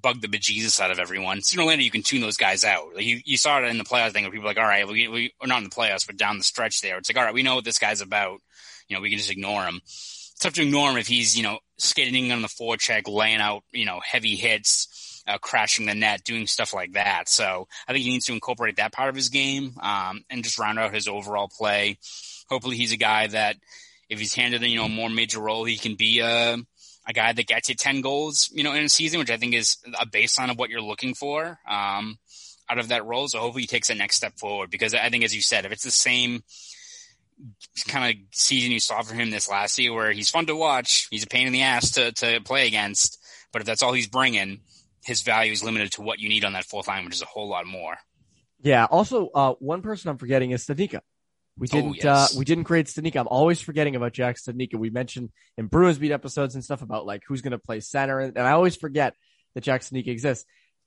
bug 0.03 0.21
the 0.21 0.27
bejesus 0.27 0.79
out 0.79 0.91
of 0.91 0.99
everyone. 0.99 1.41
Sooner 1.41 1.63
or 1.63 1.67
later, 1.67 1.81
you 1.81 1.89
can 1.89 2.03
tune 2.03 2.21
those 2.21 2.37
guys 2.37 2.63
out. 2.63 2.93
Like 2.93 3.05
you, 3.05 3.21
you 3.25 3.37
saw 3.37 3.59
it 3.59 3.63
in 3.63 3.77
the 3.79 3.85
playoffs 3.85 4.11
thing 4.11 4.25
where 4.25 4.31
people 4.31 4.45
are 4.45 4.49
like, 4.49 4.57
all 4.59 4.65
right, 4.65 4.87
we, 4.87 5.07
we, 5.07 5.33
are 5.41 5.47
not 5.47 5.59
in 5.59 5.63
the 5.63 5.69
playoffs, 5.69 6.05
but 6.05 6.17
down 6.17 6.37
the 6.37 6.43
stretch 6.43 6.81
there, 6.81 6.97
it's 6.97 7.09
like, 7.09 7.17
all 7.17 7.23
right, 7.23 7.33
we 7.33 7.41
know 7.41 7.55
what 7.55 7.63
this 7.63 7.79
guy's 7.79 8.01
about. 8.01 8.41
You 8.89 8.97
know, 8.97 9.01
we 9.01 9.09
can 9.09 9.17
just 9.17 9.31
ignore 9.31 9.63
him. 9.63 9.79
Tough 10.43 10.55
to 10.55 10.63
ignore 10.63 10.91
him 10.91 10.97
if 10.97 11.07
he's, 11.07 11.37
you 11.37 11.43
know, 11.43 11.59
skating 11.77 12.29
on 12.33 12.41
the 12.41 12.49
forecheck, 12.49 13.07
laying 13.07 13.39
out, 13.39 13.63
you 13.71 13.85
know, 13.85 14.01
heavy 14.03 14.35
hits, 14.35 15.23
uh, 15.25 15.37
crashing 15.37 15.85
the 15.85 15.95
net, 15.95 16.25
doing 16.25 16.47
stuff 16.47 16.73
like 16.73 16.91
that. 16.95 17.29
So 17.29 17.69
I 17.87 17.93
think 17.93 18.03
he 18.03 18.09
needs 18.09 18.25
to 18.25 18.33
incorporate 18.33 18.75
that 18.75 18.91
part 18.91 19.07
of 19.07 19.15
his 19.15 19.29
game, 19.29 19.75
um, 19.81 20.25
and 20.29 20.43
just 20.43 20.59
round 20.59 20.79
out 20.79 20.93
his 20.93 21.07
overall 21.07 21.47
play. 21.47 21.97
Hopefully 22.49 22.75
he's 22.75 22.91
a 22.91 22.97
guy 22.97 23.27
that 23.27 23.55
if 24.09 24.19
he's 24.19 24.33
handed, 24.33 24.61
you 24.63 24.75
know, 24.75 24.83
a 24.83 24.89
more 24.89 25.09
major 25.09 25.39
role, 25.39 25.63
he 25.63 25.77
can 25.77 25.95
be, 25.95 26.19
a, 26.19 26.57
a 27.07 27.13
guy 27.13 27.31
that 27.31 27.47
gets 27.47 27.69
you 27.69 27.75
10 27.75 28.01
goals, 28.01 28.49
you 28.53 28.65
know, 28.65 28.73
in 28.73 28.83
a 28.83 28.89
season, 28.89 29.19
which 29.19 29.31
I 29.31 29.37
think 29.37 29.53
is 29.53 29.77
a 29.97 30.05
baseline 30.05 30.51
of 30.51 30.59
what 30.59 30.69
you're 30.69 30.81
looking 30.81 31.13
for, 31.13 31.57
um, 31.65 32.19
out 32.69 32.79
of 32.79 32.89
that 32.89 33.05
role. 33.05 33.29
So 33.29 33.39
hopefully 33.39 33.63
he 33.63 33.67
takes 33.67 33.89
a 33.89 33.95
next 33.95 34.17
step 34.17 34.37
forward 34.37 34.71
because 34.71 34.93
I 34.93 35.09
think, 35.09 35.23
as 35.23 35.33
you 35.33 35.41
said, 35.41 35.63
if 35.63 35.71
it's 35.71 35.83
the 35.83 35.91
same 35.91 36.43
kind 37.87 38.15
of 38.15 38.25
season 38.31 38.71
you 38.71 38.79
saw 38.79 39.01
for 39.01 39.13
him 39.13 39.29
this 39.29 39.49
last 39.49 39.77
year 39.79 39.93
where 39.93 40.11
he's 40.11 40.29
fun 40.29 40.45
to 40.47 40.55
watch, 40.55 41.07
he's 41.11 41.23
a 41.23 41.27
pain 41.27 41.47
in 41.47 41.53
the 41.53 41.63
ass 41.63 41.91
to, 41.91 42.11
to 42.11 42.41
play 42.41 42.67
against, 42.67 43.19
but 43.51 43.61
if 43.61 43.65
that's 43.65 43.83
all 43.83 43.93
he's 43.93 44.07
bringing, 44.07 44.61
his 45.03 45.21
value 45.21 45.51
is 45.51 45.63
limited 45.63 45.91
to 45.93 46.01
what 46.01 46.19
you 46.19 46.29
need 46.29 46.45
on 46.45 46.53
that 46.53 46.65
fourth 46.65 46.87
line, 46.87 47.05
which 47.05 47.15
is 47.15 47.21
a 47.21 47.25
whole 47.25 47.49
lot 47.49 47.65
more. 47.65 47.95
Yeah. 48.61 48.85
Also, 48.85 49.27
uh, 49.27 49.53
one 49.59 49.81
person 49.81 50.09
I'm 50.09 50.17
forgetting 50.17 50.51
is 50.51 50.65
Studnicka. 50.65 51.01
We 51.57 51.67
oh, 51.67 51.75
didn't 51.75 51.91
oh, 51.91 51.95
yes. 51.95 52.35
uh, 52.35 52.39
we 52.39 52.45
didn't 52.45 52.63
create 52.63 52.87
Studnicka. 52.87 53.19
I'm 53.19 53.27
always 53.27 53.61
forgetting 53.61 53.95
about 53.95 54.13
Jack 54.13 54.37
Studnicka. 54.37 54.75
We 54.75 54.89
mentioned 54.89 55.29
in 55.57 55.67
Bruins 55.67 55.99
beat 55.99 56.11
episodes 56.11 56.55
and 56.55 56.63
stuff 56.63 56.81
about 56.81 57.05
like 57.05 57.23
who's 57.27 57.41
going 57.41 57.51
to 57.51 57.59
play 57.59 57.79
center, 57.79 58.19
and 58.19 58.39
I 58.39 58.51
always 58.51 58.75
forget 58.75 59.13
that 59.53 59.61
Jack 59.61 59.81
Studnicka 59.81 60.07
exists. 60.07 60.45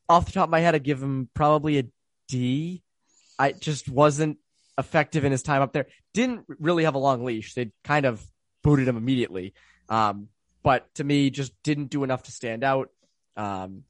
Off 0.08 0.26
the 0.26 0.32
top 0.32 0.44
of 0.44 0.50
my 0.50 0.60
head, 0.60 0.74
I'd 0.74 0.82
give 0.82 1.02
him 1.02 1.28
probably 1.34 1.78
a 1.78 1.84
D. 2.28 2.82
I 3.38 3.52
just 3.52 3.88
wasn't 3.88 4.38
effective 4.78 5.24
in 5.24 5.32
his 5.32 5.42
time 5.42 5.62
up 5.62 5.72
there. 5.72 5.86
Didn't 6.14 6.44
really 6.48 6.84
have 6.84 6.94
a 6.94 6.98
long 6.98 7.24
leash. 7.24 7.54
They 7.54 7.70
kind 7.84 8.06
of 8.06 8.24
booted 8.62 8.88
him 8.88 8.96
immediately. 8.96 9.54
Um, 9.88 10.28
but 10.62 10.92
to 10.96 11.04
me, 11.04 11.30
just 11.30 11.52
didn't 11.62 11.90
do 11.90 12.04
enough 12.04 12.24
to 12.24 12.32
stand 12.32 12.64
out. 12.64 12.90
Um, 13.36 13.84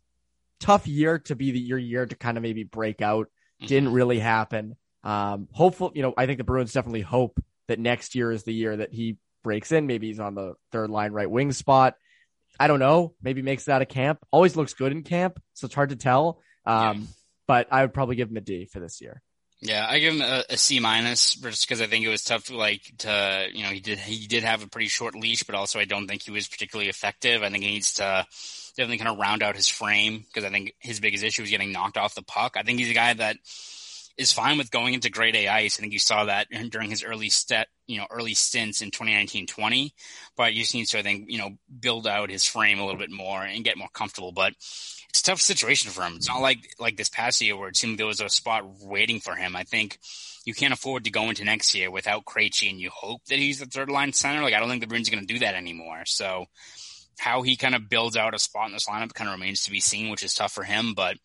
tough 0.60 0.86
year 0.86 1.18
to 1.20 1.34
be 1.34 1.50
the 1.50 1.58
your 1.58 1.78
year 1.78 2.06
to 2.06 2.14
kind 2.14 2.36
of 2.36 2.42
maybe 2.42 2.64
break 2.64 3.00
out. 3.00 3.28
Didn't 3.60 3.86
mm-hmm. 3.86 3.94
really 3.94 4.18
happen. 4.18 4.76
Um, 5.02 5.48
hopeful, 5.52 5.92
you 5.94 6.02
know, 6.02 6.12
I 6.16 6.26
think 6.26 6.38
the 6.38 6.44
Bruins 6.44 6.72
definitely 6.72 7.00
hope 7.00 7.42
that 7.68 7.78
next 7.78 8.14
year 8.14 8.30
is 8.30 8.42
the 8.42 8.52
year 8.52 8.76
that 8.76 8.92
he 8.92 9.16
breaks 9.42 9.72
in. 9.72 9.86
Maybe 9.86 10.08
he's 10.08 10.20
on 10.20 10.34
the 10.34 10.54
third 10.72 10.90
line 10.90 11.12
right 11.12 11.30
wing 11.30 11.52
spot. 11.52 11.94
I 12.58 12.66
don't 12.66 12.80
know. 12.80 13.14
Maybe 13.22 13.42
makes 13.42 13.68
it 13.68 13.70
out 13.70 13.82
of 13.82 13.88
camp. 13.88 14.18
Always 14.30 14.56
looks 14.56 14.74
good 14.74 14.92
in 14.92 15.02
camp, 15.02 15.40
so 15.54 15.66
it's 15.66 15.74
hard 15.74 15.90
to 15.90 15.96
tell. 15.96 16.40
Um, 16.64 16.98
yeah. 16.98 17.06
but 17.46 17.68
I 17.70 17.82
would 17.82 17.94
probably 17.94 18.16
give 18.16 18.30
him 18.30 18.36
a 18.36 18.40
D 18.40 18.66
for 18.66 18.80
this 18.80 19.00
year. 19.00 19.22
Yeah, 19.60 19.86
I 19.88 19.98
give 20.00 20.14
him 20.14 20.20
a, 20.20 20.44
a 20.50 20.56
C 20.56 20.80
minus 20.80 21.34
just 21.34 21.66
because 21.66 21.80
I 21.80 21.86
think 21.86 22.04
it 22.04 22.10
was 22.10 22.22
tough. 22.22 22.44
To, 22.44 22.56
like 22.56 22.82
to 22.98 23.46
you 23.52 23.62
know, 23.62 23.70
he 23.70 23.80
did 23.80 23.98
he 23.98 24.26
did 24.26 24.44
have 24.44 24.62
a 24.62 24.68
pretty 24.68 24.88
short 24.88 25.14
leash, 25.14 25.44
but 25.44 25.54
also 25.54 25.78
I 25.78 25.86
don't 25.86 26.06
think 26.06 26.22
he 26.22 26.30
was 26.30 26.46
particularly 26.46 26.90
effective. 26.90 27.42
I 27.42 27.48
think 27.48 27.64
he 27.64 27.70
needs 27.70 27.94
to 27.94 28.26
definitely 28.76 28.98
kind 28.98 29.10
of 29.10 29.18
round 29.18 29.42
out 29.42 29.56
his 29.56 29.68
frame 29.68 30.18
because 30.26 30.44
I 30.44 30.50
think 30.50 30.74
his 30.78 31.00
biggest 31.00 31.24
issue 31.24 31.42
was 31.42 31.50
getting 31.50 31.72
knocked 31.72 31.96
off 31.96 32.14
the 32.14 32.22
puck. 32.22 32.56
I 32.56 32.62
think 32.62 32.78
he's 32.78 32.90
a 32.90 32.94
guy 32.94 33.14
that 33.14 33.38
is 34.18 34.32
fine 34.32 34.58
with 34.58 34.70
going 34.70 34.94
into 34.94 35.10
grade 35.10 35.36
A 35.36 35.48
ice. 35.48 35.78
I 35.78 35.80
think 35.80 35.92
you 35.92 35.98
saw 35.98 36.24
that 36.24 36.48
during 36.70 36.90
his 36.90 37.02
early 37.02 37.28
step, 37.28 37.68
you 37.86 37.98
know, 37.98 38.06
early 38.10 38.34
stints 38.34 38.80
in 38.82 38.90
2019-20, 38.90 39.92
but 40.36 40.54
you 40.54 40.62
just 40.62 40.74
needs 40.74 40.90
to, 40.90 40.98
I 40.98 41.02
think, 41.02 41.30
you 41.30 41.38
know, 41.38 41.50
build 41.80 42.06
out 42.06 42.30
his 42.30 42.44
frame 42.44 42.78
a 42.78 42.84
little 42.84 42.98
bit 42.98 43.10
more 43.10 43.42
and 43.42 43.64
get 43.64 43.76
more 43.76 43.88
comfortable. 43.92 44.32
But 44.32 44.54
it's 45.16 45.26
a 45.26 45.30
tough 45.30 45.40
situation 45.40 45.90
for 45.90 46.02
him. 46.02 46.16
It's 46.16 46.28
not 46.28 46.42
like, 46.42 46.74
like 46.78 46.98
this 46.98 47.08
past 47.08 47.40
year 47.40 47.56
where 47.56 47.70
it 47.70 47.76
seemed 47.76 47.98
there 47.98 48.06
was 48.06 48.20
a 48.20 48.28
spot 48.28 48.64
waiting 48.82 49.18
for 49.18 49.34
him. 49.34 49.56
I 49.56 49.62
think 49.62 49.98
you 50.44 50.52
can't 50.52 50.74
afford 50.74 51.04
to 51.04 51.10
go 51.10 51.30
into 51.30 51.42
next 51.42 51.74
year 51.74 51.90
without 51.90 52.26
Krejci 52.26 52.68
and 52.68 52.78
you 52.78 52.90
hope 52.90 53.24
that 53.28 53.38
he's 53.38 53.58
the 53.58 53.64
third 53.64 53.88
line 53.88 54.12
center. 54.12 54.42
Like, 54.42 54.52
I 54.52 54.60
don't 54.60 54.68
think 54.68 54.82
the 54.82 54.86
Bruins 54.86 55.08
are 55.08 55.12
going 55.12 55.26
to 55.26 55.32
do 55.32 55.40
that 55.40 55.54
anymore. 55.54 56.02
So 56.04 56.44
how 57.18 57.40
he 57.40 57.56
kind 57.56 57.74
of 57.74 57.88
builds 57.88 58.14
out 58.14 58.34
a 58.34 58.38
spot 58.38 58.66
in 58.66 58.74
this 58.74 58.86
lineup 58.86 59.14
kind 59.14 59.28
of 59.28 59.34
remains 59.34 59.62
to 59.62 59.70
be 59.70 59.80
seen, 59.80 60.10
which 60.10 60.22
is 60.22 60.34
tough 60.34 60.52
for 60.52 60.64
him, 60.64 60.92
but 60.94 61.16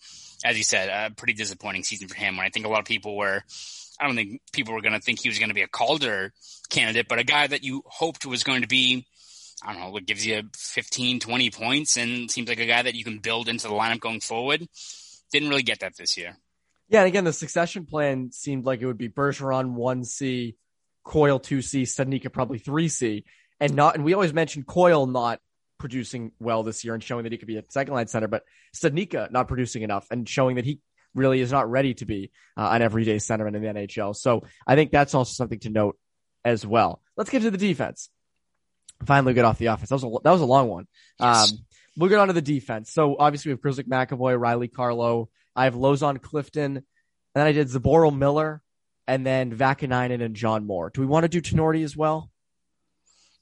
as 0.46 0.58
you 0.58 0.64
said, 0.64 0.88
a 0.88 1.14
pretty 1.14 1.34
disappointing 1.34 1.84
season 1.84 2.08
for 2.08 2.16
him. 2.16 2.38
When 2.38 2.46
I 2.46 2.50
think 2.50 2.66
a 2.66 2.70
lot 2.70 2.80
of 2.80 2.86
people 2.86 3.18
were, 3.18 3.44
I 4.00 4.08
don't 4.08 4.16
think 4.16 4.42
people 4.54 4.74
were 4.74 4.82
going 4.82 4.94
to 4.94 5.02
think 5.02 5.20
he 5.20 5.28
was 5.28 5.38
going 5.38 5.50
to 5.50 5.56
be 5.56 5.64
a 5.64 5.68
Calder 5.68 6.32
candidate, 6.70 7.08
but 7.10 7.20
a 7.20 7.26
guy 7.26 7.46
that 7.46 7.66
you 7.66 7.84
hoped 7.86 8.26
was 8.26 8.44
going 8.44 8.62
to 8.62 8.68
be, 8.70 9.06
I 9.64 9.74
don't 9.74 9.82
know, 9.82 9.90
what 9.92 10.06
gives 10.06 10.26
you 10.26 10.44
15, 10.56 11.20
20 11.20 11.50
points 11.52 11.98
and 11.98 12.30
seems 12.30 12.50
like 12.50 12.60
a 12.60 12.66
guy 12.66 12.82
that 12.82 12.96
you 12.96 13.04
can 13.04 13.20
build 13.20 13.48
into 13.48 13.68
the 13.68 13.74
lineup 13.74 14.00
going 14.00 14.20
forward. 14.20 14.68
Didn't 15.32 15.50
really 15.50 15.64
get 15.64 15.82
that 15.82 15.96
this 15.98 16.18
year. 16.18 16.38
Yeah, 16.90 17.00
and 17.00 17.08
again, 17.08 17.24
the 17.24 17.34
succession 17.34 17.86
plan 17.86 18.32
seemed 18.32 18.66
like 18.66 18.82
it 18.82 18.86
would 18.86 18.98
be 18.98 19.08
Bergeron 19.08 19.74
one 19.74 20.04
C, 20.04 20.58
Coyle 21.06 21.40
two 21.40 21.62
C, 21.62 21.84
Studnicka 21.84 22.34
probably 22.34 22.58
three 22.58 22.90
C, 22.90 23.24
and 23.60 23.76
not. 23.76 23.96
And 23.96 24.04
we 24.04 24.14
always 24.14 24.34
mentioned 24.34 24.68
Coyle 24.68 25.08
not 25.08 25.40
producing 25.78 26.32
well 26.40 26.64
this 26.64 26.84
year 26.84 26.94
and 26.94 27.02
showing 27.02 27.24
that 27.24 27.32
he 27.32 27.38
could 27.38 27.48
be 27.48 27.58
a 27.58 27.64
second 27.70 27.94
line 27.94 28.08
center, 28.08 28.28
but 28.28 28.44
Studnicka 28.76 29.32
not 29.32 29.48
producing 29.48 29.84
enough 29.84 30.08
and 30.12 30.28
showing 30.28 30.58
that 30.58 30.66
he 30.66 30.80
really 31.16 31.40
is 31.40 31.52
not 31.52 31.70
ready 31.70 31.94
to 31.96 32.06
be 32.06 32.32
uh, 32.58 32.70
an 32.72 32.82
everyday 32.82 33.18
centerman 33.18 33.56
in 33.56 33.62
the 33.62 33.68
NHL. 33.68 34.16
So 34.16 34.44
I 34.68 34.76
think 34.76 34.92
that's 34.92 35.14
also 35.16 35.32
something 35.32 35.60
to 35.60 35.70
note 35.70 35.98
as 36.44 36.66
well. 36.66 37.02
Let's 37.16 37.30
get 37.30 37.42
to 37.44 37.52
the 37.52 37.58
defense. 37.58 38.10
Finally, 39.06 39.34
get 39.34 39.46
off 39.46 39.58
the 39.58 39.68
offense. 39.68 39.90
That 39.90 39.96
was 39.96 40.04
a, 40.04 40.12
that 40.24 40.32
was 40.32 40.42
a 40.42 40.46
long 40.46 40.68
one. 40.70 40.88
Yes. 41.20 41.52
Um, 41.52 41.60
we'll 41.98 42.10
get 42.10 42.20
on 42.20 42.28
to 42.28 42.34
the 42.34 42.42
defense. 42.42 42.92
So 42.92 43.16
obviously 43.18 43.50
we 43.50 43.54
have 43.54 43.62
Grzelcyk 43.62 43.88
McAvoy, 43.88 44.40
Reilly 44.40 44.68
Carlo. 44.68 45.30
I 45.56 45.66
have 45.66 45.76
Lauzon 45.76 46.22
Clifton. 46.22 46.78
And 46.78 46.84
then 47.34 47.48
I 47.48 47.52
did 47.52 47.68
Zboril 47.68 48.16
Miller 48.18 48.62
and 49.08 49.26
then 49.26 49.56
Vaakanainen 49.56 50.24
and 50.24 50.36
John 50.36 50.66
Moore. 50.66 50.90
Do 50.90 51.02
we 51.02 51.08
want 51.08 51.24
to 51.24 51.30
do 51.30 51.42
Tinordi 51.42 51.84
as 51.84 51.96
well? 51.96 52.30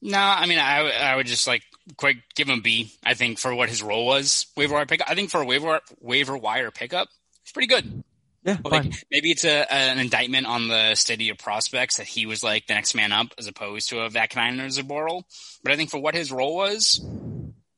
No, 0.02 0.18
I 0.18 0.46
mean, 0.46 0.60
I, 0.60 0.90
I 0.90 1.16
would 1.16 1.28
just 1.28 1.48
like 1.48 1.64
quick 1.98 2.18
give 2.36 2.48
him 2.48 2.62
B. 2.62 2.94
I 3.04 3.16
think 3.16 3.38
for 3.38 3.54
what 3.54 3.70
his 3.70 3.84
role 3.84 4.06
was, 4.06 4.48
waiver 4.56 4.76
wire 4.76 4.86
pickup. 4.86 5.10
I 5.10 5.16
think 5.16 5.30
for 5.30 5.42
a 5.42 5.46
waiver 5.46 5.82
waiver 6.00 6.38
wire 6.38 6.72
pickup, 6.72 7.10
it's 7.44 7.52
pretty 7.52 7.68
good. 7.68 8.04
Yeah, 8.50 8.58
like 8.64 8.94
maybe 9.12 9.32
it's 9.32 9.46
a, 9.46 9.72
an 9.72 10.00
indictment 10.00 10.48
on 10.48 10.68
the 10.68 10.96
steady 10.96 11.30
of 11.30 11.38
prospects 11.38 11.98
that 11.98 12.08
he 12.08 12.26
was 12.26 12.44
like 12.44 12.68
the 12.68 12.74
next 12.74 12.96
man 12.96 13.12
up 13.12 13.28
as 13.38 13.48
opposed 13.48 13.90
to 13.90 14.02
a 14.02 14.10
Vaakanainen 14.10 14.60
or 14.60 14.68
Zboril. 14.68 15.24
But 15.64 15.74
I 15.74 15.76
think 15.76 15.90
for 15.90 16.00
what 16.00 16.16
his 16.16 16.32
role 16.32 16.56
was, 16.56 17.00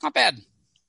not 0.01 0.13
bad. 0.13 0.37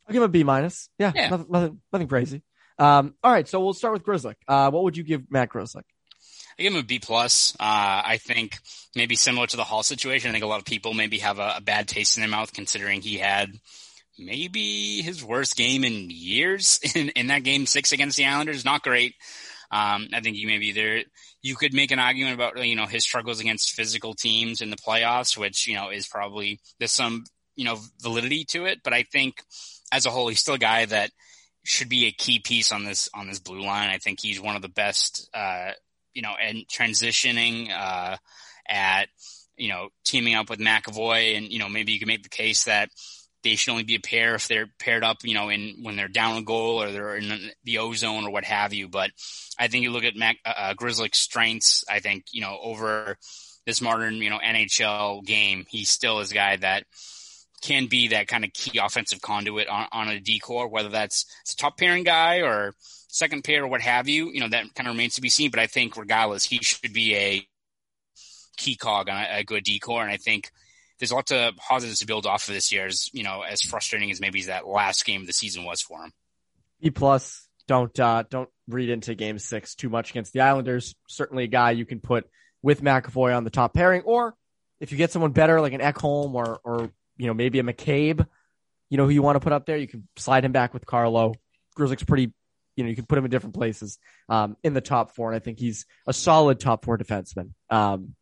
I'll 0.06 0.12
give 0.12 0.22
him 0.22 0.28
a 0.28 0.32
B 0.32 0.44
minus. 0.44 0.88
Yeah, 0.98 1.12
yeah. 1.14 1.28
Nothing, 1.28 1.46
nothing, 1.50 1.80
nothing, 1.92 2.08
crazy. 2.08 2.42
Um, 2.78 3.14
all 3.22 3.32
right, 3.32 3.46
so 3.48 3.60
we'll 3.60 3.74
start 3.74 3.94
with 3.94 4.04
Grzelcyk. 4.04 4.36
Uh, 4.48 4.70
what 4.70 4.84
would 4.84 4.96
you 4.96 5.04
give 5.04 5.30
Matt 5.30 5.50
Grzelcyk? 5.50 5.84
I 6.58 6.62
give 6.62 6.72
him 6.74 6.80
a 6.80 6.84
B 6.84 6.98
plus. 6.98 7.54
Uh, 7.58 8.02
I 8.04 8.18
think 8.22 8.58
maybe 8.94 9.16
similar 9.16 9.46
to 9.46 9.56
the 9.56 9.64
Hall 9.64 9.82
situation. 9.82 10.28
I 10.28 10.32
think 10.32 10.44
a 10.44 10.48
lot 10.48 10.58
of 10.58 10.64
people 10.64 10.94
maybe 10.94 11.18
have 11.18 11.38
a, 11.38 11.54
a 11.56 11.60
bad 11.60 11.88
taste 11.88 12.16
in 12.16 12.22
their 12.22 12.30
mouth 12.30 12.52
considering 12.52 13.00
he 13.00 13.18
had 13.18 13.58
maybe 14.18 15.02
his 15.02 15.24
worst 15.24 15.56
game 15.56 15.84
in 15.84 16.08
years 16.10 16.80
in, 16.94 17.10
in 17.10 17.28
that 17.28 17.42
game 17.42 17.66
six 17.66 17.92
against 17.92 18.16
the 18.16 18.26
Islanders. 18.26 18.64
Not 18.64 18.82
great. 18.82 19.14
Um, 19.72 20.08
I 20.12 20.20
think 20.20 20.36
you 20.36 20.46
maybe 20.46 20.72
there 20.72 21.02
you 21.40 21.56
could 21.56 21.72
make 21.72 21.90
an 21.90 21.98
argument 21.98 22.34
about 22.34 22.62
you 22.64 22.76
know 22.76 22.86
his 22.86 23.04
struggles 23.04 23.40
against 23.40 23.72
physical 23.72 24.14
teams 24.14 24.60
in 24.60 24.70
the 24.70 24.76
playoffs, 24.76 25.36
which 25.36 25.66
you 25.66 25.74
know 25.74 25.88
is 25.88 26.06
probably 26.06 26.60
there's 26.78 26.92
some 26.92 27.24
you 27.56 27.64
know 27.64 27.78
validity 28.00 28.44
to 28.50 28.66
it. 28.66 28.80
But 28.84 28.92
I 28.92 29.04
think 29.04 29.42
as 29.90 30.04
a 30.04 30.10
whole, 30.10 30.28
he's 30.28 30.40
still 30.40 30.54
a 30.54 30.58
guy 30.58 30.84
that 30.84 31.10
should 31.64 31.88
be 31.88 32.06
a 32.06 32.12
key 32.12 32.38
piece 32.38 32.70
on 32.70 32.84
this 32.84 33.08
on 33.14 33.28
this 33.28 33.38
blue 33.38 33.62
line. 33.62 33.88
I 33.88 33.98
think 33.98 34.20
he's 34.20 34.40
one 34.40 34.56
of 34.56 34.62
the 34.62 34.68
best, 34.68 35.28
uh, 35.32 35.72
you 36.12 36.22
know, 36.22 36.34
and 36.42 36.66
transitioning 36.68 37.70
uh, 37.70 38.16
at 38.68 39.08
you 39.56 39.70
know 39.70 39.88
teaming 40.04 40.34
up 40.34 40.50
with 40.50 40.60
McAvoy, 40.60 41.36
and 41.36 41.48
you 41.48 41.58
know 41.58 41.68
maybe 41.68 41.92
you 41.92 41.98
can 41.98 42.08
make 42.08 42.22
the 42.22 42.28
case 42.28 42.64
that 42.64 42.90
they 43.42 43.56
should 43.56 43.72
only 43.72 43.84
be 43.84 43.96
a 43.96 44.00
pair 44.00 44.34
if 44.34 44.48
they're 44.48 44.68
paired 44.78 45.04
up, 45.04 45.18
you 45.24 45.34
know, 45.34 45.48
in 45.48 45.78
when 45.82 45.96
they're 45.96 46.08
down 46.08 46.36
a 46.36 46.42
goal 46.42 46.82
or 46.82 46.90
they're 46.92 47.16
in 47.16 47.50
the 47.64 47.78
ozone 47.78 48.24
or 48.24 48.30
what 48.30 48.44
have 48.44 48.72
you. 48.72 48.88
But 48.88 49.10
I 49.58 49.68
think 49.68 49.82
you 49.82 49.90
look 49.90 50.04
at 50.04 50.16
Mac, 50.16 50.38
uh, 50.44 50.74
uh, 50.74 51.08
strengths. 51.12 51.84
I 51.88 52.00
think 52.00 52.26
you 52.32 52.40
know 52.40 52.58
over 52.62 53.16
this 53.66 53.80
modern, 53.80 54.16
you 54.16 54.30
know, 54.30 54.38
NHL 54.44 55.24
game, 55.24 55.64
he 55.68 55.84
still 55.84 56.20
is 56.20 56.32
a 56.32 56.34
guy 56.34 56.56
that 56.56 56.84
can 57.62 57.86
be 57.86 58.08
that 58.08 58.26
kind 58.26 58.44
of 58.44 58.52
key 58.52 58.78
offensive 58.78 59.20
conduit 59.20 59.68
on, 59.68 59.86
on 59.92 60.08
a 60.08 60.18
D 60.18 60.38
corps, 60.38 60.68
whether 60.68 60.88
that's 60.88 61.26
a 61.52 61.56
top 61.56 61.78
pairing 61.78 62.02
guy 62.02 62.40
or 62.40 62.74
second 63.08 63.44
pair 63.44 63.64
or 63.64 63.68
what 63.68 63.80
have 63.80 64.08
you. 64.08 64.30
You 64.32 64.40
know, 64.40 64.48
that 64.48 64.74
kind 64.74 64.88
of 64.88 64.94
remains 64.94 65.14
to 65.14 65.20
be 65.20 65.28
seen. 65.28 65.50
But 65.50 65.60
I 65.60 65.66
think 65.66 65.96
regardless, 65.96 66.44
he 66.44 66.58
should 66.58 66.92
be 66.92 67.14
a 67.14 67.48
key 68.56 68.76
cog 68.76 69.08
on 69.08 69.16
a, 69.16 69.38
a 69.38 69.44
good 69.44 69.64
D 69.64 69.78
corps. 69.78 70.02
And 70.02 70.10
I 70.10 70.16
think 70.16 70.50
there's 71.02 71.10
lots 71.10 71.32
of 71.32 71.56
positives 71.56 71.98
to 71.98 72.06
build 72.06 72.26
off 72.26 72.46
of 72.46 72.54
this 72.54 72.70
year. 72.70 72.86
As 72.86 73.10
you 73.12 73.24
know, 73.24 73.42
as 73.42 73.60
frustrating 73.60 74.12
as 74.12 74.20
maybe 74.20 74.42
that 74.44 74.68
last 74.68 75.04
game 75.04 75.22
of 75.22 75.26
the 75.26 75.32
season 75.32 75.64
was 75.64 75.82
for 75.82 76.04
him. 76.04 76.12
B 76.80 76.90
plus. 76.90 77.48
Don't 77.66 77.98
uh, 77.98 78.22
don't 78.30 78.48
read 78.68 78.88
into 78.88 79.16
Game 79.16 79.40
Six 79.40 79.74
too 79.74 79.88
much 79.88 80.10
against 80.10 80.32
the 80.32 80.42
Islanders. 80.42 80.94
Certainly 81.08 81.44
a 81.44 81.48
guy 81.48 81.72
you 81.72 81.84
can 81.84 81.98
put 81.98 82.28
with 82.62 82.82
McAvoy 82.82 83.36
on 83.36 83.42
the 83.42 83.50
top 83.50 83.74
pairing, 83.74 84.02
or 84.02 84.34
if 84.78 84.92
you 84.92 84.98
get 84.98 85.10
someone 85.10 85.32
better 85.32 85.60
like 85.60 85.72
an 85.72 85.80
Ekholm 85.80 86.34
or 86.34 86.60
or 86.62 86.90
you 87.16 87.26
know 87.26 87.34
maybe 87.34 87.58
a 87.58 87.64
McCabe, 87.64 88.24
you 88.90 88.96
know 88.96 89.04
who 89.04 89.10
you 89.10 89.22
want 89.22 89.36
to 89.36 89.40
put 89.40 89.52
up 89.52 89.66
there, 89.66 89.76
you 89.76 89.88
can 89.88 90.06
slide 90.16 90.44
him 90.44 90.52
back 90.52 90.72
with 90.72 90.86
Carlo. 90.86 91.34
Grzelcyk's 91.76 92.04
pretty 92.04 92.32
you 92.76 92.84
know, 92.84 92.90
you 92.90 92.96
can 92.96 93.06
put 93.06 93.18
him 93.18 93.24
in 93.24 93.30
different 93.30 93.54
places 93.54 93.98
um, 94.28 94.56
in 94.62 94.72
the 94.72 94.80
top 94.80 95.14
four, 95.14 95.30
and 95.30 95.36
I 95.36 95.40
think 95.40 95.58
he's 95.58 95.84
a 96.06 96.12
solid 96.12 96.60
top 96.60 96.84
four 96.84 96.96
defenseman 96.96 97.50
um, 97.70 98.14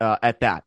uh, 0.00 0.16
at 0.22 0.40
that. 0.40 0.64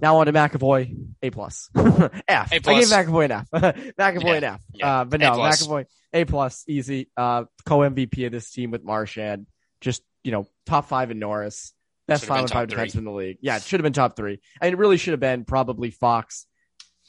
Now 0.00 0.18
on 0.18 0.26
to 0.26 0.32
McAvoy, 0.32 0.96
A 1.22 1.30
plus, 1.30 1.70
F. 1.76 2.52
A 2.52 2.60
plus. 2.60 2.92
I 2.92 3.02
gave 3.02 3.08
McAvoy 3.08 3.24
an 3.24 3.32
F. 3.32 3.50
McAvoy 3.98 4.24
yeah. 4.24 4.34
an 4.34 4.44
F. 4.44 4.60
Yeah. 4.72 5.00
Uh, 5.00 5.04
but 5.04 5.20
no, 5.20 5.32
McAvoy 5.32 5.86
A 6.12 6.24
plus, 6.24 6.64
easy. 6.68 7.10
Uh, 7.16 7.44
co 7.64 7.78
MVP 7.78 8.26
of 8.26 8.32
this 8.32 8.50
team 8.50 8.70
with 8.70 8.84
Marchand. 8.84 9.46
Just 9.80 10.02
you 10.22 10.32
know, 10.32 10.46
top 10.66 10.86
five 10.88 11.10
in 11.10 11.18
Norris, 11.18 11.72
best 12.06 12.24
five 12.24 12.42
on 12.42 12.48
five 12.48 12.68
defenseman 12.68 12.98
in 12.98 13.04
the 13.04 13.12
league. 13.12 13.38
Yeah, 13.40 13.56
it 13.56 13.62
should 13.62 13.80
have 13.80 13.84
been 13.84 13.92
top 13.92 14.16
three, 14.16 14.40
and 14.60 14.72
it 14.72 14.78
really 14.78 14.96
should 14.96 15.12
have 15.12 15.20
been 15.20 15.44
probably 15.44 15.90
Fox, 15.90 16.46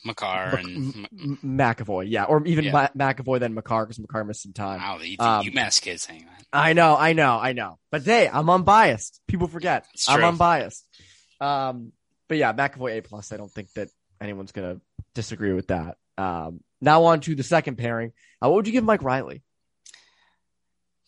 Makar, 0.05 0.57
and 0.57 1.07
M- 1.11 1.39
McAvoy. 1.43 2.05
Yeah, 2.09 2.23
or 2.23 2.45
even 2.45 2.65
yeah. 2.65 2.89
Ma- 2.95 3.11
McAvoy 3.11 3.39
then 3.39 3.53
Makar 3.53 3.85
because 3.85 3.99
Makar 3.99 4.23
missed 4.23 4.43
some 4.43 4.53
time. 4.53 4.79
Wow, 4.79 4.97
the, 4.97 5.15
the 5.15 5.23
um, 5.23 5.45
UMass 5.45 5.81
kids 5.81 6.05
hang 6.05 6.21
on. 6.21 6.45
I 6.51 6.73
know, 6.73 6.95
I 6.97 7.13
know, 7.13 7.37
I 7.37 7.53
know. 7.53 7.77
But 7.91 8.03
hey, 8.03 8.27
I'm 8.27 8.49
unbiased. 8.49 9.21
People 9.27 9.47
forget 9.47 9.85
I'm 10.07 10.23
unbiased. 10.23 10.85
Um, 11.39 11.91
but 12.29 12.37
yeah, 12.37 12.53
McAvoy 12.53 12.99
A 12.99 13.01
plus. 13.01 13.33
I 13.33 13.37
don't 13.37 13.51
think 13.51 13.73
that 13.73 13.89
anyone's 14.21 14.53
gonna 14.53 14.79
disagree 15.13 15.51
with 15.51 15.67
that. 15.67 15.97
Um, 16.17 16.61
now 16.79 17.05
on 17.05 17.19
to 17.21 17.35
the 17.35 17.43
second 17.43 17.77
pairing. 17.77 18.13
Uh, 18.41 18.47
what 18.47 18.55
would 18.57 18.67
you 18.67 18.73
give 18.73 18.85
Mike 18.85 19.03
Reilly? 19.03 19.43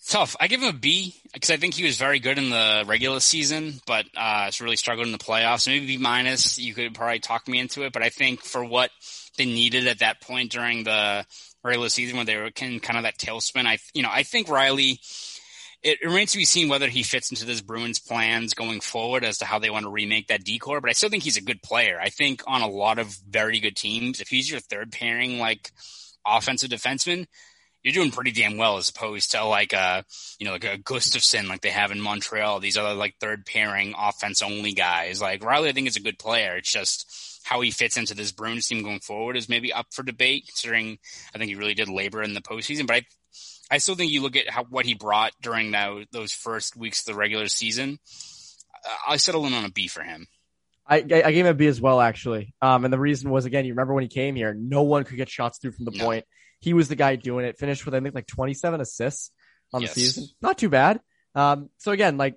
Tough. 0.07 0.35
I 0.39 0.47
give 0.47 0.63
him 0.63 0.69
a 0.69 0.77
B 0.77 1.15
because 1.31 1.51
I 1.51 1.57
think 1.57 1.75
he 1.75 1.83
was 1.83 1.97
very 1.97 2.19
good 2.19 2.39
in 2.39 2.49
the 2.49 2.83
regular 2.87 3.19
season, 3.19 3.75
but 3.85 4.05
uh, 4.17 4.45
it's 4.47 4.59
really 4.59 4.75
struggled 4.75 5.05
in 5.05 5.11
the 5.11 5.19
playoffs. 5.19 5.67
Maybe 5.67 5.85
B 5.85 5.97
minus. 5.97 6.57
You 6.57 6.73
could 6.73 6.95
probably 6.95 7.19
talk 7.19 7.47
me 7.47 7.59
into 7.59 7.83
it, 7.83 7.93
but 7.93 8.01
I 8.01 8.09
think 8.09 8.41
for 8.41 8.65
what 8.65 8.89
they 9.37 9.45
needed 9.45 9.85
at 9.85 9.99
that 9.99 10.19
point 10.19 10.51
during 10.51 10.85
the 10.85 11.23
regular 11.63 11.89
season, 11.89 12.17
when 12.17 12.25
they 12.25 12.35
were 12.35 12.49
in 12.59 12.79
kind 12.79 12.97
of 12.97 13.03
that 13.03 13.19
tailspin, 13.19 13.67
I 13.67 13.77
you 13.93 14.01
know 14.01 14.09
I 14.11 14.23
think 14.23 14.49
Reilly 14.49 14.99
it 15.83 15.99
remains 16.03 16.31
to 16.31 16.37
be 16.37 16.45
seen 16.45 16.69
whether 16.69 16.87
he 16.87 17.03
fits 17.03 17.31
into 17.31 17.45
this 17.45 17.61
Bruins 17.61 17.99
plans 17.99 18.53
going 18.53 18.81
forward 18.81 19.23
as 19.23 19.39
to 19.39 19.45
how 19.45 19.57
they 19.59 19.69
want 19.69 19.85
to 19.85 19.91
remake 19.91 20.27
that 20.27 20.43
D 20.43 20.59
corps. 20.59 20.81
But 20.81 20.89
I 20.89 20.93
still 20.93 21.09
think 21.09 21.23
he's 21.23 21.37
a 21.37 21.43
good 21.43 21.63
player. 21.63 21.99
I 21.99 22.09
think 22.09 22.43
on 22.45 22.61
a 22.61 22.67
lot 22.67 22.99
of 22.99 23.17
very 23.27 23.59
good 23.59 23.75
teams, 23.75 24.21
if 24.21 24.27
he's 24.27 24.49
your 24.49 24.59
third 24.59 24.91
pairing, 24.91 25.39
like 25.39 25.71
offensive 26.25 26.69
defenseman, 26.69 27.25
you're 27.83 27.93
doing 27.93 28.11
pretty 28.11 28.31
damn 28.31 28.57
well 28.57 28.77
as 28.77 28.89
opposed 28.89 29.31
to 29.31 29.43
like 29.43 29.73
a, 29.73 30.05
you 30.39 30.45
know, 30.45 30.53
like 30.53 30.65
a 30.65 30.77
Gustafsson 30.77 31.47
like 31.47 31.61
they 31.61 31.71
have 31.71 31.91
in 31.91 31.99
Montreal, 31.99 32.59
these 32.59 32.77
other 32.77 32.93
like 32.93 33.15
third 33.19 33.45
pairing 33.45 33.95
offense 33.97 34.43
only 34.43 34.73
guys. 34.73 35.19
Like 35.19 35.43
Reilly, 35.43 35.69
I 35.69 35.71
think 35.71 35.87
is 35.87 35.95
a 35.95 36.01
good 36.01 36.19
player. 36.19 36.57
It's 36.57 36.71
just 36.71 37.41
how 37.43 37.61
he 37.61 37.71
fits 37.71 37.97
into 37.97 38.13
this 38.13 38.31
Bruins 38.31 38.67
team 38.67 38.83
going 38.83 38.99
forward 38.99 39.35
is 39.35 39.49
maybe 39.49 39.73
up 39.73 39.87
for 39.91 40.03
debate 40.03 40.45
considering 40.45 40.99
I 41.33 41.39
think 41.39 41.49
he 41.49 41.55
really 41.55 41.73
did 41.73 41.89
labor 41.89 42.21
in 42.21 42.35
the 42.35 42.41
postseason. 42.41 42.85
But 42.85 42.97
I 42.97 43.01
I 43.71 43.77
still 43.77 43.95
think 43.95 44.11
you 44.11 44.21
look 44.21 44.35
at 44.35 44.49
how, 44.49 44.65
what 44.65 44.85
he 44.85 44.93
brought 44.93 45.31
during 45.41 45.71
that, 45.71 46.07
those 46.11 46.33
first 46.33 46.75
weeks 46.75 46.99
of 46.99 47.05
the 47.05 47.15
regular 47.15 47.47
season. 47.47 47.99
I 49.07 49.17
settle 49.17 49.45
in 49.45 49.53
on 49.53 49.63
a 49.63 49.71
B 49.71 49.87
for 49.87 50.03
him. 50.03 50.27
I, 50.85 50.97
I 50.97 51.01
gave 51.01 51.45
him 51.45 51.47
a 51.47 51.53
B 51.53 51.67
as 51.67 51.79
well, 51.79 52.01
actually. 52.01 52.53
Um, 52.61 52.83
and 52.83 52.93
the 52.93 52.99
reason 52.99 53.29
was 53.29 53.45
again, 53.45 53.63
you 53.63 53.71
remember 53.71 53.93
when 53.93 54.03
he 54.03 54.09
came 54.09 54.35
here, 54.35 54.53
no 54.53 54.83
one 54.83 55.05
could 55.05 55.15
get 55.15 55.29
shots 55.29 55.57
through 55.59 55.71
from 55.71 55.85
the 55.85 55.91
no. 55.91 56.03
point. 56.03 56.25
He 56.59 56.73
was 56.73 56.89
the 56.89 56.95
guy 56.95 57.15
doing 57.15 57.45
it. 57.45 57.57
Finished 57.57 57.85
with 57.85 57.95
I 57.95 58.01
think 58.01 58.13
like 58.13 58.27
27 58.27 58.81
assists 58.81 59.31
on 59.73 59.81
yes. 59.81 59.93
the 59.93 60.01
season. 60.01 60.27
Not 60.41 60.57
too 60.57 60.69
bad. 60.69 60.99
Um, 61.33 61.69
so 61.77 61.91
again, 61.91 62.17
like, 62.17 62.35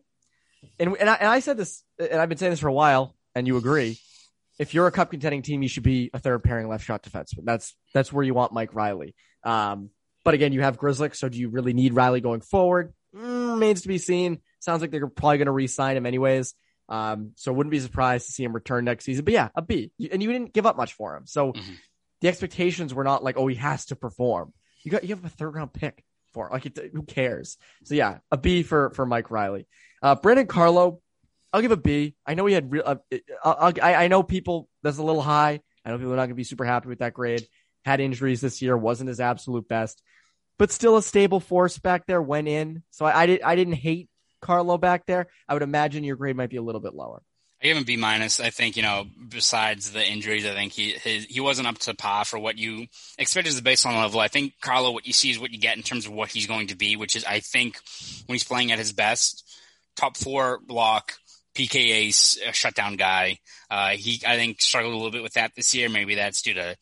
and 0.78 0.96
and 0.98 1.10
I, 1.10 1.14
and 1.14 1.28
I 1.28 1.40
said 1.40 1.56
this, 1.56 1.82
and 1.98 2.20
I've 2.20 2.28
been 2.28 2.38
saying 2.38 2.52
this 2.52 2.60
for 2.60 2.68
a 2.68 2.72
while, 2.72 3.16
and 3.34 3.46
you 3.46 3.56
agree. 3.56 3.98
If 4.58 4.72
you're 4.72 4.86
a 4.86 4.92
cup 4.92 5.10
contending 5.10 5.42
team, 5.42 5.62
you 5.62 5.68
should 5.68 5.82
be 5.82 6.10
a 6.14 6.20
third 6.20 6.44
pairing 6.44 6.68
left 6.68 6.84
shot 6.84 7.02
defenseman. 7.02 7.44
That's 7.44 7.74
that's 7.92 8.12
where 8.12 8.24
you 8.24 8.34
want 8.34 8.52
Mike 8.52 8.74
Reilly. 8.74 9.14
Um, 9.42 9.90
but 10.24 10.34
again, 10.34 10.52
you 10.52 10.62
have 10.62 10.78
Grzelcyk, 10.78 11.14
so 11.14 11.28
do 11.28 11.38
you 11.38 11.48
really 11.48 11.72
need 11.72 11.94
Reilly 11.94 12.20
going 12.20 12.40
forward? 12.40 12.92
Mm, 13.14 13.54
remains 13.54 13.82
to 13.82 13.88
be 13.88 13.98
seen. 13.98 14.40
Sounds 14.60 14.80
like 14.80 14.90
they're 14.90 15.06
probably 15.06 15.38
going 15.38 15.46
to 15.46 15.52
re-sign 15.52 15.96
him 15.96 16.06
anyways. 16.06 16.54
Um, 16.88 17.32
so 17.36 17.52
wouldn't 17.52 17.70
be 17.70 17.80
surprised 17.80 18.26
to 18.26 18.32
see 18.32 18.44
him 18.44 18.52
return 18.52 18.84
next 18.84 19.04
season. 19.04 19.24
But 19.24 19.34
yeah, 19.34 19.48
a 19.54 19.62
B. 19.62 19.92
And 20.10 20.22
you 20.22 20.32
didn't 20.32 20.52
give 20.52 20.66
up 20.66 20.76
much 20.76 20.94
for 20.94 21.16
him. 21.16 21.26
So 21.26 21.52
mm-hmm. 21.52 21.72
the 22.20 22.28
expectations 22.28 22.92
were 22.92 23.04
not 23.04 23.22
like, 23.22 23.36
oh, 23.36 23.46
he 23.46 23.56
has 23.56 23.86
to 23.86 23.96
perform. 23.96 24.52
You 24.82 24.90
got 24.90 25.02
you 25.02 25.14
have 25.14 25.24
a 25.24 25.30
third 25.30 25.54
round 25.54 25.72
pick 25.72 26.04
for 26.32 26.50
like 26.52 26.66
it, 26.66 26.90
who 26.92 27.02
cares? 27.02 27.56
So 27.84 27.94
yeah, 27.94 28.18
a 28.30 28.36
B 28.36 28.62
for 28.62 28.90
for 28.90 29.06
Mike 29.06 29.30
Reilly. 29.30 29.66
Uh, 30.02 30.14
Brandon 30.14 30.46
Carlo, 30.46 31.00
I'll 31.52 31.62
give 31.62 31.72
a 31.72 31.76
B. 31.76 32.16
I 32.26 32.34
know 32.34 32.44
he 32.44 32.52
had 32.52 32.70
real. 32.70 32.82
Uh, 32.84 33.72
I, 33.82 34.04
I 34.04 34.08
know 34.08 34.22
people 34.22 34.68
that's 34.82 34.98
a 34.98 35.02
little 35.02 35.22
high. 35.22 35.60
I 35.84 35.90
know 35.90 35.96
people 35.96 36.12
are 36.12 36.16
not 36.16 36.22
going 36.22 36.30
to 36.30 36.34
be 36.34 36.44
super 36.44 36.64
happy 36.64 36.88
with 36.88 36.98
that 36.98 37.14
grade. 37.14 37.46
Had 37.84 38.00
injuries 38.00 38.40
this 38.42 38.60
year, 38.60 38.76
wasn't 38.76 39.08
his 39.08 39.20
absolute 39.20 39.68
best 39.68 40.02
but 40.58 40.70
still 40.70 40.96
a 40.96 41.02
stable 41.02 41.40
force 41.40 41.78
back 41.78 42.06
there 42.06 42.22
went 42.22 42.48
in. 42.48 42.82
So 42.90 43.04
I, 43.04 43.22
I 43.22 43.26
did 43.26 43.42
I 43.42 43.56
didn't 43.56 43.74
hate 43.74 44.08
Carlo 44.40 44.78
back 44.78 45.06
there. 45.06 45.28
I 45.48 45.54
would 45.54 45.62
imagine 45.62 46.04
your 46.04 46.16
grade 46.16 46.36
might 46.36 46.50
be 46.50 46.56
a 46.56 46.62
little 46.62 46.80
bit 46.80 46.94
lower. 46.94 47.22
I 47.62 47.68
give 47.68 47.76
him 47.78 47.84
B 47.84 47.96
minus. 47.96 48.40
I 48.40 48.50
think 48.50 48.76
you 48.76 48.82
know, 48.82 49.06
besides 49.28 49.92
the 49.92 50.04
injuries, 50.04 50.44
I 50.44 50.52
think 50.52 50.72
he 50.72 50.92
his, 50.92 51.24
he 51.24 51.40
wasn't 51.40 51.66
up 51.66 51.78
to 51.78 51.94
par 51.94 52.24
for 52.24 52.38
what 52.38 52.58
you 52.58 52.86
expect 53.18 53.48
as 53.48 53.60
the 53.60 53.68
baseline 53.68 54.00
level. 54.00 54.20
I 54.20 54.28
think 54.28 54.54
Carlo, 54.60 54.90
what 54.90 55.06
you 55.06 55.12
see 55.12 55.30
is 55.30 55.38
what 55.38 55.50
you 55.50 55.58
get 55.58 55.76
in 55.76 55.82
terms 55.82 56.06
of 56.06 56.12
what 56.12 56.28
he's 56.28 56.46
going 56.46 56.66
to 56.68 56.76
be, 56.76 56.96
which 56.96 57.16
is 57.16 57.24
I 57.24 57.40
think 57.40 57.78
when 58.26 58.34
he's 58.34 58.44
playing 58.44 58.70
at 58.70 58.78
his 58.78 58.92
best, 58.92 59.50
top 59.96 60.16
four 60.16 60.58
block, 60.58 61.14
PK 61.54 61.76
ace, 61.76 62.38
shutdown 62.52 62.96
guy. 62.96 63.38
Uh, 63.70 63.90
he 63.90 64.20
I 64.26 64.36
think 64.36 64.60
struggled 64.60 64.92
a 64.92 64.96
little 64.96 65.12
bit 65.12 65.22
with 65.22 65.34
that 65.34 65.52
this 65.56 65.74
year. 65.74 65.88
Maybe 65.88 66.16
that's 66.16 66.42
due 66.42 66.54
to 66.54 66.76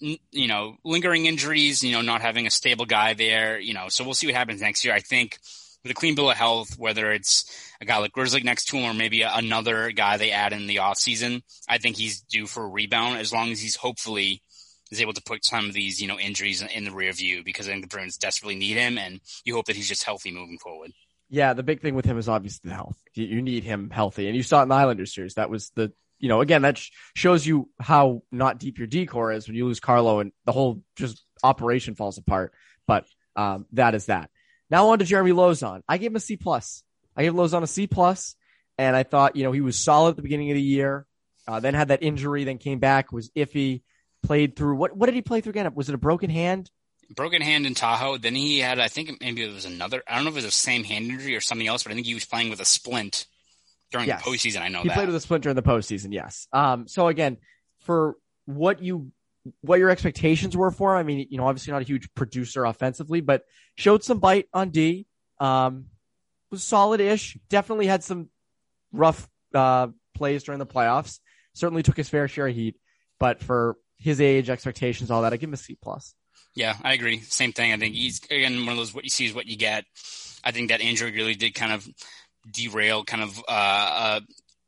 you 0.00 0.48
know, 0.48 0.76
lingering 0.84 1.26
injuries, 1.26 1.82
you 1.82 1.92
know, 1.92 2.02
not 2.02 2.20
having 2.20 2.46
a 2.46 2.50
stable 2.50 2.86
guy 2.86 3.14
there, 3.14 3.58
you 3.58 3.74
know, 3.74 3.88
so 3.88 4.04
we'll 4.04 4.14
see 4.14 4.26
what 4.26 4.34
happens 4.34 4.60
next 4.60 4.84
year. 4.84 4.94
I 4.94 5.00
think 5.00 5.38
with 5.82 5.92
a 5.92 5.94
clean 5.94 6.14
bill 6.14 6.30
of 6.30 6.36
health, 6.36 6.78
whether 6.78 7.10
it's 7.10 7.44
a 7.80 7.84
guy 7.84 7.98
like 7.98 8.12
Grzelcyk 8.12 8.44
next 8.44 8.66
to 8.66 8.76
him 8.76 8.90
or 8.90 8.94
maybe 8.94 9.22
another 9.22 9.90
guy 9.90 10.16
they 10.16 10.30
add 10.30 10.52
in 10.52 10.66
the 10.66 10.76
offseason, 10.76 11.42
I 11.68 11.78
think 11.78 11.96
he's 11.96 12.20
due 12.20 12.46
for 12.46 12.64
a 12.64 12.68
rebound 12.68 13.18
as 13.18 13.32
long 13.32 13.50
as 13.50 13.60
he's 13.60 13.76
hopefully 13.76 14.42
is 14.90 15.00
able 15.00 15.12
to 15.12 15.22
put 15.22 15.44
some 15.44 15.66
of 15.66 15.74
these, 15.74 16.00
you 16.00 16.08
know, 16.08 16.18
injuries 16.18 16.62
in 16.62 16.84
the 16.84 16.90
rear 16.90 17.12
view 17.12 17.44
because 17.44 17.68
I 17.68 17.72
think 17.72 17.82
the 17.82 17.88
Bruins 17.88 18.16
desperately 18.16 18.56
need 18.56 18.76
him 18.76 18.98
and 18.98 19.20
you 19.44 19.54
hope 19.54 19.66
that 19.66 19.76
he's 19.76 19.88
just 19.88 20.04
healthy 20.04 20.32
moving 20.32 20.58
forward. 20.58 20.92
Yeah, 21.30 21.52
the 21.52 21.62
big 21.62 21.82
thing 21.82 21.94
with 21.94 22.06
him 22.06 22.16
is 22.16 22.28
obviously 22.28 22.70
the 22.70 22.74
health. 22.74 22.96
You, 23.14 23.26
you 23.26 23.42
need 23.42 23.62
him 23.62 23.90
healthy, 23.90 24.28
and 24.28 24.36
you 24.36 24.42
saw 24.42 24.60
it 24.60 24.62
in 24.62 24.68
the 24.70 24.74
Islanders 24.74 25.14
series. 25.14 25.34
That 25.34 25.50
was 25.50 25.70
the 25.74 25.92
you 26.18 26.28
know 26.28 26.40
again 26.40 26.62
that 26.62 26.78
sh- 26.78 26.90
shows 27.14 27.46
you 27.46 27.68
how 27.80 28.22
not 28.32 28.58
deep 28.58 28.78
your 28.78 28.86
D 28.86 29.06
corps 29.06 29.32
is 29.32 29.46
when 29.46 29.56
you 29.56 29.66
lose 29.66 29.80
Carlo 29.80 30.20
and 30.20 30.32
the 30.44 30.52
whole 30.52 30.82
just 30.96 31.22
operation 31.42 31.94
falls 31.94 32.18
apart. 32.18 32.52
But 32.86 33.06
um, 33.36 33.66
that 33.72 33.94
is 33.94 34.06
that. 34.06 34.30
Now 34.70 34.88
on 34.88 34.98
to 34.98 35.04
Jeremy 35.04 35.32
Lauzon. 35.32 35.82
I 35.88 35.98
gave 35.98 36.10
him 36.10 36.16
a 36.16 36.20
C 36.20 36.36
plus. 36.36 36.82
I 37.16 37.22
gave 37.22 37.34
Lauzon 37.34 37.62
a 37.62 37.66
C 37.66 37.86
plus, 37.86 38.34
and 38.76 38.94
I 38.94 39.02
thought 39.02 39.36
you 39.36 39.44
know 39.44 39.52
he 39.52 39.60
was 39.60 39.78
solid 39.78 40.10
at 40.10 40.16
the 40.16 40.22
beginning 40.22 40.50
of 40.50 40.56
the 40.56 40.62
year. 40.62 41.06
Uh, 41.46 41.60
then 41.60 41.72
had 41.74 41.88
that 41.88 42.02
injury, 42.02 42.44
then 42.44 42.58
came 42.58 42.78
back, 42.78 43.10
was 43.10 43.30
iffy, 43.30 43.82
played 44.22 44.56
through. 44.56 44.76
What 44.76 44.96
what 44.96 45.06
did 45.06 45.14
he 45.14 45.22
play 45.22 45.40
through 45.40 45.50
again? 45.50 45.72
Was 45.74 45.88
it 45.88 45.94
a 45.94 45.98
broken 45.98 46.30
hand? 46.30 46.70
broken 47.14 47.42
hand 47.42 47.66
in 47.66 47.74
Tahoe. 47.74 48.18
Then 48.18 48.34
he 48.34 48.58
had, 48.58 48.78
I 48.78 48.88
think 48.88 49.20
maybe 49.20 49.42
it 49.42 49.52
was 49.52 49.64
another. 49.64 50.02
I 50.06 50.16
don't 50.16 50.24
know 50.24 50.30
if 50.30 50.34
it 50.34 50.38
was 50.38 50.44
the 50.44 50.50
same 50.50 50.84
hand 50.84 51.06
injury 51.06 51.36
or 51.36 51.40
something 51.40 51.66
else, 51.66 51.82
but 51.82 51.92
I 51.92 51.94
think 51.94 52.06
he 52.06 52.14
was 52.14 52.24
playing 52.24 52.50
with 52.50 52.60
a 52.60 52.64
splint 52.64 53.26
during 53.90 54.06
Yes. 54.08 54.24
the 54.24 54.30
postseason. 54.30 54.60
I 54.60 54.68
know 54.68 54.82
He 54.82 54.88
that. 54.88 54.94
played 54.94 55.06
with 55.08 55.16
a 55.16 55.20
splinter 55.20 55.50
in 55.50 55.56
the 55.56 55.62
postseason, 55.62 56.12
yes. 56.12 56.46
Um, 56.52 56.86
so 56.88 57.08
again, 57.08 57.38
for 57.80 58.16
what 58.46 58.82
you 58.82 59.12
what 59.62 59.78
your 59.78 59.88
expectations 59.88 60.54
were 60.56 60.70
for 60.70 60.92
him, 60.94 60.98
I 60.98 61.02
mean, 61.04 61.26
you 61.30 61.38
know, 61.38 61.46
obviously 61.46 61.72
not 61.72 61.80
a 61.80 61.84
huge 61.86 62.12
producer 62.14 62.64
offensively, 62.66 63.22
but 63.22 63.44
showed 63.76 64.04
some 64.04 64.18
bite 64.18 64.46
on 64.52 64.68
D. 64.70 65.06
Um, 65.40 65.86
was 66.50 66.62
solid-ish. 66.62 67.38
Definitely 67.48 67.86
had 67.86 68.02
some 68.04 68.28
rough 68.92 69.28
uh, 69.54 69.88
plays 70.14 70.42
during 70.44 70.58
the 70.58 70.66
playoffs. 70.66 71.20
Certainly 71.54 71.82
took 71.84 71.96
his 71.96 72.08
fair 72.10 72.28
share 72.28 72.48
of 72.48 72.54
heat, 72.54 72.76
but 73.18 73.42
for 73.42 73.76
his 73.96 74.20
age, 74.20 74.50
expectations, 74.50 75.10
all 75.10 75.22
that, 75.22 75.32
I 75.32 75.36
give 75.36 75.48
him 75.48 75.54
a 75.54 75.58
C 75.58 75.76
plus. 75.80 76.14
Yeah, 76.54 76.76
I 76.82 76.92
agree. 76.92 77.20
Same 77.20 77.52
thing. 77.52 77.72
I 77.72 77.76
think 77.78 77.94
he's 77.94 78.20
again 78.30 78.60
one 78.66 78.70
of 78.70 78.76
those 78.76 78.92
what 78.92 79.04
you 79.04 79.10
see 79.10 79.24
is 79.26 79.34
what 79.34 79.46
you 79.46 79.56
get. 79.56 79.84
I 80.44 80.50
think 80.50 80.68
that 80.70 80.80
injury 80.80 81.12
really 81.12 81.34
did 81.34 81.54
kind 81.54 81.72
of 81.72 81.88
derail 82.50 83.04
kind 83.04 83.22
of 83.22 83.38
uh, 83.48 83.50
uh 83.50 84.20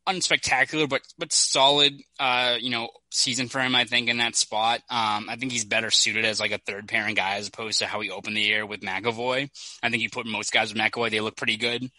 unspectacular 0.08 0.88
but 0.88 1.02
but 1.18 1.32
solid 1.32 1.94
uh 2.18 2.56
you 2.58 2.70
know 2.70 2.88
season 3.10 3.48
for 3.48 3.60
him 3.60 3.74
I 3.74 3.84
think 3.84 4.08
in 4.08 4.18
that 4.18 4.34
spot. 4.34 4.80
Um 4.88 5.28
I 5.28 5.36
think 5.36 5.52
he's 5.52 5.64
better 5.64 5.90
suited 5.90 6.24
as 6.24 6.40
like 6.40 6.52
a 6.52 6.58
third 6.58 6.88
pairing 6.88 7.14
guy 7.14 7.36
as 7.36 7.48
opposed 7.48 7.78
to 7.80 7.86
how 7.86 8.00
he 8.00 8.10
opened 8.10 8.36
the 8.36 8.42
year 8.42 8.64
with 8.64 8.80
McAvoy. 8.80 9.50
I 9.82 9.90
think 9.90 10.02
you 10.02 10.10
put 10.10 10.26
most 10.26 10.52
guys 10.52 10.72
with 10.72 10.80
McAvoy, 10.82 11.10
they 11.10 11.20
look 11.20 11.36
pretty 11.36 11.56
good. 11.56 11.90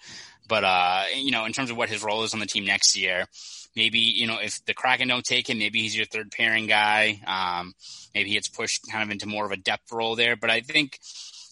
But 0.48 0.64
uh 0.64 1.06
you 1.16 1.32
know, 1.32 1.46
in 1.46 1.54
terms 1.54 1.70
of 1.70 1.78
what 1.78 1.90
his 1.90 2.04
role 2.04 2.24
is 2.24 2.34
on 2.34 2.40
the 2.40 2.46
team 2.46 2.66
next 2.66 2.98
year, 2.98 3.28
maybe, 3.76 4.00
you 4.00 4.28
know, 4.28 4.40
if 4.42 4.64
the 4.66 4.74
Kraken 4.74 5.08
don't 5.08 5.24
take 5.24 5.50
him, 5.50 5.60
maybe 5.60 5.82
he's 5.82 5.96
your 5.96 6.06
third 6.06 6.32
pairing 6.32 6.68
guy. 6.68 7.22
Um 7.28 7.74
maybe 8.14 8.30
he 8.30 8.36
gets 8.36 8.50
pushed 8.50 8.90
kind 8.92 9.04
of 9.04 9.12
into 9.12 9.28
more 9.28 9.46
of 9.46 9.52
a 9.52 9.58
depth 9.58 9.92
role 9.92 10.16
there. 10.16 10.36
But 10.36 10.50
I 10.50 10.62
think 10.62 11.00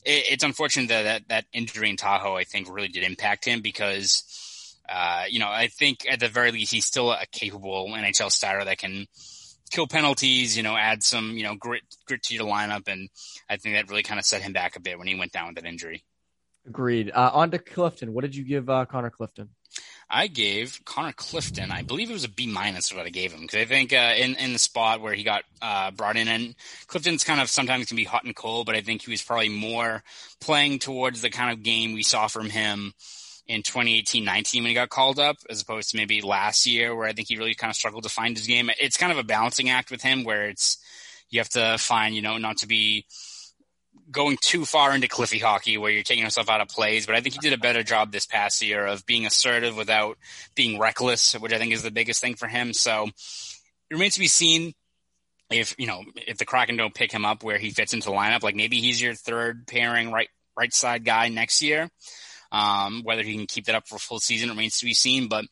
it, 0.06 0.26
it's 0.32 0.44
unfortunate 0.44 0.90
that, 0.90 1.04
that 1.04 1.28
that 1.30 1.46
injury 1.54 1.90
in 1.90 1.98
Tahoe, 1.98 2.36
I 2.36 2.44
think, 2.44 2.74
really 2.74 2.88
did 2.88 3.04
impact 3.04 3.46
him 3.46 3.62
because, 3.62 4.78
uh, 4.88 5.24
you 5.30 5.40
know, 5.40 5.50
I 5.50 5.68
think 5.68 6.06
at 6.10 6.20
the 6.20 6.28
very 6.28 6.52
least 6.52 6.72
he's 6.72 6.86
still 6.86 7.12
a 7.12 7.26
capable 7.32 7.88
NHL 7.90 8.32
starter 8.32 8.66
that 8.66 8.78
can 8.78 9.08
kill 9.70 9.88
penalties, 9.88 10.58
you 10.58 10.64
know, 10.64 10.76
add 10.76 11.04
some, 11.04 11.38
you 11.38 11.44
know, 11.44 11.56
grit 11.56 11.84
grit 12.06 12.24
to 12.24 12.36
your 12.36 12.46
lineup, 12.46 12.88
and 12.88 13.10
I 13.50 13.58
think 13.58 13.76
that 13.76 13.90
really 13.90 14.04
kind 14.04 14.20
of 14.20 14.26
set 14.26 14.42
him 14.42 14.54
back 14.54 14.76
a 14.76 14.82
bit 14.82 14.98
when 14.98 15.08
he 15.08 15.16
went 15.16 15.32
down 15.32 15.48
with 15.48 15.56
that 15.56 15.66
injury. 15.66 16.04
Agreed. 16.68 17.12
Uh, 17.14 17.32
on 17.34 17.52
to 17.52 17.60
Clifton. 17.60 18.14
What 18.14 18.22
did 18.22 18.36
you 18.36 18.44
give 18.44 18.70
uh, 18.70 18.86
Connor 18.86 19.10
Clifton? 19.10 19.50
I 20.10 20.28
gave 20.28 20.82
Connor 20.86 21.14
Clifton, 21.14 21.72
I 21.72 21.84
believe 21.84 22.10
it 22.10 22.14
was 22.14 22.24
a 22.24 22.30
B 22.30 22.48
minus 22.48 22.92
what 22.94 23.06
I 23.06 23.10
gave 23.10 23.32
him 23.32 23.42
because 23.42 23.60
I 23.60 23.66
think 23.66 23.94
uh, 23.94 24.14
in 24.18 24.36
in 24.36 24.54
the 24.54 24.60
spot 24.60 25.02
where 25.02 25.14
he 25.14 25.24
got 25.24 25.44
uh, 25.62 25.92
brought 25.92 26.18
in, 26.18 26.28
and 26.28 26.56
Clifton's 26.88 27.24
kind 27.24 27.40
of 27.40 27.50
sometimes 27.50 27.86
can 27.86 27.98
be 27.98 28.06
hot 28.06 28.24
and 28.24 28.36
cold, 28.36 28.66
but 28.66 28.76
I 28.76 28.82
think 28.82 29.04
he 29.04 29.12
was 29.12 29.22
probably 29.22 29.50
more 29.50 30.04
playing 30.42 30.80
towards 30.80 31.22
the 31.22 31.30
kind 31.30 31.52
of 31.52 31.64
game 31.64 31.94
we 31.94 32.04
saw 32.04 32.28
from 32.28 32.50
him 32.50 32.94
in 33.48 33.62
2018-19 33.64 34.56
when 34.56 34.66
he 34.66 34.74
got 34.74 34.90
called 34.90 35.20
up, 35.20 35.38
as 35.50 35.62
opposed 35.62 35.92
to 35.92 35.98
maybe 35.98 36.22
last 36.22 36.66
year 36.66 36.96
where 36.96 37.08
I 37.08 37.14
think 37.14 37.28
he 37.28 37.38
really 37.38 37.56
kind 37.56 37.72
of 37.72 37.76
struggled 37.76 38.04
to 38.04 38.10
find 38.10 38.38
his 38.38 38.48
game. 38.48 38.70
It's 38.80 38.98
kind 38.98 39.12
of 39.12 39.18
a 39.18 39.24
balancing 39.24 39.70
act 39.70 39.92
with 39.92 40.02
him 40.02 40.24
where 40.24 40.50
it's 40.50 40.78
you 41.30 41.40
have 41.40 41.50
to 41.50 41.78
find 41.78 42.16
you 42.16 42.22
know 42.24 42.38
not 42.38 42.58
to 42.58 42.68
be 42.68 43.06
going 44.12 44.38
too 44.42 44.66
far 44.66 44.94
into 44.94 45.08
Cliffy 45.08 45.40
hockey 45.40 45.78
where 45.78 45.92
you're 45.92 46.04
taking 46.04 46.24
yourself 46.24 46.50
out 46.50 46.62
of 46.62 46.68
plays, 46.68 47.06
but 47.06 47.16
I 47.16 47.22
think 47.22 47.36
he 47.36 47.40
did 47.40 47.54
a 47.54 47.62
better 47.62 47.84
job 47.84 48.12
this 48.12 48.26
past 48.26 48.62
year 48.62 48.86
of 48.86 49.06
being 49.06 49.26
assertive 49.26 49.76
without 49.76 50.18
being 50.56 50.80
reckless, 50.80 51.34
which 51.34 51.54
I 51.54 51.58
think 51.58 51.74
is 51.74 51.84
the 51.84 51.92
biggest 51.92 52.22
thing 52.22 52.36
for 52.36 52.48
him. 52.48 52.74
So 52.74 53.06
it 53.06 53.94
remains 53.94 54.16
to 54.16 54.20
be 54.20 54.28
seen 54.28 54.74
if, 55.52 55.76
you 55.78 55.88
know, 55.88 56.04
if 56.16 56.38
the 56.38 56.46
Kraken 56.46 56.78
don't 56.78 56.94
pick 56.94 57.12
him 57.12 57.26
up 57.26 57.44
where 57.44 57.58
he 57.58 57.72
fits 57.72 57.94
into 57.94 58.10
the 58.10 58.16
lineup, 58.16 58.44
like 58.44 58.56
maybe 58.56 58.80
he's 58.80 59.02
your 59.02 59.16
third 59.16 59.68
pairing 59.68 60.12
right, 60.12 60.30
right 60.58 60.74
side 60.74 61.06
guy 61.06 61.30
next 61.30 61.62
year. 61.62 61.90
Um, 62.52 63.04
whether 63.04 63.22
he 63.22 63.36
can 63.36 63.46
keep 63.46 63.66
that 63.66 63.76
up 63.76 63.88
for 63.88 63.98
a 63.98 64.00
full 64.00 64.20
season 64.20 64.50
remains 64.50 64.80
to 64.80 64.86
be 64.86 64.96
seen, 64.96 65.28
but 65.28 65.46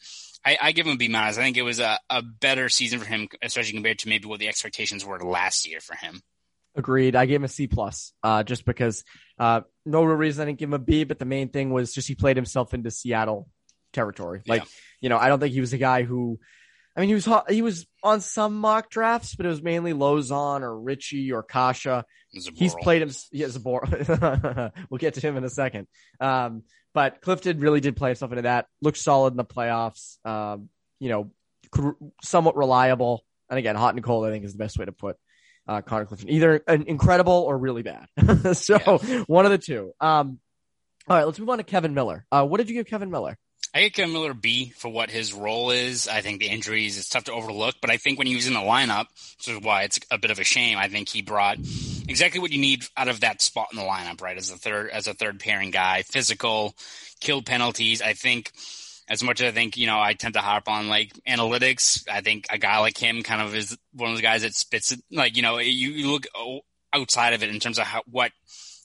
I, 0.43 0.57
I 0.61 0.71
give 0.71 0.87
him 0.87 0.93
a 0.93 0.97
B 0.97 1.07
minus. 1.09 1.37
I 1.37 1.41
think 1.41 1.57
it 1.57 1.61
was 1.61 1.79
a, 1.79 1.99
a 2.09 2.23
better 2.23 2.69
season 2.69 2.99
for 2.99 3.05
him, 3.05 3.27
especially 3.43 3.73
compared 3.73 3.99
to 3.99 4.09
maybe 4.09 4.27
what 4.27 4.39
the 4.39 4.47
expectations 4.47 5.05
were 5.05 5.19
last 5.19 5.67
year 5.67 5.79
for 5.79 5.95
him. 5.95 6.21
Agreed. 6.77 7.15
I 7.15 7.25
gave 7.25 7.37
him 7.37 7.43
a 7.43 7.47
C 7.49 7.67
plus, 7.67 8.13
uh, 8.23 8.43
just 8.43 8.63
because, 8.63 9.03
uh, 9.39 9.61
no 9.85 10.03
real 10.03 10.15
reason 10.15 10.43
I 10.43 10.45
didn't 10.45 10.59
give 10.59 10.69
him 10.69 10.73
a 10.75 10.79
B, 10.79 11.03
but 11.03 11.17
the 11.19 11.25
main 11.25 11.49
thing 11.49 11.71
was 11.71 11.91
just 11.93 12.07
he 12.07 12.13
played 12.15 12.37
himself 12.37 12.73
into 12.73 12.91
Seattle 12.91 13.49
territory. 13.93 14.43
Like, 14.47 14.61
Yeah. 14.61 14.69
you 15.01 15.09
know, 15.09 15.17
I 15.17 15.27
don't 15.27 15.39
think 15.39 15.53
he 15.53 15.59
was 15.59 15.73
a 15.73 15.77
guy 15.79 16.03
who, 16.03 16.39
I 16.95 17.01
mean, 17.01 17.09
he 17.09 17.15
was, 17.15 17.27
he 17.49 17.61
was 17.63 17.87
on 18.03 18.21
some 18.21 18.59
mock 18.59 18.89
drafts, 18.91 19.35
but 19.35 19.45
it 19.45 19.49
was 19.49 19.61
mainly 19.61 19.93
Lauzon 19.93 20.61
or 20.61 20.79
Ritchie 20.79 21.31
or 21.31 21.41
Kasha. 21.43 22.05
He's 22.31 22.75
played 22.75 23.01
him. 23.01 23.09
A 23.33 23.59
bore. 23.59 23.83
we'll 24.89 24.97
get 24.99 25.15
to 25.15 25.21
him 25.21 25.35
in 25.35 25.43
a 25.43 25.49
second. 25.49 25.87
Um, 26.19 26.63
but 26.93 27.21
Clifton 27.21 27.59
really 27.59 27.79
did 27.79 27.95
play 27.95 28.09
himself 28.09 28.31
into 28.31 28.43
that. 28.43 28.67
Looked 28.81 28.97
solid 28.97 29.33
in 29.33 29.37
the 29.37 29.45
playoffs. 29.45 30.23
Um, 30.25 30.69
you 30.99 31.09
know, 31.09 31.31
somewhat 32.23 32.55
reliable. 32.55 33.23
And 33.49 33.57
again, 33.59 33.75
hot 33.75 33.95
and 33.95 34.03
cold, 34.03 34.25
I 34.25 34.31
think 34.31 34.45
is 34.45 34.53
the 34.53 34.57
best 34.57 34.77
way 34.77 34.85
to 34.85 34.91
put 34.91 35.17
uh, 35.67 35.81
Connor 35.81 36.05
Clifton. 36.05 36.29
Either 36.29 36.63
an 36.67 36.83
incredible 36.87 37.33
or 37.33 37.57
really 37.57 37.83
bad. 37.83 38.07
so 38.53 38.77
one 39.27 39.45
of 39.45 39.51
the 39.51 39.57
two. 39.57 39.93
Um, 39.99 40.39
all 41.07 41.17
right, 41.17 41.23
let's 41.23 41.39
move 41.39 41.49
on 41.49 41.57
to 41.57 41.63
Kevan 41.63 41.93
Miller. 41.93 42.25
Uh, 42.31 42.45
what 42.45 42.57
did 42.57 42.69
you 42.69 42.75
give 42.75 42.87
Kevan 42.87 43.09
Miller? 43.09 43.37
I 43.73 43.81
get 43.81 43.93
Kevan 43.93 44.13
Miller 44.13 44.33
B 44.33 44.71
for 44.75 44.89
what 44.89 45.09
his 45.09 45.33
role 45.33 45.71
is. 45.71 46.07
I 46.07 46.21
think 46.21 46.39
the 46.39 46.47
injuries 46.47 46.97
is 46.97 47.07
tough 47.07 47.25
to 47.25 47.33
overlook, 47.33 47.75
but 47.81 47.89
I 47.89 47.97
think 47.97 48.17
when 48.17 48.27
he 48.27 48.35
was 48.35 48.47
in 48.47 48.53
the 48.53 48.59
lineup, 48.59 49.05
which 49.37 49.55
is 49.55 49.61
why 49.61 49.83
it's 49.83 49.99
a 50.09 50.17
bit 50.17 50.31
of 50.31 50.39
a 50.39 50.43
shame. 50.43 50.77
I 50.77 50.87
think 50.87 51.09
he 51.09 51.21
brought 51.21 51.57
exactly 52.07 52.39
what 52.39 52.51
you 52.51 52.59
need 52.59 52.85
out 52.95 53.07
of 53.07 53.19
that 53.19 53.41
spot 53.41 53.67
in 53.71 53.77
the 53.77 53.83
lineup, 53.83 54.21
right? 54.21 54.37
As 54.37 54.49
a 54.49 54.57
third, 54.57 54.89
as 54.89 55.07
a 55.07 55.13
third 55.13 55.39
pairing 55.39 55.71
guy, 55.71 56.01
physical, 56.03 56.75
killed 57.19 57.45
penalties. 57.45 58.01
I 58.01 58.13
think 58.13 58.51
as 59.09 59.23
much 59.23 59.41
as 59.41 59.47
I 59.47 59.51
think, 59.51 59.77
you 59.77 59.87
know, 59.87 59.99
I 59.99 60.13
tend 60.13 60.33
to 60.33 60.41
harp 60.41 60.67
on 60.67 60.89
like 60.89 61.13
analytics. 61.27 62.07
I 62.09 62.21
think 62.21 62.47
a 62.49 62.57
guy 62.57 62.79
like 62.79 62.97
him 62.97 63.23
kind 63.23 63.41
of 63.41 63.55
is 63.55 63.77
one 63.93 64.09
of 64.09 64.15
those 64.15 64.21
guys 64.21 64.41
that 64.41 64.53
spits 64.53 64.91
it. 64.91 64.99
Like, 65.11 65.37
you 65.37 65.43
know, 65.43 65.57
you, 65.59 65.91
you 65.91 66.11
look 66.11 66.25
outside 66.93 67.33
of 67.33 67.43
it 67.43 67.49
in 67.49 67.59
terms 67.59 67.79
of 67.79 67.85
how, 67.85 68.01
what 68.09 68.31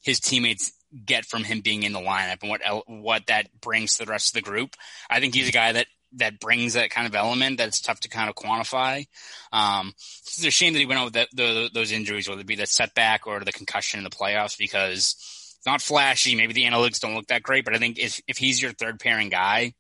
his 0.02 0.20
teammates 0.20 0.72
get 1.04 1.24
from 1.24 1.44
him 1.44 1.60
being 1.60 1.82
in 1.84 1.92
the 1.92 2.00
lineup 2.00 2.42
and 2.42 2.50
what 2.50 2.60
what 2.86 3.26
that 3.26 3.48
brings 3.60 3.96
to 3.96 4.04
the 4.04 4.10
rest 4.10 4.30
of 4.36 4.42
the 4.42 4.50
group. 4.50 4.76
I 5.08 5.20
think 5.20 5.34
he's 5.34 5.48
a 5.48 5.52
guy 5.52 5.72
that 5.72 5.86
that 6.16 6.38
brings 6.38 6.74
that 6.74 6.90
kind 6.90 7.06
of 7.06 7.14
element 7.14 7.56
that's 7.56 7.80
tough 7.80 8.00
to 8.00 8.08
kind 8.08 8.28
of 8.28 8.34
quantify. 8.34 9.06
Um, 9.52 9.94
it's 9.96 10.44
a 10.44 10.50
shame 10.50 10.74
that 10.74 10.78
he 10.78 10.86
went 10.86 11.00
out 11.00 11.04
with 11.06 11.14
that, 11.14 11.28
the, 11.32 11.70
those 11.72 11.92
injuries, 11.92 12.28
whether 12.28 12.42
it 12.42 12.46
be 12.46 12.56
the 12.56 12.66
setback 12.66 13.26
or 13.26 13.40
the 13.40 13.52
concussion 13.52 13.98
in 13.98 14.04
the 14.04 14.10
playoffs, 14.10 14.58
because 14.58 15.14
it's 15.56 15.66
not 15.66 15.80
flashy. 15.80 16.34
Maybe 16.34 16.52
the 16.52 16.64
analytics 16.64 17.00
don't 17.00 17.14
look 17.14 17.28
that 17.28 17.42
great, 17.42 17.64
but 17.64 17.74
I 17.74 17.78
think 17.78 17.98
if 17.98 18.20
if 18.28 18.36
he's 18.36 18.60
your 18.60 18.72
third 18.72 19.00
pairing 19.00 19.30
guy, 19.30 19.72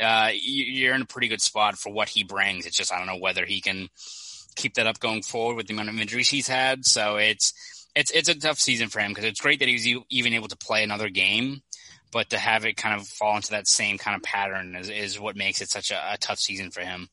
uh, 0.00 0.30
you, 0.32 0.64
you're 0.64 0.94
in 0.94 1.02
a 1.02 1.06
pretty 1.06 1.28
good 1.28 1.42
spot 1.42 1.78
for 1.78 1.92
what 1.92 2.08
he 2.08 2.24
brings. 2.24 2.66
It's 2.66 2.76
just 2.76 2.92
I 2.92 2.98
don't 2.98 3.06
know 3.06 3.18
whether 3.18 3.44
he 3.44 3.60
can 3.60 3.88
keep 4.54 4.74
that 4.74 4.86
up 4.86 5.00
going 5.00 5.22
forward 5.22 5.56
with 5.56 5.66
the 5.66 5.74
amount 5.74 5.88
of 5.88 5.98
injuries 5.98 6.28
he's 6.28 6.48
had. 6.48 6.84
So 6.84 7.16
it's 7.16 7.52
it's 7.94 8.10
it's 8.10 8.28
a 8.28 8.34
tough 8.34 8.58
season 8.58 8.88
for 8.88 9.00
him 9.00 9.10
because 9.10 9.24
it's 9.24 9.40
great 9.40 9.58
that 9.60 9.68
he 9.68 9.74
was 9.74 9.86
e- 9.86 10.04
even 10.10 10.34
able 10.34 10.48
to 10.48 10.56
play 10.56 10.82
another 10.82 11.08
game, 11.08 11.62
but 12.12 12.30
to 12.30 12.38
have 12.38 12.64
it 12.64 12.76
kind 12.76 13.00
of 13.00 13.06
fall 13.06 13.36
into 13.36 13.50
that 13.50 13.66
same 13.66 13.98
kind 13.98 14.16
of 14.16 14.22
pattern 14.22 14.76
is, 14.76 14.88
is 14.88 15.20
what 15.20 15.36
makes 15.36 15.60
it 15.60 15.68
such 15.68 15.90
a, 15.90 16.12
a 16.12 16.18
tough 16.18 16.38
season 16.38 16.70
for 16.70 16.80
him. 16.80 17.08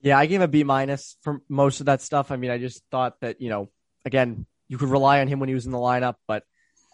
Yeah, 0.00 0.18
I 0.18 0.26
gave 0.26 0.40
a 0.40 0.48
B 0.48 0.64
minus 0.64 1.16
for 1.22 1.42
most 1.48 1.80
of 1.80 1.86
that 1.86 2.02
stuff. 2.02 2.30
I 2.30 2.36
mean, 2.36 2.50
I 2.50 2.58
just 2.58 2.82
thought 2.90 3.20
that, 3.20 3.40
you 3.40 3.50
know, 3.50 3.68
again, 4.04 4.46
you 4.68 4.78
could 4.78 4.90
rely 4.90 5.20
on 5.20 5.28
him 5.28 5.40
when 5.40 5.48
he 5.48 5.54
was 5.54 5.66
in 5.66 5.72
the 5.72 5.78
lineup, 5.78 6.14
but 6.28 6.44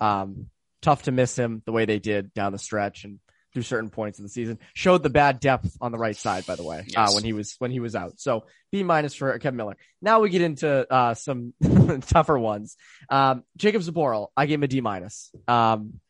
um, 0.00 0.48
tough 0.80 1.02
to 1.02 1.12
miss 1.12 1.36
him 1.36 1.62
the 1.66 1.72
way 1.72 1.84
they 1.84 1.98
did 1.98 2.32
down 2.32 2.52
the 2.52 2.58
stretch 2.58 3.04
and 3.04 3.18
through 3.54 3.62
certain 3.62 3.88
points 3.88 4.18
of 4.18 4.24
the 4.24 4.28
season. 4.28 4.58
Showed 4.74 5.02
the 5.02 5.10
bad 5.10 5.40
depth 5.40 5.76
on 5.80 5.92
the 5.92 5.98
right 5.98 6.16
side, 6.16 6.44
by 6.44 6.56
the 6.56 6.64
way, 6.64 6.86
uh, 6.96 7.12
when 7.12 7.24
he 7.24 7.32
was 7.32 7.54
when 7.58 7.70
he 7.70 7.80
was 7.80 7.94
out. 7.94 8.20
So 8.20 8.44
B 8.72 8.82
minus 8.82 9.14
for 9.14 9.38
Kevan 9.38 9.56
Miller. 9.56 9.76
Now 10.02 10.20
we 10.20 10.28
get 10.28 10.42
into 10.42 10.92
uh, 10.92 11.14
some 11.14 11.54
tougher 12.06 12.38
ones. 12.38 12.76
Um, 13.08 13.44
Jakub 13.58 13.88
Zboril, 13.88 14.28
I 14.36 14.46
gave 14.46 14.58
him 14.58 14.64
a 14.64 14.68
D 14.68 14.80
minus. 14.80 15.30
Um, 15.46 16.00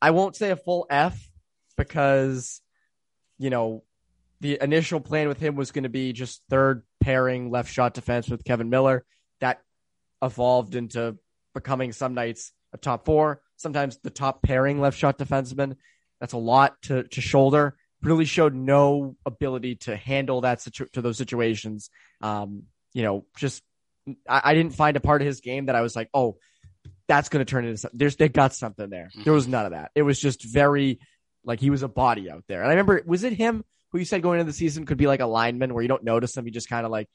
I 0.00 0.10
won't 0.10 0.36
say 0.36 0.50
a 0.50 0.56
full 0.56 0.86
F 0.90 1.16
because 1.78 2.60
you 3.38 3.50
know 3.50 3.84
the 4.40 4.58
initial 4.60 5.00
plan 5.00 5.28
with 5.28 5.38
him 5.38 5.54
was 5.54 5.70
going 5.70 5.84
to 5.84 5.88
be 5.88 6.12
just 6.12 6.42
third 6.50 6.82
pairing 7.00 7.50
left 7.50 7.72
shot 7.72 7.94
defense 7.94 8.28
with 8.28 8.44
Kevan 8.44 8.68
Miller. 8.68 9.04
That 9.40 9.60
evolved 10.20 10.74
into 10.74 11.16
becoming 11.54 11.92
some 11.92 12.14
nights 12.14 12.52
a 12.72 12.78
top 12.78 13.04
four, 13.04 13.42
sometimes 13.56 13.98
the 13.98 14.10
top 14.10 14.42
pairing 14.42 14.80
left 14.80 14.98
shot 14.98 15.18
defenseman. 15.18 15.76
That's 16.22 16.34
a 16.34 16.38
lot 16.38 16.80
to 16.82 17.02
to 17.02 17.20
shoulder. 17.20 17.74
Really 18.00 18.26
showed 18.26 18.54
no 18.54 19.16
ability 19.26 19.74
to 19.86 19.96
handle 19.96 20.42
that 20.42 20.60
situ- 20.60 20.86
to 20.92 21.02
those 21.02 21.18
situations. 21.18 21.90
Um, 22.20 22.62
you 22.92 23.02
know, 23.02 23.26
just 23.36 23.60
I, 24.28 24.40
I 24.44 24.54
didn't 24.54 24.76
find 24.76 24.96
a 24.96 25.00
part 25.00 25.20
of 25.20 25.26
his 25.26 25.40
game 25.40 25.66
that 25.66 25.74
I 25.74 25.80
was 25.80 25.96
like, 25.96 26.10
oh, 26.14 26.36
that's 27.08 27.28
going 27.28 27.44
to 27.44 27.50
turn 27.50 27.64
into 27.64 27.76
something. 27.76 27.98
There's 27.98 28.14
they 28.14 28.28
got 28.28 28.54
something 28.54 28.88
there. 28.88 29.10
There 29.24 29.32
was 29.32 29.48
none 29.48 29.66
of 29.66 29.72
that. 29.72 29.90
It 29.96 30.02
was 30.02 30.20
just 30.20 30.44
very 30.44 31.00
like 31.44 31.58
he 31.58 31.70
was 31.70 31.82
a 31.82 31.88
body 31.88 32.30
out 32.30 32.44
there. 32.46 32.60
And 32.60 32.68
I 32.68 32.74
remember, 32.74 33.02
was 33.04 33.24
it 33.24 33.32
him 33.32 33.64
who 33.90 33.98
you 33.98 34.04
said 34.04 34.22
going 34.22 34.38
into 34.38 34.52
the 34.52 34.56
season 34.56 34.86
could 34.86 34.98
be 34.98 35.08
like 35.08 35.18
a 35.18 35.26
lineman 35.26 35.74
where 35.74 35.82
you 35.82 35.88
don't 35.88 36.04
notice 36.04 36.36
him, 36.36 36.44
he 36.44 36.52
just 36.52 36.68
kind 36.68 36.86
of 36.86 36.92
like 36.92 37.08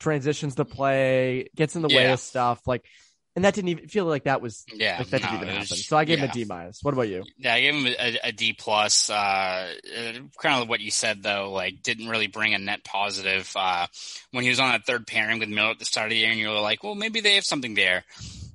transitions 0.00 0.54
the 0.54 0.66
play, 0.66 1.48
gets 1.56 1.76
in 1.76 1.80
the 1.82 1.88
way 1.88 2.12
of 2.12 2.20
stuff, 2.20 2.60
like. 2.66 2.84
And 3.40 3.46
that 3.46 3.54
didn't 3.54 3.68
even 3.68 3.88
feel 3.88 4.04
like 4.04 4.24
that 4.24 4.42
was 4.42 4.66
Yeah, 4.70 4.98
like 4.98 5.08
that 5.08 5.22
no, 5.22 5.28
didn't 5.30 5.42
even 5.44 5.54
happen. 5.54 5.76
So 5.78 5.96
I 5.96 6.04
gave 6.04 6.18
him 6.18 6.28
a 6.28 6.32
D 6.32 6.44
minus. 6.44 6.80
What 6.82 6.92
about 6.92 7.08
you? 7.08 7.24
Yeah, 7.38 7.54
I 7.54 7.60
gave 7.62 7.74
him 7.74 7.86
a, 7.86 8.18
a 8.24 8.32
D 8.32 8.52
plus. 8.52 9.08
Uh, 9.08 9.14
uh, 9.14 10.12
kind 10.42 10.62
of 10.62 10.68
what 10.68 10.80
you 10.80 10.90
said 10.90 11.22
though, 11.22 11.50
like 11.50 11.82
didn't 11.82 12.10
really 12.10 12.26
bring 12.26 12.52
a 12.52 12.58
net 12.58 12.84
positive. 12.84 13.50
Uh, 13.56 13.86
when 14.32 14.44
he 14.44 14.50
was 14.50 14.60
on 14.60 14.72
that 14.72 14.84
third 14.84 15.06
pairing 15.06 15.38
with 15.38 15.48
Miller 15.48 15.70
at 15.70 15.78
the 15.78 15.86
start 15.86 16.08
of 16.08 16.10
the 16.10 16.18
year, 16.18 16.28
and 16.28 16.38
you 16.38 16.50
were 16.50 16.60
like, 16.60 16.84
well, 16.84 16.94
maybe 16.94 17.22
they 17.22 17.36
have 17.36 17.44
something 17.44 17.72
there. 17.72 18.04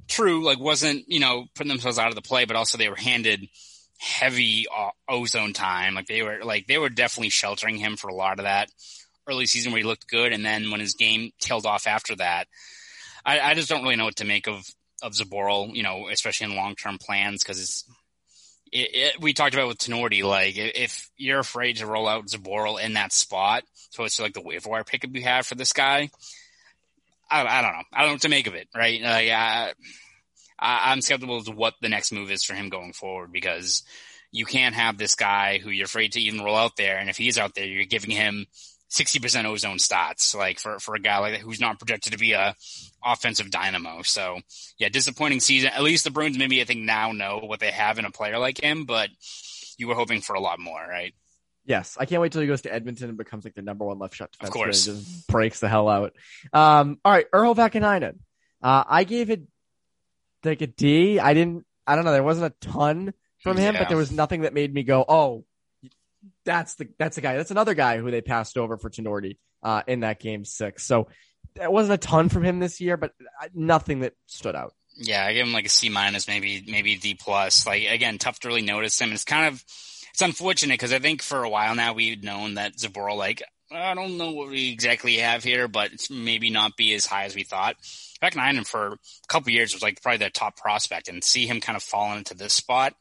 True, 0.08 0.46
like 0.46 0.60
wasn't 0.60 1.06
you 1.08 1.20
know 1.20 1.46
putting 1.56 1.70
themselves 1.70 1.98
out 1.98 2.10
of 2.10 2.16
the 2.16 2.22
play, 2.22 2.46
but 2.46 2.56
also 2.56 2.78
they 2.78 2.90
were 2.90 2.96
handed 2.96 3.50
heavy 3.98 4.68
uh, 4.72 4.92
ozone 5.10 5.54
time. 5.54 5.96
Like 5.96 6.06
they 6.06 6.22
were 6.22 6.44
like 6.44 6.68
they 6.68 6.78
were 6.78 6.90
definitely 6.90 7.32
sheltering 7.32 7.78
him 7.78 7.98
for 7.98 8.10
a 8.10 8.14
lot 8.14 8.38
of 8.38 8.46
that 8.46 8.70
early 9.28 9.48
season 9.48 9.72
where 9.72 9.82
he 9.82 9.88
looked 9.88 10.08
good, 10.08 10.32
and 10.32 10.46
then 10.46 10.70
when 10.70 10.80
his 10.80 10.94
game 10.94 11.32
tailed 11.40 11.66
off 11.66 11.88
after 11.88 12.16
that, 12.18 12.48
I, 13.26 13.40
I 13.40 13.54
just 13.56 13.70
don't 13.70 13.84
really 13.84 13.96
know 13.96 14.06
what 14.06 14.18
to 14.18 14.26
make 14.26 14.48
of 14.48 14.64
of 15.02 15.14
Zboril, 15.14 15.76
you 15.76 15.84
know, 15.84 16.08
especially 16.10 16.52
in 16.52 16.56
long 16.56 16.76
term 16.76 16.98
plans 16.98 17.44
because 17.44 17.60
it's. 17.60 17.86
It, 18.72 18.90
it, 18.94 19.22
we 19.22 19.34
talked 19.34 19.54
about 19.54 19.68
with 19.68 19.78
Tinordi, 19.78 20.24
like 20.24 20.56
if 20.58 21.10
you're 21.18 21.40
afraid 21.40 21.78
to 21.78 21.86
roll 21.86 22.08
out 22.08 22.26
Zboril 22.26 22.84
in 22.84 22.94
that 22.94 23.14
spot, 23.14 23.64
so 23.92 24.04
it's 24.04 24.20
like 24.20 24.34
the 24.34 24.42
waiver 24.42 24.70
wire 24.70 24.84
pickup 24.84 25.16
you 25.16 25.22
have 25.22 25.46
for 25.46 25.56
this 25.56 25.72
guy. 25.72 26.10
I, 27.30 27.46
I 27.46 27.62
don't 27.62 27.72
know. 27.72 27.84
I 27.94 28.00
don't 28.00 28.08
know 28.08 28.14
what 28.16 28.22
to 28.24 28.30
make 28.30 28.48
of 28.48 28.56
it, 28.56 28.68
right? 28.76 29.02
Like, 29.02 29.30
I, 29.30 29.74
I, 30.60 30.92
I'm 30.92 31.02
skeptical 31.02 31.42
to 31.44 31.52
what 31.52 31.76
the 31.80 31.90
next 31.90 32.12
move 32.12 32.32
is 32.32 32.44
for 32.44 32.54
him 32.54 32.70
going 32.70 32.92
forward 32.92 33.32
because 33.32 33.84
you 34.32 34.46
can't 34.46 34.76
have 34.76 34.98
this 34.98 35.16
guy 35.16 35.60
who 35.60 35.70
you're 35.70 35.86
afraid 35.86 36.14
to 36.14 36.22
even 36.22 36.44
roll 36.44 36.58
out 36.58 36.76
there, 36.76 36.98
and 36.98 37.10
if 37.10 37.18
he's 37.18 37.38
out 37.38 37.56
there, 37.56 37.66
you're 37.66 37.86
giving 37.86 38.12
him 38.12 38.48
60% 38.92 39.46
ozone 39.46 39.78
stats, 39.78 40.36
like 40.36 40.60
for, 40.60 40.80
for 40.80 40.96
a 40.96 41.00
guy 41.00 41.18
like 41.20 41.34
that 41.34 41.42
who's 41.42 41.60
not 41.60 41.80
projected 41.80 42.14
to 42.14 42.20
be 42.20 42.34
a 42.34 42.56
offensive 43.04 43.50
dynamo. 43.52 44.02
So 44.04 44.40
yeah, 44.78 44.90
disappointing 44.90 45.40
season. 45.40 45.72
At 45.74 45.84
least 45.84 46.04
the 46.04 46.12
Bruins 46.12 46.38
maybe 46.38 46.62
I 46.62 46.66
think 46.66 46.82
now 46.82 47.12
know 47.12 47.40
what 47.44 47.60
they 47.60 47.72
have 47.72 47.98
in 48.00 48.06
a 48.06 48.12
player 48.12 48.38
like 48.40 48.62
him, 48.62 48.86
but 48.86 49.10
you 49.78 49.88
were 49.88 49.96
hoping 49.96 50.22
for 50.22 50.36
a 50.36 50.40
lot 50.40 50.60
more, 50.60 50.80
right? 50.88 51.14
Yes, 51.66 51.98
I 52.00 52.06
can't 52.06 52.22
wait 52.22 52.32
till 52.32 52.42
he 52.42 52.48
goes 52.48 52.62
to 52.62 52.74
Edmonton 52.74 53.10
and 53.10 53.18
becomes 53.18 53.44
like 53.44 53.56
the 53.56 53.64
number 53.64 53.86
one 53.86 53.98
left 53.98 54.16
shot 54.16 54.32
defenseman. 54.32 54.44
Of 54.48 54.54
course. 54.54 54.88
and 54.88 54.98
just 55.00 55.28
breaks 55.28 55.60
the 55.60 55.68
hell 55.68 55.90
out. 55.90 56.14
Um, 56.54 57.00
all 57.04 57.12
right, 57.12 57.26
Urho 57.32 57.56
Vaakanainen. 57.56 58.20
Uh, 58.62 58.84
I 58.88 59.04
gave 59.04 59.32
it 59.32 59.42
like 60.44 60.62
a 60.62 60.68
D. 60.68 61.20
I 61.20 61.34
didn't. 61.34 61.66
I 61.88 61.96
don't 61.96 62.06
know. 62.06 62.12
There 62.12 62.24
wasn't 62.24 62.54
a 62.54 62.68
ton 62.68 63.14
from 63.42 63.58
him, 63.58 63.74
Yeah. 63.74 63.82
but 63.82 63.90
there 63.90 63.98
was 63.98 64.12
nothing 64.12 64.42
that 64.42 64.54
made 64.54 64.72
me 64.72 64.84
go, 64.84 65.04
"Oh, 65.08 65.44
that's 66.46 66.76
the 66.76 66.88
that's 66.98 67.16
the 67.16 67.22
guy." 67.22 67.36
That's 67.38 67.52
another 67.52 67.74
guy 67.74 67.98
who 67.98 68.12
they 68.12 68.22
passed 68.22 68.58
over 68.58 68.78
for 68.78 68.90
Tinordi 68.90 69.38
uh, 69.64 69.84
in 69.88 70.02
that 70.02 70.20
game 70.20 70.46
six. 70.46 70.86
So 70.86 71.08
there 71.56 71.72
wasn't 71.72 72.04
a 72.04 72.08
ton 72.08 72.30
from 72.30 72.44
him 72.44 72.60
this 72.60 72.82
year, 72.82 72.98
but 72.98 73.14
uh, 73.42 73.48
nothing 73.54 74.02
that 74.02 74.14
stood 74.28 74.56
out. 74.56 74.74
Yeah, 74.98 75.26
I 75.26 75.34
give 75.34 75.46
him 75.46 75.54
like 75.54 75.66
a 75.66 75.70
C 75.70 75.90
minus, 75.90 76.28
maybe 76.28 76.64
maybe 76.68 76.96
D 76.96 77.16
plus. 77.16 77.68
Like 77.68 77.84
again, 77.90 78.18
tough 78.18 78.40
to 78.42 78.48
really 78.48 78.62
notice 78.62 79.00
him. 79.00 79.12
It's 79.12 79.26
kind 79.26 79.48
of 79.48 79.64
it's 80.12 80.22
unfortunate 80.22 80.76
because 80.76 80.94
I 80.94 81.00
think 81.00 81.22
for 81.22 81.44
a 81.44 81.50
while 81.50 81.76
now 81.76 81.94
we've 81.94 82.24
known 82.24 82.54
that 82.54 82.78
Zboril 82.78 83.18
like 83.18 83.44
I 83.72 83.94
don't 83.94 84.18
know 84.18 84.32
what 84.32 84.50
we 84.50 84.72
exactly 84.72 85.18
have 85.18 85.44
here, 85.44 85.68
but 85.68 85.92
it's 85.92 86.10
maybe 86.10 86.50
not 86.50 86.78
be 86.78 86.94
as 86.94 87.06
high 87.06 87.26
as 87.26 87.36
we 87.36 87.44
thought. 87.44 87.76
Back 88.22 88.36
nine 88.36 88.64
for 88.64 88.94
a 88.94 88.98
couple 89.28 89.52
years 89.52 89.74
was 89.74 89.84
like 89.84 90.02
probably 90.02 90.20
their 90.20 90.30
top 90.30 90.56
prospect, 90.56 91.10
and 91.10 91.24
see 91.24 91.48
him 91.48 91.60
kind 91.62 91.76
of 91.76 91.84
fall 91.84 92.16
into 92.16 92.34
this 92.34 92.54
spot, 92.54 92.94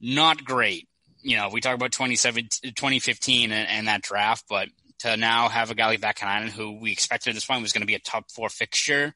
not 0.00 0.44
great. 0.44 0.88
You 1.22 1.36
know, 1.36 1.48
we 1.52 1.60
talk 1.60 1.74
about 1.74 1.92
2017 1.92 2.72
2015 2.74 3.52
and, 3.52 3.68
and 3.68 3.88
that 3.88 4.02
draft, 4.02 4.44
but 4.48 4.68
to 5.00 5.16
now 5.16 5.48
have 5.48 5.70
a 5.70 5.74
guy 5.74 5.86
like 5.86 6.00
Vaakanainen 6.00 6.48
who 6.48 6.78
we 6.78 6.92
expected 6.92 7.30
at 7.30 7.34
this 7.34 7.44
point 7.44 7.62
was 7.62 7.72
going 7.72 7.82
to 7.82 7.86
be 7.86 7.94
a 7.94 7.98
top 7.98 8.30
four 8.30 8.48
fixture, 8.48 9.14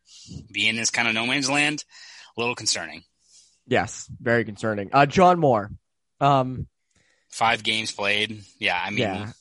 be 0.51 0.69
in 0.69 0.77
this 0.77 0.91
kind 0.91 1.07
of 1.07 1.15
no 1.15 1.27
man's 1.27 1.49
land, 1.49 1.85
a 2.37 2.41
little 2.41 2.57
concerning. 2.57 3.05
Yes, 3.69 4.09
very 4.21 4.45
concerning. 4.45 4.91
Uh, 4.93 5.07
John 5.07 5.39
Moore. 5.39 5.71
Um, 6.21 6.67
Five 7.29 7.63
games 7.63 7.93
played. 7.93 8.43
Yeah, 8.59 8.81
I 8.83 8.91
mean, 8.91 8.99
yeah, 8.99 9.33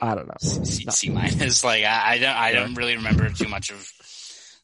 I 0.00 0.14
don't 0.14 0.26
know. 0.26 0.34
C, 0.40 0.86
C 0.90 1.10
minus. 1.10 1.64
Like 1.64 1.84
I, 1.84 2.14
I 2.14 2.18
don't, 2.18 2.36
I 2.36 2.52
don't 2.52 2.74
really 2.74 2.96
remember 2.96 3.28
too 3.30 3.48
much 3.48 3.70
of, 3.70 3.88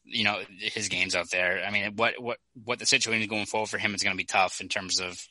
you 0.03 0.23
know, 0.23 0.41
his 0.59 0.89
games 0.89 1.15
out 1.15 1.29
there. 1.31 1.63
I 1.65 1.71
mean, 1.71 1.95
what, 1.95 2.21
what, 2.21 2.37
what 2.63 2.79
the 2.79 2.85
situation 2.85 3.21
is 3.21 3.27
going 3.29 3.45
forward 3.45 3.69
for 3.69 3.77
him 3.77 3.95
is 3.95 4.03
going 4.03 4.15
to 4.15 4.21
be 4.21 4.25
tough 4.25 4.61
in 4.61 4.67
terms 4.67 4.99
of, 4.99 5.25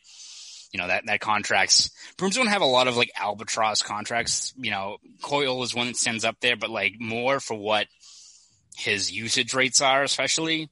you 0.72 0.78
know, 0.78 0.86
that, 0.86 1.04
that 1.06 1.20
contracts. 1.20 1.90
Bruins 2.16 2.36
don't 2.36 2.46
have 2.46 2.62
a 2.62 2.66
lot 2.66 2.86
of 2.88 2.96
like 2.96 3.10
albatross 3.16 3.82
contracts. 3.82 4.54
You 4.56 4.70
know, 4.70 4.98
Coyle 5.22 5.62
is 5.62 5.74
one 5.74 5.88
that 5.88 5.96
stands 5.96 6.24
up 6.24 6.36
there, 6.40 6.56
but 6.56 6.70
like 6.70 6.94
more 7.00 7.40
for 7.40 7.54
what 7.54 7.86
his 8.76 9.10
usage 9.10 9.52
rates 9.54 9.80
are, 9.80 10.02
especially 10.02 10.70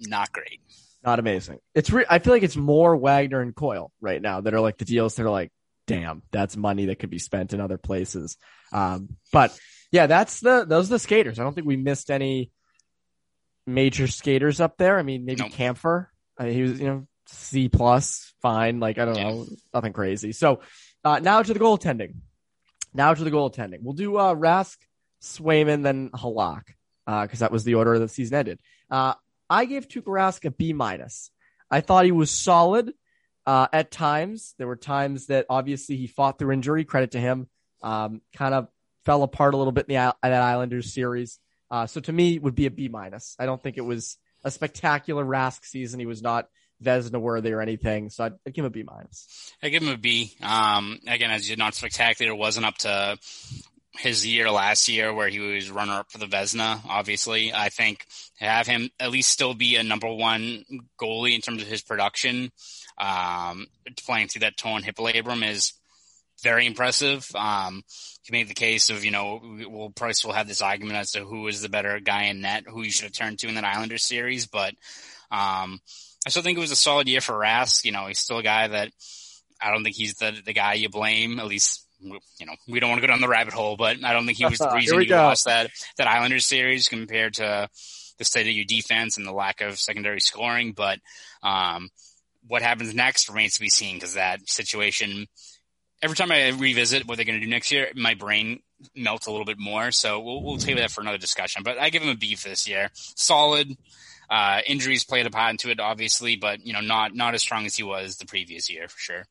not 0.00 0.32
great. 0.32 0.60
not 1.04 1.18
amazing. 1.18 1.58
It's 1.74 1.90
re- 1.90 2.06
I 2.08 2.18
feel 2.18 2.32
like 2.32 2.42
it's 2.42 2.56
more 2.56 2.96
Wagner 2.96 3.40
and 3.40 3.54
Coyle 3.54 3.90
right 4.00 4.20
now 4.22 4.40
that 4.40 4.54
are 4.54 4.60
like 4.60 4.78
the 4.78 4.84
deals 4.84 5.16
that 5.16 5.24
are 5.24 5.30
like, 5.30 5.50
damn, 5.86 6.22
that's 6.30 6.56
money 6.56 6.86
that 6.86 6.98
could 6.98 7.10
be 7.10 7.18
spent 7.18 7.52
in 7.52 7.60
other 7.60 7.78
places. 7.78 8.36
Um, 8.72 9.16
but 9.32 9.56
yeah, 9.90 10.06
that's 10.06 10.40
the 10.40 10.64
those 10.64 10.88
are 10.88 10.94
the 10.94 10.98
skaters. 10.98 11.38
I 11.38 11.42
don't 11.42 11.54
think 11.54 11.66
we 11.66 11.76
missed 11.76 12.10
any 12.10 12.50
major 13.66 14.06
skaters 14.06 14.60
up 14.60 14.76
there. 14.78 14.98
I 14.98 15.02
mean, 15.02 15.24
maybe 15.24 15.42
Nope. 15.42 15.52
Kampfer. 15.52 16.06
I 16.38 16.44
mean, 16.44 16.52
he 16.54 16.62
was 16.62 16.80
you 16.80 16.86
know 16.86 17.06
C 17.26 17.68
plus, 17.68 18.32
fine. 18.42 18.80
Like 18.80 18.98
I 18.98 19.04
don't 19.04 19.16
know, 19.16 19.46
nothing 19.72 19.92
crazy. 19.92 20.32
So 20.32 20.60
uh, 21.04 21.20
now 21.20 21.42
to 21.42 21.52
the 21.52 21.60
goaltending. 21.60 22.16
Now 22.92 23.12
to 23.12 23.24
the 23.24 23.30
goaltending. 23.30 23.78
We'll 23.82 23.94
do 23.94 24.16
uh, 24.16 24.34
Rask, 24.34 24.76
Swayman, 25.22 25.82
then 25.82 26.10
Halak 26.10 26.62
because 27.06 27.40
that 27.40 27.52
was 27.52 27.64
the 27.64 27.74
order 27.74 27.98
the 27.98 28.08
season 28.08 28.36
ended. 28.36 28.60
Uh, 28.90 29.14
I 29.48 29.64
gave 29.66 29.88
Tuukka 29.88 30.04
Rask 30.04 30.44
a 30.44 30.50
B 30.50 30.72
minus. 30.72 31.30
I 31.70 31.80
thought 31.80 32.04
he 32.04 32.12
was 32.12 32.30
solid 32.30 32.92
uh, 33.46 33.68
at 33.72 33.90
times. 33.90 34.54
There 34.58 34.66
were 34.66 34.76
times 34.76 35.26
that 35.26 35.46
obviously 35.50 35.96
he 35.96 36.06
fought 36.06 36.38
through 36.38 36.52
injury. 36.52 36.84
Credit 36.84 37.12
to 37.12 37.20
him. 37.20 37.48
Um, 37.82 38.22
kind 38.34 38.54
of 38.54 38.68
fell 39.04 39.22
apart 39.22 39.54
a 39.54 39.56
little 39.56 39.72
bit 39.72 39.86
in 39.88 39.94
the 39.94 39.98
Isle- 39.98 40.16
that 40.22 40.32
Islanders 40.32 40.94
series. 40.94 41.38
Uh, 41.70 41.86
so 41.86 42.00
to 42.00 42.12
me, 42.12 42.36
it 42.36 42.42
would 42.42 42.54
be 42.54 42.66
a 42.66 42.70
B 42.70 42.88
minus. 42.88 43.36
I 43.38 43.46
don't 43.46 43.62
think 43.62 43.76
it 43.76 43.84
was 43.84 44.16
a 44.44 44.50
spectacular 44.50 45.24
Rask 45.24 45.64
season. 45.64 46.00
He 46.00 46.06
was 46.06 46.22
not 46.22 46.48
Vezina 46.82 47.20
worthy 47.20 47.52
or 47.52 47.60
anything. 47.60 48.10
So 48.10 48.24
I'd, 48.24 48.32
I'd 48.46 48.54
give 48.54 48.64
him 48.64 48.68
a 48.68 48.70
B 48.70 48.82
minus. 48.82 49.52
I 49.62 49.68
give 49.68 49.82
him 49.82 49.88
a 49.88 49.98
B. 49.98 50.34
Um, 50.42 50.98
again, 51.06 51.30
as 51.30 51.48
you 51.48 51.56
not 51.56 51.74
spectacular, 51.74 52.32
it 52.32 52.36
wasn't 52.36 52.66
up 52.66 52.78
to 52.78 53.18
his 53.96 54.26
year 54.26 54.50
last 54.50 54.88
year 54.88 55.14
where 55.14 55.28
he 55.28 55.38
was 55.38 55.70
runner 55.70 55.92
up 55.92 56.10
for 56.10 56.18
the 56.18 56.26
Vezina. 56.26 56.80
Obviously, 56.88 57.52
I 57.52 57.68
think 57.68 58.06
to 58.38 58.44
have 58.44 58.66
him 58.66 58.90
at 58.98 59.12
least 59.12 59.30
still 59.30 59.54
be 59.54 59.76
a 59.76 59.84
number 59.84 60.12
one 60.12 60.64
goalie 61.00 61.34
in 61.34 61.40
terms 61.40 61.62
of 61.62 61.68
his 61.68 61.82
production, 61.82 62.50
um, 62.98 63.66
playing 64.04 64.28
through 64.28 64.40
that 64.40 64.56
torn 64.56 64.82
hip 64.82 64.96
labrum 64.96 65.48
is 65.48 65.74
very 66.42 66.66
impressive. 66.66 67.26
Um, 67.36 67.84
you 68.24 68.32
made 68.32 68.48
the 68.48 68.54
case 68.54 68.90
of, 68.90 69.04
you 69.04 69.12
know, 69.12 69.40
we'll 69.68 69.90
probably 69.90 70.14
still 70.14 70.32
have 70.32 70.48
this 70.48 70.60
argument 70.60 70.98
as 70.98 71.12
to 71.12 71.24
who 71.24 71.46
is 71.46 71.62
the 71.62 71.68
better 71.68 72.00
guy 72.00 72.24
in 72.24 72.40
net, 72.40 72.64
who 72.66 72.82
you 72.82 72.90
should 72.90 73.04
have 73.04 73.12
turned 73.12 73.38
to 73.38 73.48
in 73.48 73.54
that 73.54 73.64
Islanders 73.64 74.04
series, 74.04 74.46
but, 74.46 74.74
um, 75.30 75.78
I 76.26 76.30
still 76.30 76.42
think 76.42 76.56
it 76.56 76.60
was 76.60 76.70
a 76.70 76.76
solid 76.76 77.08
year 77.08 77.20
for 77.20 77.34
Rask. 77.34 77.84
You 77.84 77.92
know, 77.92 78.06
he's 78.06 78.18
still 78.18 78.38
a 78.38 78.42
guy 78.42 78.68
that 78.68 78.90
I 79.60 79.70
don't 79.70 79.84
think 79.84 79.96
he's 79.96 80.14
the 80.14 80.40
the 80.44 80.52
guy 80.52 80.74
you 80.74 80.88
blame. 80.88 81.38
At 81.38 81.46
least, 81.46 81.86
you 82.00 82.46
know, 82.46 82.54
we 82.68 82.80
don't 82.80 82.90
want 82.90 83.00
to 83.00 83.06
go 83.06 83.12
down 83.12 83.20
the 83.20 83.28
rabbit 83.28 83.54
hole, 83.54 83.76
but 83.76 84.02
I 84.04 84.12
don't 84.12 84.26
think 84.26 84.38
he 84.38 84.46
was 84.46 84.58
the 84.58 84.70
reason 84.74 85.00
you 85.00 85.08
go. 85.08 85.16
lost 85.16 85.46
that 85.46 85.70
that 85.98 86.06
Islanders 86.06 86.46
series 86.46 86.88
compared 86.88 87.34
to 87.34 87.68
the 88.18 88.24
state 88.24 88.46
of 88.46 88.52
your 88.52 88.64
defense 88.64 89.16
and 89.16 89.26
the 89.26 89.32
lack 89.32 89.60
of 89.60 89.78
secondary 89.78 90.20
scoring. 90.20 90.72
But 90.72 90.98
um, 91.42 91.90
what 92.46 92.62
happens 92.62 92.94
next 92.94 93.28
remains 93.28 93.54
to 93.54 93.60
be 93.60 93.68
seen 93.68 93.96
because 93.96 94.14
that 94.14 94.48
situation. 94.48 95.26
Every 96.02 96.16
time 96.16 96.32
I 96.32 96.48
revisit 96.50 97.06
what 97.06 97.16
they're 97.16 97.24
going 97.24 97.40
to 97.40 97.44
do 97.44 97.50
next 97.50 97.72
year, 97.72 97.88
my 97.94 98.12
brain 98.12 98.60
melts 98.94 99.26
a 99.26 99.30
little 99.30 99.46
bit 99.46 99.58
more. 99.58 99.90
So 99.90 100.20
we'll, 100.20 100.42
we'll 100.42 100.58
table 100.58 100.80
that 100.80 100.90
for 100.90 101.00
another 101.00 101.16
discussion. 101.16 101.62
But 101.62 101.78
I 101.78 101.88
give 101.88 102.02
him 102.02 102.10
a 102.10 102.14
B 102.14 102.34
for 102.34 102.50
this 102.50 102.68
year. 102.68 102.90
Solid. 102.94 103.74
Uh, 104.30 104.60
injuries 104.66 105.04
played 105.04 105.26
a 105.26 105.30
part 105.30 105.50
into 105.50 105.70
it, 105.70 105.80
obviously, 105.80 106.36
but 106.36 106.66
you 106.66 106.72
know, 106.72 106.80
not 106.80 107.14
not 107.14 107.34
as 107.34 107.42
strong 107.42 107.66
as 107.66 107.76
he 107.76 107.82
was 107.82 108.16
the 108.16 108.26
previous 108.26 108.70
year 108.70 108.88
for 108.88 108.98
sure. 108.98 109.24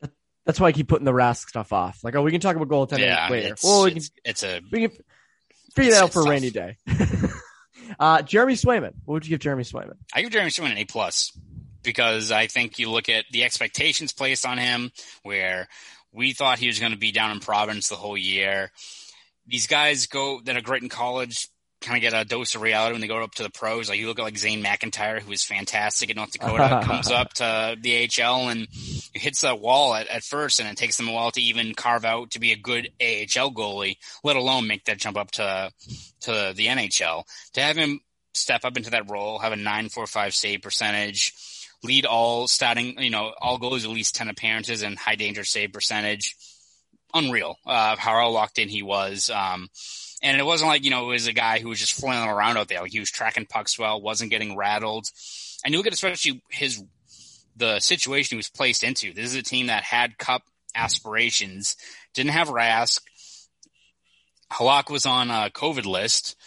That's 0.45 0.59
why 0.59 0.67
I 0.67 0.71
keep 0.73 0.87
putting 0.87 1.05
the 1.05 1.13
Rask 1.13 1.47
stuff 1.47 1.71
off. 1.71 2.03
Like, 2.03 2.15
oh, 2.15 2.21
we 2.21 2.31
can 2.31 2.41
talk 2.41 2.55
about 2.55 2.67
goaltending 2.67 2.99
yeah, 2.99 3.29
later. 3.29 3.53
it's, 3.53 3.63
Well, 3.63 3.83
we 3.85 3.91
can 3.91 3.97
it's, 3.97 4.11
it's 4.25 4.43
a 4.43 4.61
We 4.71 4.87
can 4.87 4.97
figure 5.73 5.91
that 5.91 6.03
out 6.03 6.13
for 6.13 6.23
tough. 6.23 6.29
rainy 6.29 6.49
day. 6.49 6.77
uh, 7.99 8.21
Jeremy 8.23 8.53
Swayman. 8.55 8.93
What 9.05 9.13
would 9.13 9.25
you 9.25 9.29
give 9.29 9.39
Jeremy 9.39 9.63
Swayman? 9.63 9.95
I 10.13 10.21
give 10.21 10.31
Jeremy 10.31 10.51
Swayman 10.51 10.71
an 10.71 10.77
A 10.79 10.85
plus. 10.85 11.31
because 11.81 12.31
I 12.31 12.47
think 12.47 12.79
you 12.79 12.89
look 12.89 13.09
at 13.09 13.25
the 13.31 13.43
expectations 13.43 14.13
placed 14.13 14.45
on 14.45 14.57
him, 14.57 14.91
where 15.23 15.67
we 16.11 16.33
thought 16.33 16.59
he 16.59 16.67
was 16.67 16.79
going 16.79 16.93
to 16.93 16.97
be 16.97 17.11
down 17.11 17.31
in 17.31 17.39
Providence 17.39 17.89
the 17.89 17.95
whole 17.95 18.17
year. 18.17 18.71
These 19.47 19.67
guys 19.67 20.07
go 20.07 20.41
that 20.45 20.55
are 20.55 20.61
great 20.61 20.83
in 20.83 20.89
college 20.89 21.49
kind 21.83 21.97
of 21.97 22.01
get 22.01 22.19
a 22.19 22.25
dose 22.25 22.55
of 22.55 22.61
reality 22.61 22.93
when 22.93 23.01
they 23.01 23.07
go 23.07 23.21
up 23.21 23.35
to 23.35 23.43
the 23.43 23.49
pros. 23.49 23.89
Like 23.89 23.99
you 23.99 24.07
look 24.07 24.19
at 24.19 24.23
like 24.23 24.37
Zane 24.37 24.63
McIntyre, 24.63 25.19
who 25.19 25.31
is 25.31 25.43
fantastic 25.43 26.09
at 26.09 26.15
North 26.15 26.31
Dakota, 26.31 26.81
comes 26.85 27.11
up 27.11 27.33
to 27.35 27.77
the 27.79 28.09
AHL 28.09 28.49
and 28.49 28.67
hits 29.13 29.41
that 29.41 29.59
wall 29.59 29.93
at, 29.93 30.07
at 30.07 30.23
first, 30.23 30.59
and 30.59 30.69
it 30.69 30.77
takes 30.77 30.97
them 30.97 31.07
a 31.07 31.11
while 31.11 31.31
to 31.31 31.41
even 31.41 31.75
carve 31.75 32.05
out 32.05 32.31
to 32.31 32.39
be 32.39 32.51
a 32.51 32.57
good 32.57 32.89
AHL 32.99 33.51
goalie, 33.51 33.97
let 34.23 34.35
alone 34.35 34.67
make 34.67 34.85
that 34.85 34.97
jump 34.97 35.17
up 35.17 35.31
to 35.31 35.71
to 36.21 36.53
the 36.55 36.67
NHL. 36.67 37.23
To 37.53 37.61
have 37.61 37.75
him 37.75 37.99
step 38.33 38.65
up 38.65 38.77
into 38.77 38.91
that 38.91 39.09
role, 39.09 39.39
have 39.39 39.53
a 39.53 39.57
nine 39.57 39.89
four 39.89 40.07
five 40.07 40.33
save 40.33 40.61
percentage, 40.61 41.33
lead 41.83 42.05
all 42.05 42.47
starting, 42.47 43.01
you 43.01 43.09
know, 43.09 43.33
all 43.41 43.59
goalies 43.59 43.83
at 43.83 43.91
least 43.91 44.15
ten 44.15 44.29
appearances 44.29 44.83
and 44.83 44.97
high 44.97 45.15
danger 45.15 45.43
save 45.43 45.73
percentage. 45.73 46.35
Unreal, 47.15 47.57
uh, 47.67 47.95
how 47.95 48.27
locked 48.29 48.57
in 48.57 48.69
he 48.69 48.81
was. 48.81 49.29
Um, 49.29 49.69
and 50.23 50.39
it 50.39 50.45
wasn't 50.45 50.69
like, 50.69 50.85
you 50.85 50.89
know, 50.89 51.03
it 51.03 51.13
was 51.13 51.27
a 51.27 51.33
guy 51.33 51.59
who 51.59 51.67
was 51.67 51.79
just 51.79 51.99
flailing 51.99 52.29
around 52.29 52.57
out 52.57 52.69
there. 52.69 52.81
Like 52.81 52.93
he 52.93 53.01
was 53.01 53.11
tracking 53.11 53.45
pucks 53.45 53.77
well, 53.77 54.01
wasn't 54.01 54.31
getting 54.31 54.55
rattled. 54.55 55.05
And 55.63 55.73
you 55.73 55.77
look 55.77 55.87
at 55.87 55.93
especially 55.93 56.41
his, 56.49 56.81
the 57.57 57.81
situation 57.81 58.35
he 58.35 58.37
was 58.37 58.49
placed 58.49 58.83
into. 58.83 59.13
This 59.13 59.25
is 59.25 59.35
a 59.35 59.43
team 59.43 59.67
that 59.67 59.83
had 59.83 60.17
cup 60.17 60.43
aspirations, 60.73 61.75
didn't 62.13 62.31
have 62.31 62.47
Rask. 62.47 63.01
Halak 64.51 64.89
was 64.89 65.05
on 65.05 65.29
a 65.29 65.51
COVID 65.53 65.85
list. 65.85 66.37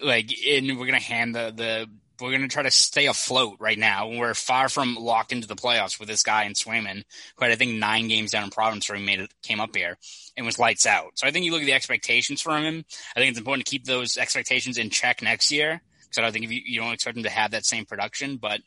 Like, 0.00 0.30
and 0.46 0.66
we're 0.66 0.86
going 0.86 1.00
to 1.00 1.06
hand 1.06 1.34
the, 1.34 1.52
the 1.54 1.86
we're 2.20 2.30
going 2.30 2.42
to 2.42 2.48
try 2.48 2.62
to 2.62 2.70
stay 2.70 3.06
afloat 3.06 3.56
right 3.58 3.78
now. 3.78 4.08
We're 4.08 4.34
far 4.34 4.68
from 4.68 4.94
locked 4.94 5.32
into 5.32 5.48
the 5.48 5.56
playoffs 5.56 5.98
with 5.98 6.08
this 6.08 6.22
guy 6.22 6.44
in 6.44 6.52
Swayman, 6.52 7.02
who 7.36 7.44
had 7.44 7.50
I 7.50 7.56
think 7.56 7.72
nine 7.72 8.08
games 8.08 8.30
down 8.30 8.44
in 8.44 8.50
Providence 8.50 8.88
where 8.88 8.98
he 8.98 9.04
made 9.04 9.20
it 9.20 9.32
came 9.42 9.60
up 9.60 9.74
here 9.74 9.96
and 10.36 10.46
was 10.46 10.58
lights 10.58 10.86
out. 10.86 11.18
So 11.18 11.26
I 11.26 11.30
think 11.30 11.44
you 11.44 11.52
look 11.52 11.62
at 11.62 11.66
the 11.66 11.72
expectations 11.72 12.40
from 12.40 12.64
him. 12.64 12.84
I 13.16 13.20
think 13.20 13.30
it's 13.30 13.38
important 13.38 13.66
to 13.66 13.70
keep 13.70 13.84
those 13.84 14.16
expectations 14.16 14.78
in 14.78 14.90
check 14.90 15.22
next 15.22 15.50
year 15.50 15.80
because 16.02 16.18
I 16.18 16.20
don't 16.22 16.32
think 16.32 16.44
if 16.44 16.52
you, 16.52 16.60
you 16.64 16.80
don't 16.80 16.92
expect 16.92 17.16
him 17.16 17.24
to 17.24 17.30
have 17.30 17.50
that 17.50 17.66
same 17.66 17.84
production, 17.84 18.36
but 18.36 18.60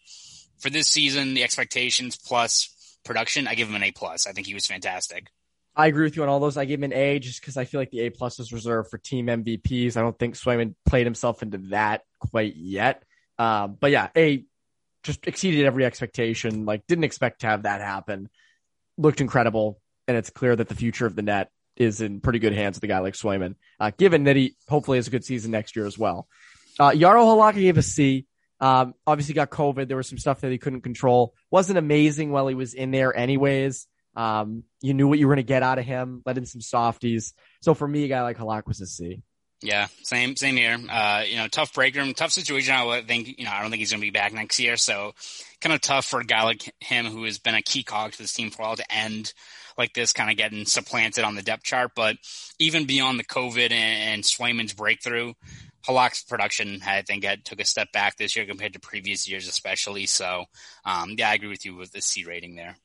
for 0.59 0.69
this 0.69 0.87
season, 0.87 1.33
the 1.33 1.43
expectations 1.43 2.17
plus 2.17 2.97
production, 3.05 3.47
I 3.47 3.55
give 3.55 3.69
him 3.69 3.75
an 3.75 3.83
A 3.83 3.91
plus. 3.91 4.27
I 4.27 4.33
think 4.33 4.47
he 4.47 4.53
was 4.53 4.65
fantastic. 4.65 5.27
I 5.75 5.87
agree 5.87 6.05
with 6.05 6.15
you 6.15 6.23
on 6.23 6.29
all 6.29 6.39
those. 6.39 6.57
I 6.57 6.65
give 6.65 6.79
him 6.79 6.91
an 6.91 6.97
A 6.97 7.19
just 7.19 7.39
because 7.39 7.55
I 7.55 7.65
feel 7.65 7.79
like 7.79 7.91
the 7.91 8.01
A 8.01 8.09
plus 8.09 8.39
is 8.39 8.51
reserved 8.51 8.89
for 8.89 8.97
team 8.97 9.27
MVPs. 9.27 9.95
I 9.95 10.01
don't 10.01 10.17
think 10.17 10.35
Swayman 10.35 10.73
played 10.85 11.05
himself 11.05 11.43
into 11.43 11.59
that 11.69 12.01
quite 12.19 12.55
yet. 12.55 13.03
Um, 13.39 13.77
but 13.79 13.91
yeah, 13.91 14.09
A 14.15 14.45
just 15.03 15.25
exceeded 15.27 15.65
every 15.65 15.85
expectation. 15.85 16.65
Like 16.65 16.85
didn't 16.87 17.05
expect 17.05 17.41
to 17.41 17.47
have 17.47 17.63
that 17.63 17.81
happen. 17.81 18.29
Looked 18.97 19.21
incredible, 19.21 19.79
and 20.07 20.17
it's 20.17 20.29
clear 20.29 20.55
that 20.55 20.67
the 20.67 20.75
future 20.75 21.05
of 21.05 21.15
the 21.15 21.21
net 21.21 21.51
is 21.75 22.01
in 22.01 22.19
pretty 22.19 22.39
good 22.39 22.53
hands 22.53 22.77
with 22.77 22.83
a 22.83 22.87
guy 22.87 22.99
like 22.99 23.13
Swayman. 23.13 23.55
Uh, 23.79 23.91
given 23.97 24.23
that 24.25 24.35
he 24.35 24.55
hopefully 24.67 24.97
has 24.97 25.07
a 25.07 25.11
good 25.11 25.23
season 25.23 25.51
next 25.51 25.75
year 25.75 25.85
as 25.85 25.97
well. 25.97 26.27
Uh, 26.79 26.91
Jaro 26.91 27.23
Halak 27.23 27.55
gave 27.55 27.77
a 27.77 27.81
C. 27.81 28.25
Um, 28.59 28.95
obviously 29.05 29.35
got 29.35 29.51
COVID. 29.51 29.87
There 29.87 29.97
was 29.97 30.09
some 30.09 30.17
stuff 30.17 30.41
that 30.41 30.51
he 30.51 30.57
couldn't 30.57 30.81
control. 30.81 31.35
Wasn't 31.51 31.77
amazing 31.77 32.31
while 32.31 32.47
he 32.47 32.55
was 32.55 32.73
in 32.73 32.91
there 32.91 33.15
anyways. 33.15 33.87
Um, 34.15 34.63
you 34.81 34.95
knew 34.95 35.07
what 35.07 35.19
you 35.19 35.27
were 35.27 35.35
going 35.35 35.45
to 35.45 35.47
get 35.47 35.61
out 35.61 35.77
of 35.77 35.85
him, 35.85 36.23
let 36.25 36.39
in 36.39 36.45
some 36.47 36.61
softies. 36.61 37.33
So 37.61 37.75
for 37.75 37.87
me, 37.87 38.03
a 38.05 38.07
guy 38.07 38.23
like 38.23 38.37
Halak 38.37 38.65
was 38.65 38.81
a 38.81 38.87
C. 38.87 39.21
Yeah, 39.61 39.87
same 40.03 40.35
same 40.35 40.55
here. 40.55 40.77
Uh, 40.89 41.23
you 41.27 41.37
know, 41.37 41.47
tough 41.47 41.73
break 41.73 41.95
room, 41.95 42.13
tough 42.13 42.31
situation. 42.31 42.75
I 42.75 43.01
think 43.01 43.39
you 43.39 43.45
know 43.45 43.51
I 43.51 43.61
don't 43.61 43.71
think 43.71 43.79
he's 43.79 43.91
going 43.91 44.01
to 44.01 44.05
be 44.05 44.11
back 44.11 44.31
next 44.33 44.59
year, 44.59 44.77
so 44.77 45.13
kind 45.61 45.73
of 45.73 45.81
tough 45.81 46.05
for 46.05 46.19
a 46.19 46.25
guy 46.25 46.43
like 46.43 46.73
him 46.79 47.05
who 47.05 47.23
has 47.23 47.39
been 47.39 47.55
a 47.55 47.61
key 47.63 47.83
cog 47.83 48.11
to 48.11 48.17
this 48.19 48.33
team 48.33 48.51
for 48.51 48.61
a 48.61 48.65
while 48.65 48.75
to 48.75 48.93
end 48.93 49.33
like 49.77 49.93
this, 49.93 50.13
kind 50.13 50.29
of 50.29 50.37
getting 50.37 50.65
supplanted 50.65 51.23
on 51.23 51.35
the 51.35 51.41
depth 51.41 51.63
chart. 51.63 51.91
But 51.95 52.17
even 52.59 52.85
beyond 52.85 53.19
the 53.19 53.23
COVID 53.23 53.71
and, 53.71 54.13
and 54.13 54.23
Swayman's 54.23 54.73
breakthrough, 54.73 55.33
Halak's 55.87 56.23
production 56.23 56.81
I 56.85 57.01
think 57.01 57.23
had, 57.23 57.45
took 57.45 57.59
a 57.59 57.65
step 57.65 57.91
back 57.91 58.17
this 58.17 58.35
year 58.35 58.45
compared 58.45 58.73
to 58.73 58.79
previous 58.79 59.27
years, 59.27 59.47
especially. 59.47 60.05
So, 60.05 60.45
um, 60.85 61.15
yeah, 61.17 61.29
I 61.29 61.35
agree 61.35 61.49
with 61.49 61.65
you 61.65 61.75
with 61.75 61.91
the 61.91 62.01
C 62.01 62.25
rating 62.25 62.55
there. 62.55 62.75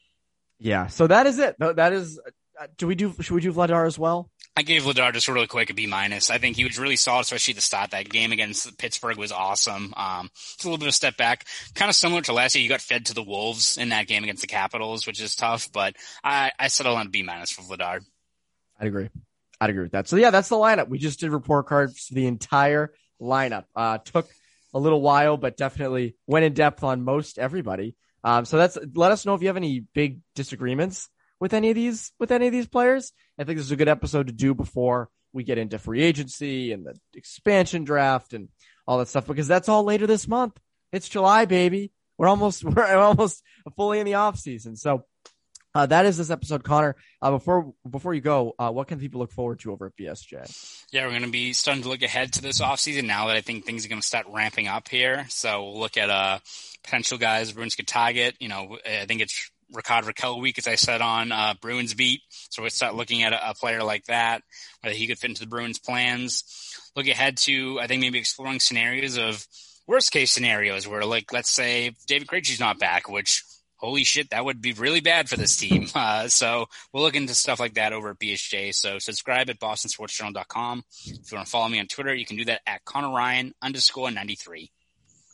Yeah, 0.59 0.87
so 0.87 1.07
that 1.07 1.27
is 1.27 1.39
it. 1.39 1.57
That 1.59 1.93
is. 1.93 2.21
Uh, 2.61 2.67
do 2.77 2.87
we 2.87 2.95
do? 2.95 3.15
Should 3.21 3.35
we 3.35 3.41
do 3.41 3.53
Vladar 3.53 3.87
as 3.87 3.99
well? 3.99 4.31
I 4.55 4.63
gave 4.63 4.83
Vladar 4.83 5.15
just 5.15 5.29
really 5.29 5.47
quick 5.47 5.71
a 5.71 5.75
B 5.75 5.87
minus. 5.87 6.29
I 6.29 6.37
think 6.37 6.57
he 6.57 6.65
was 6.65 6.79
really 6.79 6.97
solid, 6.97 7.23
especially 7.23 7.55
the 7.55 7.63
start. 7.63 7.93
That 7.93 8.09
game 8.09 8.33
against 8.33 8.77
Pittsburgh 8.77 9.17
was 9.17 9.33
awesome. 9.33 9.95
Um, 9.97 10.29
it's 10.35 10.65
a 10.65 10.67
little 10.67 10.79
bit 10.79 10.87
of 10.87 10.91
a 10.91 10.93
step 10.93 11.17
back, 11.17 11.47
kind 11.75 11.89
of 11.89 11.95
similar 11.95 12.21
to 12.23 12.35
last 12.35 12.55
year. 12.55 12.63
You 12.63 12.69
got 12.69 12.83
fed 12.83 13.07
to 13.07 13.15
the 13.15 13.23
Wolves 13.23 13.79
in 13.79 13.89
that 13.91 14.09
game 14.09 14.25
against 14.25 14.43
the 14.43 14.49
Capitals, 14.49 15.07
which 15.07 15.23
is 15.23 15.35
tough. 15.35 15.71
But 15.73 15.97
I, 16.23 16.53
I 16.59 16.69
settle 16.69 16.97
on 16.97 17.09
B 17.09 17.23
minus 17.23 17.51
for 17.51 17.63
Vladar. 17.63 18.01
I'd 18.79 18.87
agree. 18.87 19.09
I'd 19.59 19.71
agree 19.71 19.85
with 19.85 19.93
that. 19.93 20.09
So 20.09 20.17
yeah, 20.17 20.31
that's 20.31 20.51
the 20.51 20.57
lineup. 20.57 20.89
We 20.89 20.99
just 20.99 21.21
did 21.21 21.31
report 21.31 21.67
cards 21.67 22.09
for 22.09 22.15
the 22.15 22.27
entire 22.27 22.93
lineup. 23.21 23.65
Uh, 23.75 23.99
took 23.99 24.29
a 24.75 24.79
little 24.79 25.01
while, 25.01 25.39
but 25.39 25.57
definitely 25.57 26.17
went 26.27 26.45
in 26.45 26.53
depth 26.53 26.83
on 26.85 27.05
most 27.05 27.39
everybody. 27.39 27.97
Um, 28.25 28.45
so 28.45 28.59
that's 28.59 28.79
let 28.95 29.13
us 29.13 29.25
know 29.25 29.35
if 29.35 29.41
you 29.41 29.49
have 29.49 29.57
any 29.57 29.81
big 29.95 30.21
disagreements 30.35 31.09
with 31.41 31.55
any 31.55 31.71
of 31.71 31.75
these 31.75 32.13
with 32.21 32.31
any 32.31 32.47
of 32.47 32.53
these 32.53 32.69
players. 32.69 33.13
I 33.39 33.45
think 33.45 33.59
this 33.59 33.67
is 33.67 33.73
a 33.73 33.77
good 33.77 33.89
episode 33.89 34.27
to 34.27 34.33
do 34.33 34.55
before 34.55 35.09
we 35.33 35.45
get 35.45 35.59
into 35.59 35.79
free 35.79 36.03
agency 36.03 36.73
and 36.73 36.85
the 36.85 36.95
expansion 37.15 37.85
draft 37.85 38.35
and 38.35 38.49
all 38.87 38.99
that 38.99 39.09
stuff 39.09 39.27
because 39.27 39.49
that's 39.49 39.69
all 39.69 39.85
later 39.85 40.07
this 40.07 40.29
month. 40.29 40.59
It's 40.93 41.09
July, 41.09 41.47
baby. 41.47 41.93
We're 42.19 42.29
almost 42.29 42.65
we're 42.65 42.97
almost 42.97 43.43
fully 43.77 44.01
in 44.01 44.07
the 44.07 44.15
off 44.15 44.39
season. 44.39 44.77
So 44.77 45.05
uh, 45.75 45.87
that 45.87 46.05
is 46.05 46.19
this 46.19 46.31
episode, 46.31 46.65
Conor. 46.65 46.97
Uh, 47.23 47.31
before 47.31 47.73
before 47.89 48.13
you 48.13 48.21
go, 48.21 48.55
uh, 48.59 48.71
what 48.71 48.89
can 48.89 48.99
people 48.99 49.21
look 49.21 49.33
forward 49.33 49.61
to 49.61 49.73
over 49.73 49.87
at 49.87 49.97
BSJ? 49.97 50.85
Yeah, 50.93 51.05
we're 51.05 51.13
going 51.13 51.23
to 51.23 51.31
be 51.31 51.55
starting 51.55 51.83
to 51.85 51.89
look 51.89 52.03
ahead 52.03 52.35
to 52.35 52.43
this 52.43 52.61
offseason 52.61 53.05
now 53.05 53.29
that 53.29 53.37
I 53.37 53.41
think 53.41 53.65
things 53.65 53.87
are 53.87 53.89
going 53.89 54.01
to 54.01 54.07
start 54.07 54.27
ramping 54.29 54.69
up 54.69 54.89
here. 54.89 55.25
So 55.31 55.65
we'll 55.65 55.81
look 55.81 55.97
at 55.97 56.11
uh, 56.11 56.41
potential 56.85 57.17
guys 57.17 57.53
Bruins 57.53 57.75
could 57.75 57.89
target. 57.89 58.37
You 58.39 58.51
know, 58.51 58.79
I 58.85 59.07
think 59.07 59.23
it's 59.23 59.51
Rickard 59.73 60.05
Rakell 60.05 60.41
week, 60.41 60.59
as 60.59 60.67
I 60.67 60.75
said 60.75 61.01
on 61.01 61.33
uh, 61.33 61.55
Bruins 61.61 61.95
beat. 61.95 62.21
So 62.29 62.63
we 62.63 62.71
start 62.71 62.95
looking 62.95 63.23
at 63.23 63.33
a, 63.33 63.51
a, 63.51 63.55
player 63.55 63.83
like 63.83 64.05
that, 64.07 64.43
whether 64.81 64.95
he 64.95 65.07
could 65.07 65.19
fit 65.19 65.31
into 65.31 65.41
the 65.41 65.49
Bruins 65.49 65.79
plans. 65.79 66.45
Look 66.95 67.09
ahead 67.09 67.37
to, 67.39 67.81
I 67.81 67.87
think, 67.87 68.01
maybe 68.01 68.19
exploring 68.19 68.61
scenarios 68.61 69.17
of 69.17 69.47
worst 69.87 70.13
case 70.13 70.31
scenarios 70.31 70.87
where, 70.87 71.05
like, 71.05 71.33
let's 71.33 71.51
say 71.51 71.93
David 72.07 72.29
Krejci's 72.29 72.61
not 72.61 72.79
back, 72.79 73.09
which 73.09 73.43
holy 73.83 74.05
shit, 74.05 74.31
that 74.31 74.45
would 74.45 74.63
be 74.63 74.73
really 74.73 75.01
bad 75.01 75.29
for 75.29 75.37
this 75.37 75.57
team. 75.57 75.89
Uh, 75.95 76.27
so 76.27 76.67
we'll 76.93 77.03
look 77.03 77.15
into 77.15 77.35
stuff 77.35 77.61
like 77.61 77.75
that 77.75 77.93
over 77.93 78.11
at 78.11 78.19
BSJ. 78.19 78.75
So 78.75 78.99
subscribe 78.99 79.51
at 79.51 79.61
bostonsportsjournal.com. 79.61 80.85
If 81.05 81.31
you 81.31 81.37
want 81.37 81.47
to 81.47 81.51
follow 81.51 81.69
me 81.69 81.79
on 81.79 81.87
Twitter, 81.87 82.15
you 82.15 82.27
can 82.27 82.37
do 82.37 82.45
that 82.47 82.61
at 82.67 82.85
Conor 82.85 83.15
Ryan 83.15 83.53
underscore 83.63 84.11
93. 84.11 84.71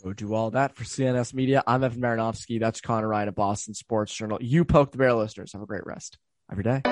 Go 0.02 0.12
do 0.12 0.32
all 0.32 0.50
that 0.52 0.76
for 0.76 0.84
CLNS 0.84 1.34
Media. 1.34 1.62
I'm 1.66 1.82
Evan 1.82 2.00
Marinofsky. 2.00 2.60
That's 2.60 2.80
Conor 2.80 3.08
Ryan 3.08 3.28
of 3.28 3.34
Boston 3.34 3.74
Sports 3.74 4.14
Journal. 4.14 4.38
You 4.40 4.64
poke 4.64 4.92
the 4.92 4.98
bear 4.98 5.12
listeners. 5.12 5.52
Have 5.52 5.62
a 5.62 5.66
great 5.66 5.86
rest 5.86 6.18
every 6.50 6.62
day. 6.62 6.82